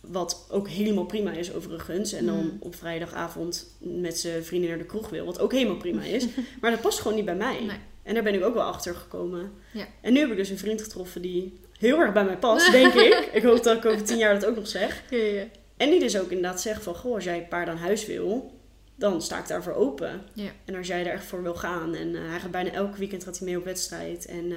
[0.00, 2.48] wat ook helemaal prima is overigens, en dan Mhm.
[2.58, 6.26] op vrijdagavond met zijn vrienden naar de kroeg wil, wat ook helemaal prima is,
[6.60, 7.60] maar dat past gewoon niet bij mij.
[7.64, 7.76] Nee.
[8.02, 9.52] En daar ben ik ook wel achter gekomen.
[9.72, 9.86] Ja.
[10.00, 12.94] En nu heb ik dus een vriend getroffen die heel erg bij mij past, denk
[12.94, 13.28] ik.
[13.32, 15.02] Ik hoop dat ik over tien jaar dat ook nog zeg.
[15.10, 15.44] Ja, ja.
[15.76, 18.58] En die dus ook inderdaad zegt van, goh, als jij paarden aan huis wil,
[18.94, 20.20] dan sta ik daarvoor open.
[20.32, 20.50] Ja.
[20.64, 21.94] En als jij er echt voor wil gaan.
[21.94, 24.26] En eh, hij gaat bijna elk weekend gaat hij mee op wedstrijd.
[24.26, 24.56] En eh,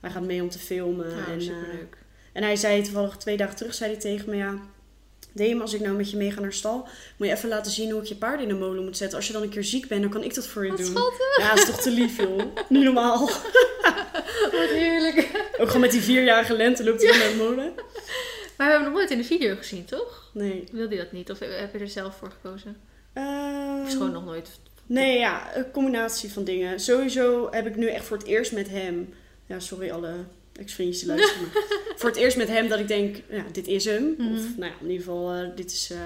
[0.00, 1.06] hij gaat mee om te filmen.
[1.08, 1.96] Nou, en, eh, superleuk.
[2.36, 4.54] En hij zei toevallig twee dagen terug, zei hij tegen me, ja...
[5.32, 7.90] Deem, als ik nou met je mee ga naar stal, moet je even laten zien
[7.90, 9.16] hoe ik je paarden in de molen moet zetten.
[9.16, 10.86] Als je dan een keer ziek bent, dan kan ik dat voor je Wat doen.
[10.86, 11.38] schattig.
[11.38, 12.36] Ja, dat is toch te lief, joh.
[12.68, 13.18] Niet normaal.
[14.52, 15.16] Wat heerlijk.
[15.58, 17.72] Ook gewoon met die vierjarige lente loopt hij naar de molen.
[17.74, 20.30] Maar we hebben hem nog nooit in de video gezien, toch?
[20.32, 20.64] Nee.
[20.72, 21.30] Wilde je dat niet?
[21.30, 22.76] Of heb je er zelf voor gekozen?
[23.12, 24.48] Ehm, Of is gewoon nog nooit
[24.86, 26.80] Nee, ja, een combinatie van dingen.
[26.80, 29.14] Sowieso heb ik nu echt voor het eerst met hem...
[29.46, 30.14] Ja, sorry alle
[30.58, 31.48] ex-vriendjes die luisteren.
[31.52, 31.62] maar
[31.98, 34.14] voor het eerst met hem dat ik denk, ja, dit is hem.
[34.18, 34.34] Mhm.
[34.34, 35.98] Of nou ja, in ieder geval, eh, dit is eh,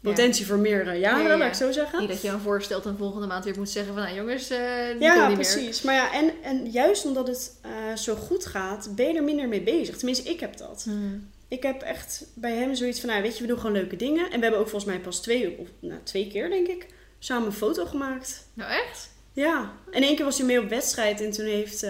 [0.00, 1.38] potentie voor meerdere jaren, Ja, ja, ja.
[1.38, 2.00] laat ik zo zeggen.
[2.00, 4.02] Niet dat je dan voorstelt en volgende maand weer moet zeggen van...
[4.02, 4.56] Nou jongens, die
[4.98, 5.82] Ja, niet precies.
[5.82, 7.52] Maar ja, en, en juist omdat het
[8.00, 9.96] zo goed gaat, ben je er minder mee bezig.
[9.96, 10.84] Tenminste, ik heb dat.
[10.86, 10.96] meer.
[10.96, 11.18] Mhm.
[11.48, 14.24] Ik heb echt bij hem zoiets van, nou, weet je, we doen gewoon leuke dingen.
[14.24, 16.86] En we hebben ook volgens mij pas twee, of nou, twee keer, denk ik,
[17.18, 18.46] samen een foto gemaakt.
[18.54, 19.10] Nou echt?
[19.32, 19.72] Ja.
[19.90, 21.86] En één keer was hij mee op wedstrijd en toen heeft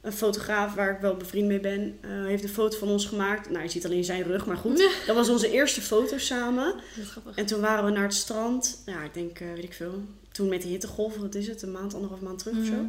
[0.00, 3.50] een fotograaf waar ik wel bevriend mee ben, eh, heeft een foto van ons gemaakt.
[3.50, 4.90] Nou, je ziet alleen zijn rug, maar goed.
[5.06, 6.74] Dat was onze eerste foto samen.
[7.34, 8.82] En toen waren we naar het strand.
[8.86, 10.02] Ja, ik denk, eh, weet ik veel.
[10.32, 11.62] Toen met de hittegolf, wat is het?
[11.62, 12.72] Een maand, anderhalf maand terug of zo.
[12.72, 12.86] Mhm.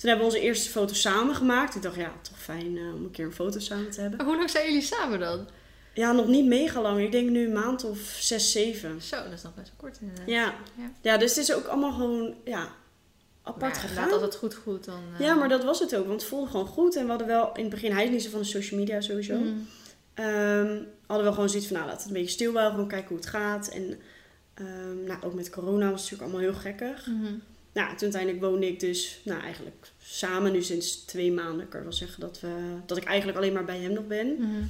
[0.00, 1.74] Toen hebben we onze eerste foto samen gemaakt.
[1.74, 4.24] Ik dacht, ja, toch fijn eh, om een keer een foto samen te hebben.
[4.24, 5.46] Hoe lang zijn jullie samen dan?
[5.94, 7.00] Ja, nog niet mega lang.
[7.00, 9.02] Ik denk nu een maand of zes, zeven.
[9.02, 10.28] Zo, dat is nog best wel kort inderdaad.
[10.28, 10.54] Ja.
[10.76, 10.92] Ja.
[11.00, 12.68] Ja, dus het is ook allemaal gewoon, ja,
[13.42, 14.04] apart Maar ja, gegaan.
[14.04, 15.00] Laat altijd goed goed dan...
[15.18, 16.06] eh, Ja, maar dat was het ook.
[16.06, 16.96] Want het voelde gewoon goed.
[16.96, 19.00] En we hadden wel in het begin, hij is niet zo van de social media
[19.00, 19.36] sowieso.
[19.38, 19.54] Mhm.
[20.14, 22.72] Ehm, hadden we gewoon zoiets van, nou, laten we het een beetje stil houden.
[22.72, 23.68] Gewoon kijken hoe het gaat.
[23.68, 23.98] En
[24.54, 27.06] ehm, nou, ook met corona was het natuurlijk allemaal heel gekkig.
[27.06, 27.32] Mhm.
[27.72, 31.64] Nou, toen uiteindelijk woonde ik dus, nou, eigenlijk samen nu sinds twee maanden.
[31.64, 32.48] Ik kan wel zeggen dat, we,
[32.86, 34.34] dat ik eigenlijk alleen maar bij hem nog ben.
[34.38, 34.62] Mhm.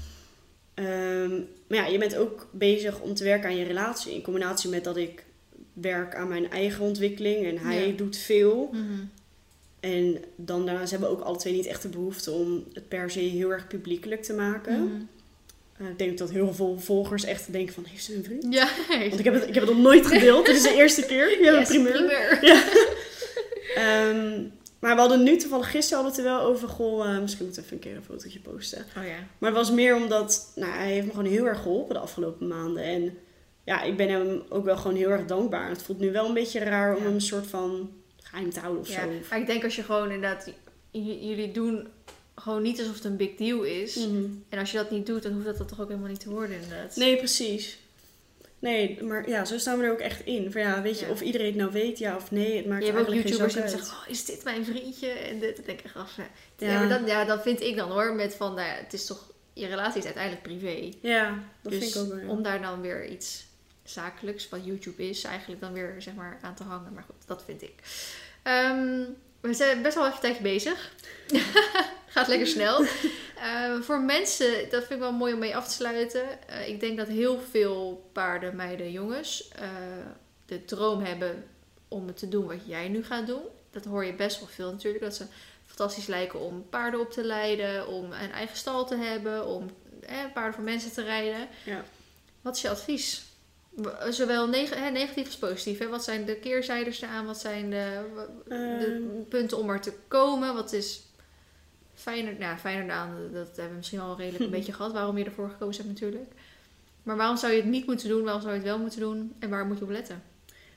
[0.75, 1.31] Ehm,
[1.69, 4.15] maar ja, je bent ook bezig om te werken aan je relatie.
[4.15, 5.25] In combinatie met dat ik
[5.81, 7.47] werk aan mijn eigen ontwikkeling.
[7.47, 7.97] En hij Ja.
[7.97, 8.69] doet veel.
[8.73, 8.82] Mhm.
[9.81, 13.11] En dan daarnaast hebben we ook alle twee niet echt de behoefte om het per
[13.11, 14.85] se heel erg publiekelijk te maken.
[14.85, 14.94] Mhm.
[15.77, 18.47] Eh, ik denk dat heel veel volgers echt denken van, heeft ze een vriend?
[18.55, 18.69] Ja,
[19.09, 20.47] Want ik heb het, ik heb het nog nooit gedeeld.
[20.47, 21.28] Dit is de eerste keer.
[21.28, 21.93] Hebt Yes, een primeur.
[22.39, 22.39] primeur.
[23.74, 24.43] Ehm,
[24.78, 26.69] maar we hadden nu toevallig gisteren hadden we het er wel over.
[26.69, 28.78] Goh, eh, misschien moeten we even een keer een fotootje posten.
[28.98, 29.27] Oh ja.
[29.39, 32.48] Maar het was meer omdat nou, hij heeft me gewoon heel erg geholpen de afgelopen
[32.48, 32.82] maanden.
[32.82, 33.19] En
[33.71, 35.69] ja, ik ben hem ook wel gewoon heel erg dankbaar.
[35.69, 37.05] Het voelt nu wel een beetje raar om Ja.
[37.05, 37.93] hem een soort van
[38.23, 39.01] geheim te houden of ja.
[39.01, 39.09] zo.
[39.31, 40.51] Maar ik denk als je gewoon inderdaad...
[40.91, 41.89] jullie doen
[42.35, 43.97] gewoon niet alsof het een big deal is.
[43.97, 44.25] Mhm.
[44.49, 46.31] En als je dat niet doet, dan hoeft dat, dat toch ook helemaal niet te
[46.31, 46.97] worden inderdaad.
[46.97, 47.79] Nee, precies.
[48.59, 50.53] Nee, maar ja, zo staan we er ook echt in.
[50.53, 51.13] Van ja, weet je, Ja.
[51.13, 53.69] of iedereen het nou weet, ja of nee, het maakt je hebt ook YouTubers die
[53.69, 55.09] zeggen, oh, is dit mijn vriendje?
[55.09, 56.17] En dit, denk ik echt af.
[56.17, 56.27] Ja,
[56.67, 56.79] Ja.
[56.79, 59.67] maar dan, ja, dan vind ik dan hoor, met van, nou het is toch, je
[59.67, 60.93] relatie is uiteindelijk privé.
[61.03, 62.29] Ja, dat dus vind ik ook wel.
[62.31, 63.49] om daar dan weer iets
[63.93, 66.93] zakelijks, wat YouTube is, eigenlijk dan weer zeg maar aan te hangen.
[66.93, 67.75] Maar goed, dat vind ik.
[68.43, 69.05] Ehm,
[69.41, 70.93] we zijn best wel even een tijdje bezig.
[72.07, 72.85] Gaat lekker snel.
[73.37, 76.49] Eh, voor mensen, dat vind ik wel mooi om mee af te sluiten.
[76.49, 79.69] Eh, ik denk dat heel veel paarden, meiden, jongens eh,
[80.47, 81.45] de droom hebben
[81.89, 83.43] om het te doen wat jij nu gaat doen.
[83.71, 85.05] Dat hoor je best wel veel natuurlijk.
[85.05, 85.25] Dat ze
[85.67, 90.17] fantastisch lijken om paarden op te leiden, om een eigen stal te hebben, om eh,
[90.35, 91.49] paarden voor mensen te rijden.
[91.65, 91.85] Ja.
[92.41, 93.25] Wat is je advies?
[94.11, 95.78] Zowel neg- hè, negatief als positief.
[95.78, 95.89] Hè?
[95.89, 97.27] Wat zijn de keerzijdes eraan?
[97.27, 98.01] Wat zijn de,
[98.48, 99.28] de Ehm.
[99.28, 100.55] punten om er te komen?
[100.55, 101.01] Wat is
[101.94, 103.16] fijner, nou, fijner aan?
[103.32, 104.93] Dat hebben we misschien al redelijk een beetje gehad.
[104.93, 106.31] Waarom je ervoor gekozen hebt natuurlijk.
[107.02, 108.23] Maar waarom zou je het niet moeten doen?
[108.23, 109.35] Waarom zou je het wel moeten doen?
[109.39, 110.23] En waar moet je op letten?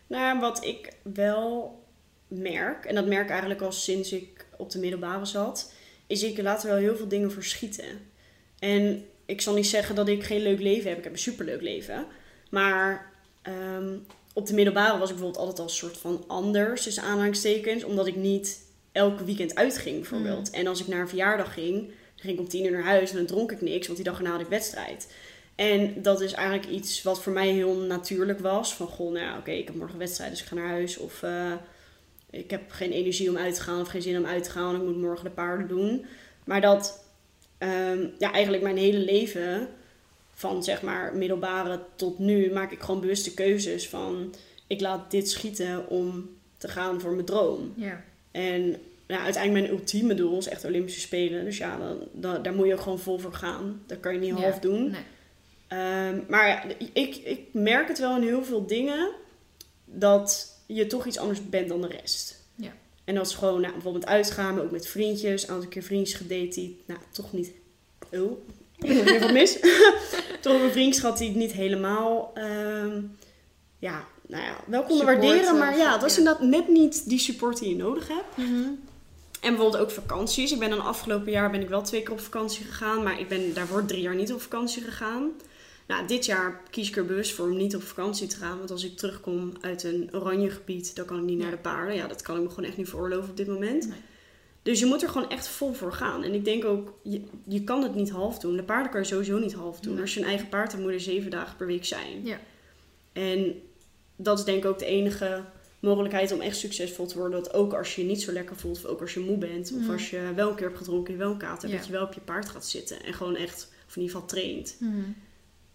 [0.08, 1.82] Nou, wat ik wel
[2.28, 5.74] merk, en dat merk ik eigenlijk al sinds ik op de middelbare zat,
[6.08, 7.86] is ik laat er wel heel veel dingen verschieten.
[8.60, 10.98] En ik zal niet zeggen dat ik geen leuk leven heb.
[10.98, 12.06] Ik heb een superleuk leven.
[12.54, 13.12] Maar
[13.42, 13.98] ehm,
[14.34, 18.08] op de middelbare was ik bijvoorbeeld altijd al een soort van anders, tussen aanhalingstekens, omdat
[18.08, 18.62] ik niet
[18.92, 20.50] elke weekend uitging bijvoorbeeld.
[20.50, 23.10] En als ik naar een verjaardag ging, dan ging ik om tien uur naar huis
[23.10, 25.14] en dan dronk ik niks, want die dag erna had ik wedstrijd.
[25.56, 28.74] En dat is eigenlijk iets wat voor mij heel natuurlijk was.
[28.74, 30.98] Van, goh, nou ja, oké, ik heb morgen wedstrijd, dus ik ga naar huis.
[30.98, 31.52] Of eh,
[32.30, 34.66] ik heb geen energie om uit te gaan of geen zin om uit te gaan,
[34.66, 36.06] want ik moet morgen de paarden doen.
[36.46, 37.06] Maar dat,
[37.58, 39.70] ehm, ja, eigenlijk mijn hele leven,
[40.34, 44.34] van zeg maar middelbare tot nu, maak ik gewoon bewuste keuzes van,
[44.68, 47.74] ik laat dit schieten om te gaan voor mijn droom.
[47.76, 48.04] Ja.
[48.32, 48.78] En
[49.08, 51.44] ja, uiteindelijk mijn ultieme doel is echt Olympische Spelen.
[51.46, 53.84] Dus ja, dan, dan- daar moet je ook gewoon vol voor gaan.
[53.86, 54.90] Dat kan je niet half doen.
[54.92, 55.02] Nee.
[55.68, 59.12] Ehm, maar ja, ik, ik merk het wel in heel veel dingen
[59.86, 62.46] dat je toch iets anders bent dan de rest.
[62.56, 62.74] Ja.
[63.04, 65.44] En dat is gewoon nou, bijvoorbeeld uitgaan, maar ook met vriendjes.
[65.48, 67.52] Een aantal keer vriendjes gedate die nou, toch niet...
[68.12, 68.32] Oh,
[68.78, 69.60] ik heb weer wat mis.
[70.42, 72.32] toch een vriendschap die ik niet helemaal...
[72.34, 73.02] ehm,
[73.80, 75.58] ja, nou ja, wel konden Support, waarderen.
[75.58, 76.18] Maar of- ja, het was ja.
[76.18, 78.38] inderdaad net niet die support die je nodig hebt.
[78.38, 78.70] Mhm.
[79.42, 80.52] En bijvoorbeeld ook vakanties.
[80.52, 83.04] Ik ben dan afgelopen jaar ben ik wel twee keer op vakantie gegaan.
[83.04, 85.30] Maar ik ben daarvoor drie jaar niet op vakantie gegaan.
[85.88, 88.58] Nou, dit jaar kies ik er bewust voor om niet op vakantie te gaan.
[88.58, 91.96] Want als ik terugkom uit een oranje gebied, dan kan ik niet naar de paarden.
[91.96, 93.88] Ja, dat kan ik me gewoon echt niet veroorloven op dit moment.
[93.88, 93.98] Nee.
[94.64, 96.24] Dus je moet er gewoon echt vol voor gaan.
[96.24, 98.56] En ik denk ook, je, je kan het niet half doen.
[98.56, 99.94] De paarden kan je sowieso niet half doen.
[99.94, 100.02] Nee.
[100.02, 102.26] Als je een eigen paard hebt, moet je er zeven dagen per week zijn.
[102.26, 102.40] Ja.
[103.14, 103.62] En
[104.16, 105.44] dat is denk ik ook de enige
[105.80, 107.44] mogelijkheid om echt succesvol te worden.
[107.44, 109.72] Dat ook als je je niet zo lekker voelt, of ook als je moe bent,
[109.76, 109.92] of Mhm.
[109.92, 111.76] als je wel een keer hebt gedronken, je wel een kater, Ja.
[111.76, 114.28] dat je wel op je paard gaat zitten en gewoon echt, of in ieder geval
[114.28, 114.78] traint.
[114.80, 114.92] Mhm.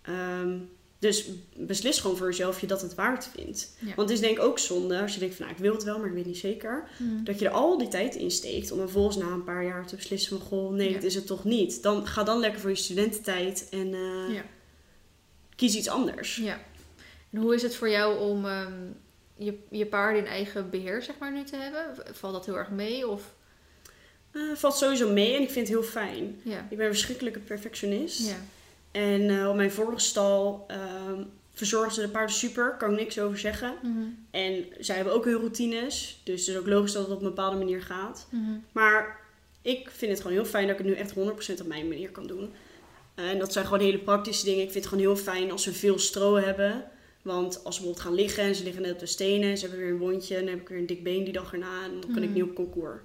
[0.03, 0.57] Ehm,
[0.99, 1.25] dus
[1.57, 3.77] beslis gewoon voor jezelf of je dat het waard vindt.
[3.79, 3.87] Ja.
[3.95, 5.83] Want het is denk ik ook zonde als je denkt van nou, ik wil het
[5.85, 6.89] wel, maar ik weet niet zeker.
[6.97, 7.25] Mhm.
[7.25, 9.97] Dat je er al die tijd in steekt om vervolgens na een paar jaar te
[9.97, 10.95] beslissen van goh, nee, Ja.
[10.95, 11.83] dat is het toch niet.
[11.83, 14.43] Dan ga dan lekker voor je studententijd en eh, Ja.
[15.57, 16.37] kies iets anders.
[16.37, 16.61] Ja.
[17.31, 18.73] En hoe is het voor jou om ehm,
[19.37, 22.05] je, je paarden in eigen beheer, zeg maar, nu te hebben?
[22.15, 23.09] Valt dat heel erg mee?
[23.09, 23.37] Of,
[24.33, 26.41] Eh, valt sowieso mee en ik vind het heel fijn.
[26.71, 28.29] Ik ben een verschrikkelijke perfectionist.
[28.29, 28.37] Ja.
[28.99, 31.23] En eh, op mijn vorige stal ehm
[31.53, 33.75] verzorgden ze de paarden super, kan ik niks over zeggen.
[33.83, 33.99] Mhm.
[34.31, 37.29] En zij hebben ook hun routines, dus het is ook logisch dat het op een
[37.29, 38.27] bepaalde manier gaat.
[38.31, 38.51] Mhm.
[38.73, 39.21] Maar
[39.63, 42.11] ik vind het gewoon heel fijn dat ik het nu echt 100% op mijn manier
[42.11, 42.51] kan doen.
[43.15, 44.63] En dat zijn gewoon hele praktische dingen.
[44.63, 46.85] Ik vind het gewoon heel fijn als ze veel stro hebben.
[47.23, 49.85] Want als ze bijvoorbeeld gaan liggen en ze liggen net op de stenen, ze hebben
[49.85, 51.91] weer een wondje, en dan heb ik weer een dik been die dag erna en
[52.01, 52.33] dan kan ik Mhm.
[52.33, 53.01] niet op concours.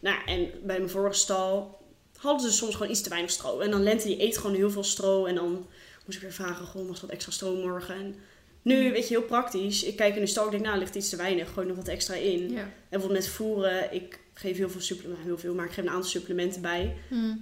[0.00, 1.78] Nou, en bij mijn vorige stal
[2.26, 3.60] hadden ze soms gewoon iets te weinig stro.
[3.60, 5.24] En dan Lente die eet gewoon heel veel stro.
[5.24, 5.66] En dan
[6.04, 7.94] moest ik weer vragen, goh, mag wat extra stro morgen?
[7.94, 8.14] En
[8.62, 9.84] nu, weet je, heel praktisch.
[9.84, 11.52] Ik kijk in de stal, ik denk, nou, ligt iets te weinig.
[11.52, 12.50] Gooi nog wat extra in.
[12.50, 12.60] Ja.
[12.60, 15.90] En bijvoorbeeld met voeren, ik geef heel veel supplementen, heel veel, maar ik geef een
[15.90, 16.96] aantal supplementen bij.
[17.10, 17.36] Mhm.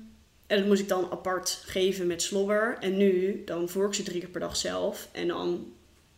[0.46, 2.76] En dat moest ik dan apart geven met slobber.
[2.80, 5.08] En nu, dan voer ik ze drie keer per dag zelf.
[5.12, 5.48] En dan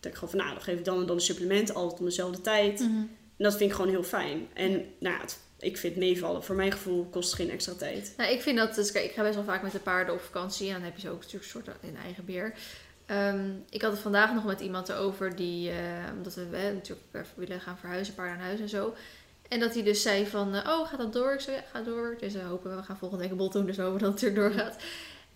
[0.01, 2.07] denk ik gewoon van, nou, dan geef ik dan en dan een supplement, altijd om
[2.07, 2.79] dezelfde tijd.
[2.81, 2.89] Mhm.
[3.37, 4.49] En dat vind ik gewoon heel fijn.
[4.53, 6.45] En nou, ja, het- ik vind meevallen.
[6.45, 8.15] Voor mijn gevoel kost het geen extra tijd.
[8.17, 10.67] Nou, ik vind dat, dus, ik ga best wel vaak met de paarden op vakantie
[10.67, 12.55] en dan heb je ze ook natuurlijk een soort in eigen beheer.
[13.07, 15.77] Ehm, ik had het vandaag nog met iemand erover die, eh,
[16.17, 18.95] omdat we eh, natuurlijk willen gaan verhuizen, paarden aan huis en zo.
[19.49, 21.33] En dat hij dus zei van, eh, oh, gaat dat door?
[21.33, 22.17] Ik zei, ja, gaat door.
[22.21, 24.23] Dus we hopen, we gaan volgende week een bot doen, dus we hopen dat het
[24.23, 24.77] er doorgaat.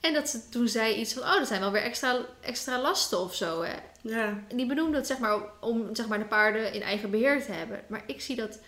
[0.01, 3.21] En dat ze toen zei iets van, oh, er zijn wel weer extra, extra lasten
[3.21, 3.75] of zo, hè.
[4.03, 7.45] Ja, En die benoemde het zeg maar om zeg maar, de paarden in eigen beheer
[7.45, 7.81] te hebben.
[7.89, 8.59] Maar ik zie dat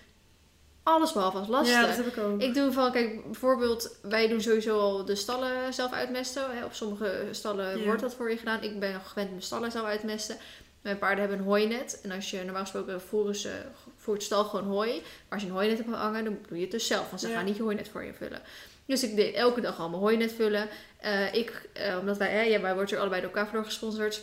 [0.82, 1.72] alles behalve als lasten.
[1.80, 2.40] ja dat heb ik ook.
[2.40, 6.56] Ik doe van, kijk, bijvoorbeeld, wij doen sowieso al de stallen zelf uitmesten.
[6.56, 6.64] Hè.
[6.64, 7.84] Op sommige stallen Ja.
[7.84, 8.62] wordt dat voor je gedaan.
[8.62, 10.36] Ik ben gewend mijn stallen zelf uitmesten.
[10.82, 12.00] Mijn paarden hebben een hooinet.
[12.02, 13.50] En als je normaal gesproken voeren ze
[13.96, 14.90] voor het stal gewoon hooi.
[14.92, 17.08] Maar als je een hooinet hebt hangen, dan doe je het dus zelf.
[17.08, 17.34] Want ze Ja.
[17.36, 18.40] gaan niet je hooinet voor je vullen.
[18.86, 20.68] Dus ik deed elke dag al mijn hooinet vullen.
[20.96, 24.22] Eh, ik, eh, omdat wij, hè, ja, wij worden er allebei door Cavalor gesponsord.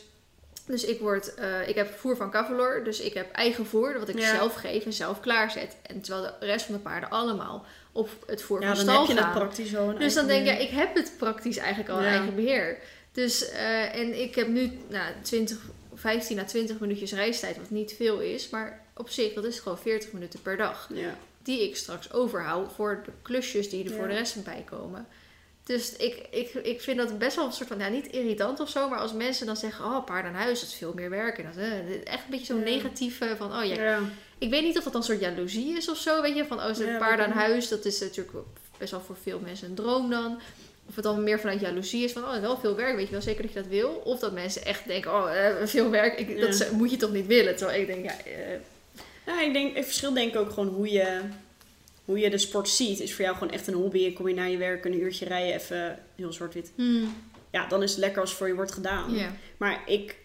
[0.71, 2.83] Dus ik, word, eh, ik heb voer van Cavalor.
[2.83, 4.35] Dus ik heb eigen voer, wat ik Ja.
[4.35, 5.75] zelf geef en zelf klaarzet.
[5.81, 8.99] En terwijl de rest van de paarden allemaal op het voer ja, van dan stal
[9.07, 9.33] heb je gaan.
[9.33, 9.97] dat praktisch al.
[9.97, 12.09] Dus dan denk je, ik heb het praktisch eigenlijk al in Ja.
[12.09, 12.77] eigen beheer.
[13.11, 15.57] Dus, eh, en ik heb nu nou, 20,
[15.93, 18.49] 15 à 20 minuutjes reistijd, wat niet veel is.
[18.49, 20.89] Maar op zich, dat is gewoon 40 minuten per dag.
[20.93, 21.15] Ja.
[21.43, 24.07] Die ik straks overhoud voor de klusjes die er voor Ja.
[24.11, 25.07] de rest van bij komen.
[25.69, 28.69] Dus ik, ik, ik vind dat best wel een soort van, ja, niet irritant of
[28.69, 28.89] zo.
[28.89, 31.37] Maar als mensen dan zeggen, oh, paard aan huis, dat is veel meer werk.
[31.37, 31.73] En dat, eh,
[32.13, 32.63] echt een beetje zo'n Ja.
[32.63, 33.99] negatieve van, oh ja, Ja.
[34.37, 36.45] ik weet niet of dat dan een soort jaloezie is of zo, weet je.
[36.45, 38.37] Van, oh, ze Ja, paarden aan huis, dat is natuurlijk
[38.77, 40.39] best wel voor veel mensen een droom dan.
[40.87, 43.21] Of het dan meer vanuit jaloezie is van, oh, wel veel werk, weet je wel
[43.21, 43.89] zeker dat je dat wil.
[44.03, 47.27] Of dat mensen echt denken, oh, eh, veel werk, ik, dat moet je toch niet
[47.27, 47.55] willen.
[47.55, 48.59] Terwijl ik denk, ja, eh,
[49.25, 51.19] Ja, ik denk, het verschil denk ik ook gewoon hoe je,
[52.09, 52.99] hoe je de sport ziet.
[52.99, 54.05] Is voor jou gewoon echt een hobby.
[54.05, 56.71] En kom je naar je werk een uurtje rijden, even heel zwart-wit.
[57.51, 59.13] Ja, dan is het lekker als het voor je wordt gedaan.
[59.57, 60.15] Maar ik,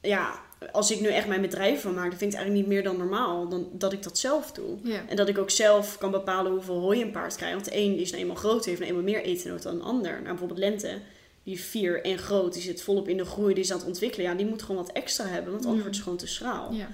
[0.00, 0.40] ja,
[0.72, 2.82] als ik nu echt mijn bedrijf van maak, dan vind ik het eigenlijk niet meer
[2.82, 4.76] dan normaal dan dat ik dat zelf doe.
[5.08, 7.54] En dat ik ook zelf kan bepalen hoeveel hooi een paard krijgt.
[7.54, 9.82] Want de een is nou eenmaal groot, heeft nou eenmaal meer eten nodig dan een
[9.82, 10.12] ander.
[10.12, 10.98] Nou, bijvoorbeeld Lente,
[11.42, 14.26] die vier en groot, die zit volop in de groei, die is aan het ontwikkelen.
[14.26, 15.82] Ja, die moet gewoon wat extra hebben, want anders Mm.
[15.82, 16.72] wordt ze gewoon te schraal.
[16.72, 16.88] ja.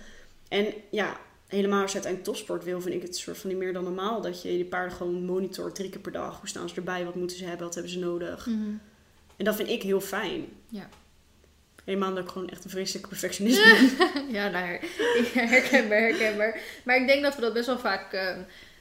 [0.49, 1.21] En ja,
[1.55, 4.21] helemaal als je uiteindelijk topsport wil, vind ik het soort van niet meer dan normaal.
[4.21, 6.39] Dat je die paarden gewoon monitort drie keer per dag.
[6.39, 7.05] Hoe staan ze erbij?
[7.05, 7.65] Wat moeten ze hebben?
[7.67, 8.47] Wat hebben ze nodig?
[8.47, 8.71] Mhm.
[9.37, 10.45] En dat vind ik heel fijn.
[10.69, 10.89] Ja.
[11.85, 13.63] Helemaal dat ik gewoon echt een vreselijke perfectionist
[13.99, 14.31] ben.
[14.31, 14.81] ja, nou, her-
[15.51, 16.61] herkenbaar, herkenbaar.
[16.85, 18.41] Maar ik denk dat we dat best wel vaak ehm,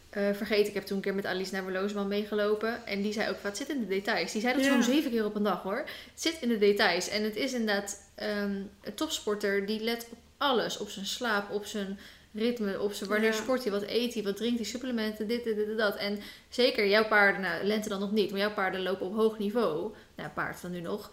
[0.09, 0.67] eh, vergeten.
[0.67, 2.85] Ik heb toen een keer met Alice naar Loosman meegelopen.
[2.85, 4.31] En die zei ook, wat zit in de details?
[4.31, 4.71] Die zei dat Ja.
[4.71, 5.77] zo'n zeven keer op een dag hoor.
[6.11, 7.09] Het zit in de details.
[7.09, 10.77] En het is inderdaad ehm, een topsporter die let op alles.
[10.77, 11.99] Op zijn slaap, op zijn
[12.33, 13.35] ritme, op zijn wanneer Ja.
[13.35, 15.95] sport hij, wat eet hij, wat drinkt hij, supplementen, dit, dit, dit, dat.
[15.95, 16.19] En
[16.49, 19.93] zeker jouw paarden, nou, lente dan nog niet, maar jouw paarden lopen op hoog niveau.
[20.15, 21.11] Nou, paard dan nu nog.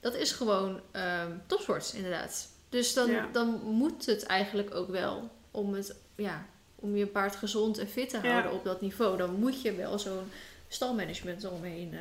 [0.00, 2.48] Dat is gewoon ehm, topsport, inderdaad.
[2.68, 3.28] Dus dan, Ja.
[3.32, 8.08] dan moet het eigenlijk ook wel om, het, ja, om je paard gezond en fit
[8.10, 8.30] te Ja.
[8.30, 9.16] houden op dat niveau.
[9.16, 10.30] Dan moet je wel zo'n
[10.68, 12.00] stalmanagement eromheen eh,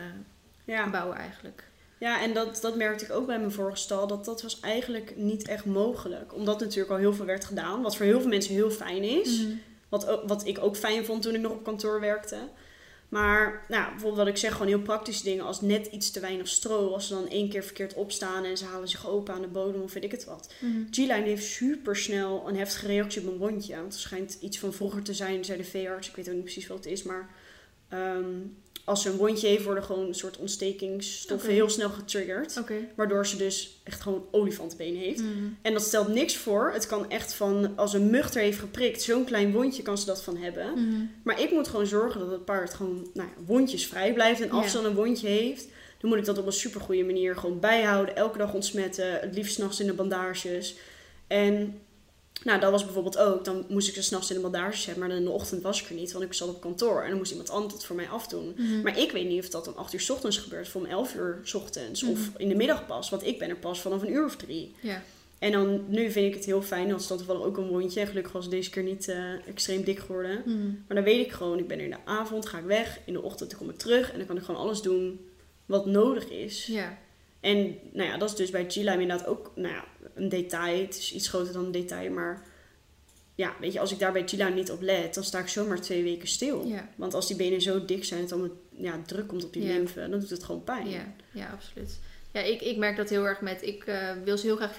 [0.75, 1.63] Ja, bouwen eigenlijk.
[1.99, 4.07] Ja en dat, dat merkte ik ook bij mijn vorige stal.
[4.07, 6.33] Dat dat was eigenlijk niet echt mogelijk.
[6.35, 7.81] Omdat natuurlijk al heel veel werd gedaan.
[7.81, 9.41] Wat voor heel veel mensen heel fijn is.
[9.43, 9.51] Mhm.
[9.89, 12.37] Wat, ook- wat ik ook fijn vond toen ik nog op kantoor werkte.
[13.09, 16.47] Maar nou, bijvoorbeeld wat ik zeg, gewoon heel praktische dingen als net iets te weinig
[16.47, 16.93] stro.
[16.93, 19.81] Als ze dan één keer verkeerd opstaan en ze halen zich open aan de bodem
[19.81, 20.53] of weet ik het wat.
[20.59, 20.81] Mhm.
[20.91, 23.75] G-Line heeft super snel een heftige reactie op een wondje.
[23.75, 26.09] Want het schijnt iets van vroeger te zijn, zei de veearts.
[26.09, 27.29] Ik weet ook niet precies wat het is, maar
[27.89, 28.25] ehm,
[28.87, 32.53] als ze een wondje heeft, worden gewoon een soort ontstekingsstoffen heel snel getriggerd.
[32.95, 35.21] Waardoor ze dus echt gewoon olifantenbeen heeft.
[35.21, 35.31] Mhm.
[35.61, 36.71] En dat stelt niks voor.
[36.73, 40.05] Het kan echt van, als een mug er heeft geprikt, zo'n klein wondje kan ze
[40.05, 40.71] dat van hebben.
[40.71, 41.05] Mhm.
[41.23, 44.41] Maar ik moet gewoon zorgen dat het paard gewoon nou ja, wondjesvrij blijft.
[44.41, 44.69] En als Ja.
[44.71, 45.67] ze dan een wondje heeft,
[45.99, 48.15] dan moet ik dat op een supergoeie manier gewoon bijhouden.
[48.15, 49.19] Elke dag ontsmetten.
[49.19, 50.75] Het liefst s'nachts in de bandages.
[51.27, 51.81] En
[52.47, 53.45] nou, dat was bijvoorbeeld ook.
[53.45, 54.99] Dan moest ik ze s'nachts in de bandages hebben.
[55.03, 57.01] Maar dan in de ochtend was ik er niet, want ik zat op kantoor.
[57.01, 58.53] En dan moest iemand anders het voor mij afdoen.
[58.57, 58.81] Mhm.
[58.81, 60.67] Maar ik weet niet of dat om 8 uur 's ochtends gebeurt.
[60.67, 62.03] Of om 11 uur 's ochtends.
[62.03, 62.29] Of Mhm.
[62.41, 63.09] in de middag pas.
[63.09, 64.75] Want ik ben er pas vanaf een uur of drie.
[64.79, 65.01] Ja.
[65.39, 66.89] En dan, nu vind ik het heel fijn.
[66.89, 67.99] Dat is dan toevallig ook een wondje.
[67.99, 70.41] En gelukkig was het deze keer niet eh, extreem dik geworden.
[70.45, 70.65] Mhm.
[70.87, 72.99] Maar dan weet ik gewoon, ik ben er in de avond, ga ik weg.
[73.05, 74.11] In de ochtend kom ik terug.
[74.11, 75.19] En dan kan ik gewoon alles doen
[75.65, 76.65] wat nodig is.
[76.65, 76.97] Ja.
[77.39, 79.83] En nou ja, dat is dus bij G-Lime inderdaad ook nou ja,
[80.17, 80.81] een detail.
[80.81, 82.11] Het is iets groter dan een detail.
[82.11, 82.41] Maar
[83.35, 85.81] ja, weet je, als ik daar bij G-Lime niet op let, dan sta ik zomaar
[85.81, 86.65] twee weken stil.
[86.65, 86.89] Ja.
[86.95, 89.73] Want als die benen zo dik zijn, dat dan ja, druk komt op die Ja.
[89.73, 90.89] lymfe, dan doet het gewoon pijn.
[90.89, 91.99] Ja, ja absoluut.
[92.31, 93.63] Ja, ik, ik merk dat heel erg met...
[93.63, 94.73] Ik eh, wil ze heel graag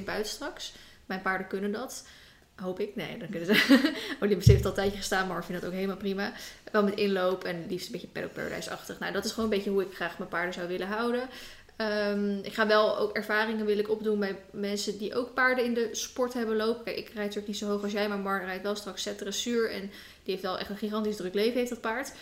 [0.00, 0.72] 24-7 buiten straks.
[1.06, 2.06] Mijn paarden kunnen dat.
[2.54, 2.96] Hoop ik.
[2.96, 3.92] Nee, dan kunnen ze...
[4.20, 6.32] Olympus heeft al een tijdje gestaan, maar ik vind dat ook helemaal prima.
[6.72, 8.98] Wel met inloop en liefst een beetje paddock paradise-achtig.
[8.98, 11.28] Nou, dat is gewoon een beetje hoe ik graag mijn paarden zou willen houden.
[11.76, 15.74] Ehm, ik ga wel ook ervaringen wil ik opdoen bij mensen die ook paarden in
[15.74, 16.84] de sport hebben lopen.
[16.84, 19.18] Kijk, ik rijd natuurlijk niet zo hoog als jij, maar Mar rijdt wel straks zet
[19.18, 19.70] dressuur.
[19.70, 19.80] En
[20.22, 22.12] die heeft wel echt een gigantisch druk leven, heeft dat paard.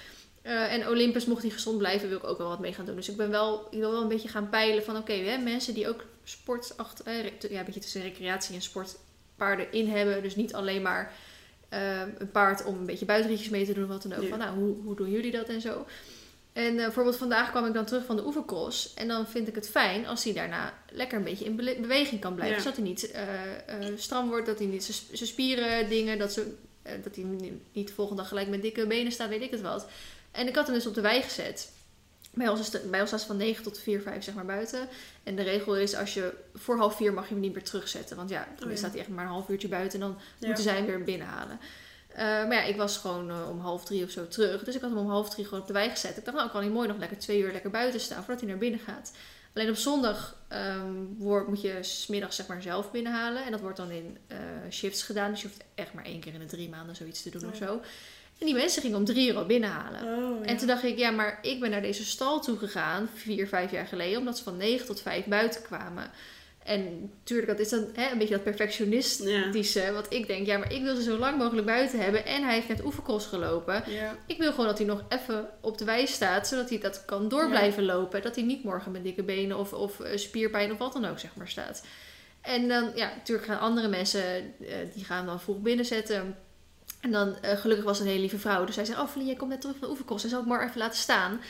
[0.42, 2.96] Eh, en Olympus, mocht hij gezond blijven, wil ik ook wel wat mee gaan doen.
[2.96, 5.88] Dus ik ben wel, ik wil wel een beetje gaan peilen van oké, mensen die
[5.88, 8.96] ook sport achter, eh, ja, een beetje tussen recreatie en sport
[9.36, 10.22] paarden in hebben.
[10.22, 11.12] Dus niet alleen maar
[11.68, 14.22] eh, een paard om een beetje buitenrietjes mee te doen of wat dan ook.
[14.22, 14.28] Ja.
[14.28, 15.86] Van, nou, hoe, hoe doen jullie dat en zo?
[16.52, 18.94] En eh, bijvoorbeeld vandaag kwam ik dan terug van de oefencross.
[18.94, 22.34] En dan vind ik het fijn als hij daarna lekker een beetje in beweging kan
[22.34, 22.56] blijven.
[22.56, 22.62] Ja.
[22.62, 23.22] Zodat hij niet eh,
[23.66, 26.54] eh, stram wordt, dat hij niet zijn spieren dingen, dat, ze,
[27.02, 29.60] dat hij ni- niet de volgende dag gelijk met dikke benen staat, weet ik het
[29.60, 29.86] wat.
[30.30, 31.70] En ik had hem dus op de wei gezet.
[32.34, 34.88] Bij ons, is de, bij ons ze van 9 tot 4, 5 zeg maar buiten.
[35.22, 38.16] En de regel is als je voor half 4 mag je hem niet meer terugzetten.
[38.16, 38.76] Want ja, dan Oh ja.
[38.78, 40.46] staat hij echt maar een half uurtje buiten en dan Ja.
[40.46, 41.58] moeten zij hem weer binnenhalen.
[42.14, 44.64] Eh, maar ja, ik was gewoon eh, om half drie of zo terug.
[44.64, 46.16] Dus ik had hem om half drie gewoon op de wei gezet.
[46.16, 48.50] Ik dacht, nou kan hij mooi nog lekker twee uur lekker buiten staan voordat hij
[48.50, 49.12] naar binnen gaat.
[49.54, 53.44] Alleen op zondag ehm, wordt, moet je smiddags zeg maar zelf binnenhalen.
[53.44, 54.38] En dat wordt dan in eh,
[54.70, 55.30] shifts gedaan.
[55.30, 57.48] Dus je hoeft echt maar één keer in de drie maanden zoiets te doen Oh
[57.48, 57.66] of ja.
[57.66, 57.80] zo.
[58.38, 60.00] En die mensen gingen om drie uur al binnenhalen.
[60.02, 60.46] Oh, ja.
[60.46, 63.70] En toen dacht ik, ja, maar ik ben naar deze stal toe gegaan, vier, vijf
[63.70, 66.10] jaar geleden, omdat ze van negen tot vijf buiten kwamen.
[66.64, 70.72] En natuurlijk, dat is dan hè, een beetje dat perfectionistische, wat ik denk, ja, maar
[70.72, 72.26] ik wil ze zo lang mogelijk buiten hebben.
[72.26, 73.82] En hij heeft net oefencross gelopen.
[73.86, 74.16] ja.
[74.26, 77.28] Ik wil gewoon dat hij nog even op de wei staat, zodat hij dat kan
[77.28, 77.48] door Ja.
[77.48, 78.22] blijven lopen.
[78.22, 81.18] Dat hij niet morgen met dikke benen of, of eh, spierpijn of wat dan ook,
[81.18, 81.84] zeg maar, staat.
[82.40, 84.22] En dan, ja, natuurlijk gaan andere mensen,
[84.60, 86.36] eh, die gaan dan vroeg binnenzetten.
[87.00, 88.64] En dan, eh, gelukkig was een hele lieve vrouw.
[88.64, 90.24] Dus zij zei, oh Feline, jij komt net terug van de oefencross.
[90.24, 91.40] En zal ik maar even laten staan?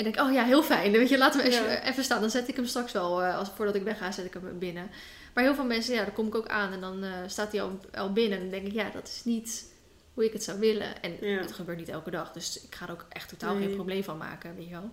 [0.00, 0.92] En ik denk, oh ja, heel fijn.
[0.92, 1.84] Weet je, laten we even, Ja.
[1.84, 2.20] even staan.
[2.20, 4.90] Dan zet ik hem straks wel, eh, als, voordat ik wegga, zet ik hem binnen.
[5.34, 6.72] Maar heel veel mensen, ja, daar kom ik ook aan.
[6.72, 8.36] En dan eh, staat hij al, al binnen.
[8.38, 9.64] En dan denk ik, ja, dat is niet
[10.14, 11.02] hoe ik het zou willen.
[11.02, 11.40] En Ja.
[11.40, 12.32] het gebeurt niet elke dag.
[12.32, 13.66] Dus ik ga er ook echt totaal Nee.
[13.66, 14.90] geen probleem van maken, weet je wel.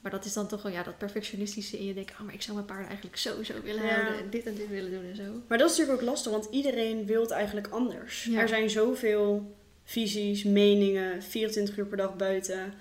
[0.00, 2.42] Maar dat is dan toch wel ja, dat perfectionistische in je denkt, oh, maar ik
[2.42, 3.88] zou mijn paarden eigenlijk sowieso willen Ja.
[3.94, 4.18] houden.
[4.18, 5.22] En dit en dit willen doen en zo.
[5.48, 8.24] Maar dat is natuurlijk ook lastig, want iedereen wil het eigenlijk anders.
[8.24, 8.40] Ja.
[8.40, 9.54] Er zijn zoveel
[9.84, 12.74] visies, meningen, 24 uur per dag buiten.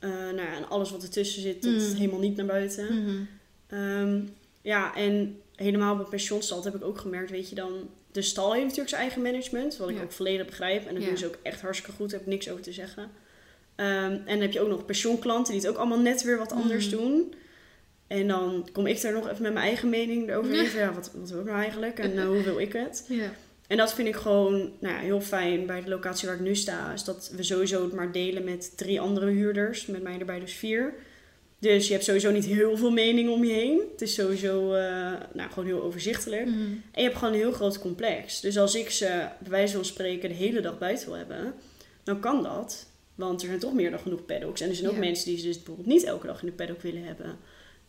[0.00, 1.94] Eh, nou ja, en alles wat ertussen zit, tot Mm.
[1.94, 3.02] helemaal niet naar buiten.
[3.02, 3.16] Mhm.
[3.66, 4.20] Ehm,
[4.62, 7.88] ja, en helemaal bij pensioenstal dat heb ik ook gemerkt, weet je dan...
[8.12, 10.02] De stal heeft natuurlijk zijn eigen management, wat ik Ja.
[10.02, 10.86] ook volledig begrijp.
[10.86, 13.10] En dat doen ze ook echt hartstikke goed, daar heb ik niks over te zeggen.
[13.74, 16.52] Ehm, en dan heb je ook nog pensioenklanten die het ook allemaal net weer wat
[16.52, 16.96] anders Mhm.
[16.96, 17.34] doen.
[18.06, 21.30] En dan kom ik daar nog even met mijn eigen mening van, Ja, wat, wat
[21.30, 23.04] wil ik nou eigenlijk en eh, hoe wil ik het?
[23.08, 23.32] Ja.
[23.70, 26.56] En dat vind ik gewoon nou ja, heel fijn bij de locatie waar ik nu
[26.56, 26.92] sta.
[26.92, 29.86] Is dat we sowieso het maar delen met drie andere huurders.
[29.86, 30.94] Met mij erbij dus vier.
[31.58, 33.82] Dus je hebt sowieso niet heel veel meningen om je heen.
[33.92, 36.46] Het is sowieso eh, nou, gewoon heel overzichtelijk.
[36.46, 36.58] Mhm.
[36.60, 38.40] En je hebt gewoon een heel groot complex.
[38.40, 39.06] Dus als ik ze
[39.38, 41.54] bij wijze van spreken de hele dag buiten wil hebben,
[42.02, 42.86] dan kan dat.
[43.14, 44.60] Want er zijn toch meer dan genoeg paddocks.
[44.60, 45.00] En er zijn ook Ja.
[45.00, 47.38] mensen die ze dus bijvoorbeeld niet elke dag in de paddock willen hebben.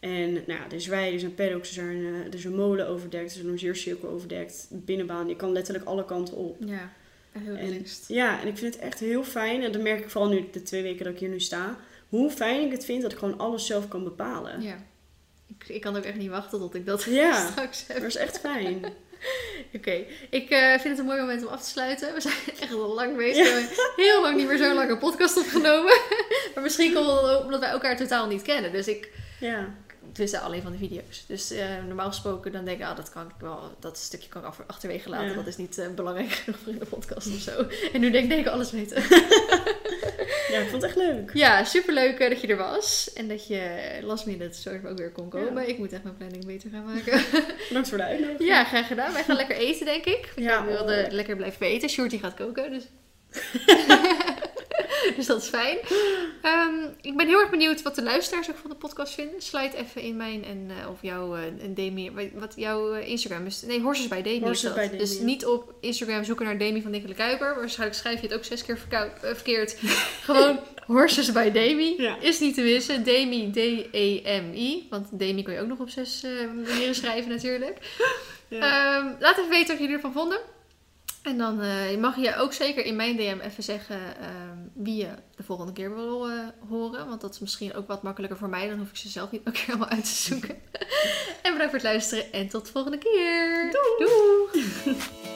[0.01, 3.31] En nou ja, er zijn zijn paddocks, er, zijn, eh, er is een molen overdekt,
[3.31, 5.27] er is een logeercirkel overdekt, binnenbaan.
[5.27, 6.57] Je kan letterlijk alle kanten op.
[6.65, 6.91] Ja,
[7.31, 8.05] heel relaxed.
[8.07, 9.63] Ja, en ik vind het echt heel fijn.
[9.63, 11.77] En dat merk ik vooral nu de twee weken dat ik hier nu sta.
[12.09, 14.61] Hoe fijn ik het vind dat ik gewoon alles zelf kan bepalen.
[14.61, 14.83] Ja.
[15.47, 17.45] Ik, ik kan ook echt niet wachten tot ik dat Ja.
[17.51, 17.97] straks heb.
[17.97, 18.85] Dat is echt fijn.
[19.75, 22.13] Oké, ik eh, vind het een mooi moment om af te sluiten.
[22.13, 23.43] We zijn echt al lang bezig.
[23.43, 25.99] We hebben heel lang niet meer zo lang een podcast opgenomen.
[26.53, 28.71] maar misschien komt het omdat wij elkaar totaal niet kennen.
[28.71, 29.09] Dus ik,
[29.39, 29.75] Ja.
[30.11, 31.23] Tussen alleen van de video's.
[31.27, 34.41] Dus eh, normaal gesproken dan denk ik, ah, dat kan ik wel, dat stukje kan
[34.41, 35.27] ik af- achterwege laten.
[35.27, 35.33] Ja.
[35.33, 37.65] Dat is niet eh, belangrijk genoeg voor in de podcast of zo.
[37.93, 39.01] En nu denk ik, denk ik alles weten.
[40.51, 41.31] ja, ik vond het echt leuk.
[41.33, 43.13] ja, superleuk eh, dat je er was.
[43.13, 45.67] En dat je last minute soort ook weer kon komen.
[45.69, 47.21] Ik moet echt mijn planning beter gaan maken.
[47.67, 48.49] Bedankt voor de uitnodiging.
[48.49, 49.13] ja, graag gedaan.
[49.13, 50.31] Wij gaan lekker eten, denk ik.
[50.35, 50.51] Want Ja.
[50.57, 51.89] ja, wilde lekker blijven eten.
[51.89, 52.83] Shorty gaat koken, dus...
[55.15, 55.77] dus dat is fijn.
[56.41, 59.41] Ehm, ik ben heel erg benieuwd wat de luisteraars ook van de podcast vinden.
[59.41, 63.61] Sluit even in mijn en eh, of jouw en Demi, wat- jouw eh, Instagram is.
[63.61, 64.35] Nee, Horses bij Demi.
[64.35, 64.75] is Horses dat.
[64.75, 67.55] bij Demi, Dus niet op Instagram zoeken naar Demi van Dikkele Kuiper.
[67.55, 68.79] Waarschijnlijk schrijf je het ook zes keer
[69.21, 69.77] verkeerd.
[70.25, 71.93] Gewoon Horses bij Demi.
[71.97, 72.17] Ja.
[72.19, 73.03] Is niet te missen.
[73.03, 74.87] Demi, D-E-M-I.
[74.89, 76.21] Want Demi kan je ook nog op zes
[76.55, 77.77] manieren schrijven natuurlijk.
[78.47, 78.59] Ja.
[78.97, 80.39] Ehm, laat even weten wat jullie ervan vonden.
[81.21, 85.09] En dan eh, mag je ook zeker in mijn DM even zeggen ehm, wie je
[85.35, 87.07] de volgende keer wil eh, horen.
[87.07, 88.67] Want dat is misschien ook wat makkelijker voor mij.
[88.67, 90.55] Dan hoef ik ze zelf niet elke keer allemaal uit te zoeken.
[91.43, 93.71] en bedankt voor het luisteren en tot de volgende keer.
[93.71, 94.11] Doei!
[94.83, 95.30] Doei.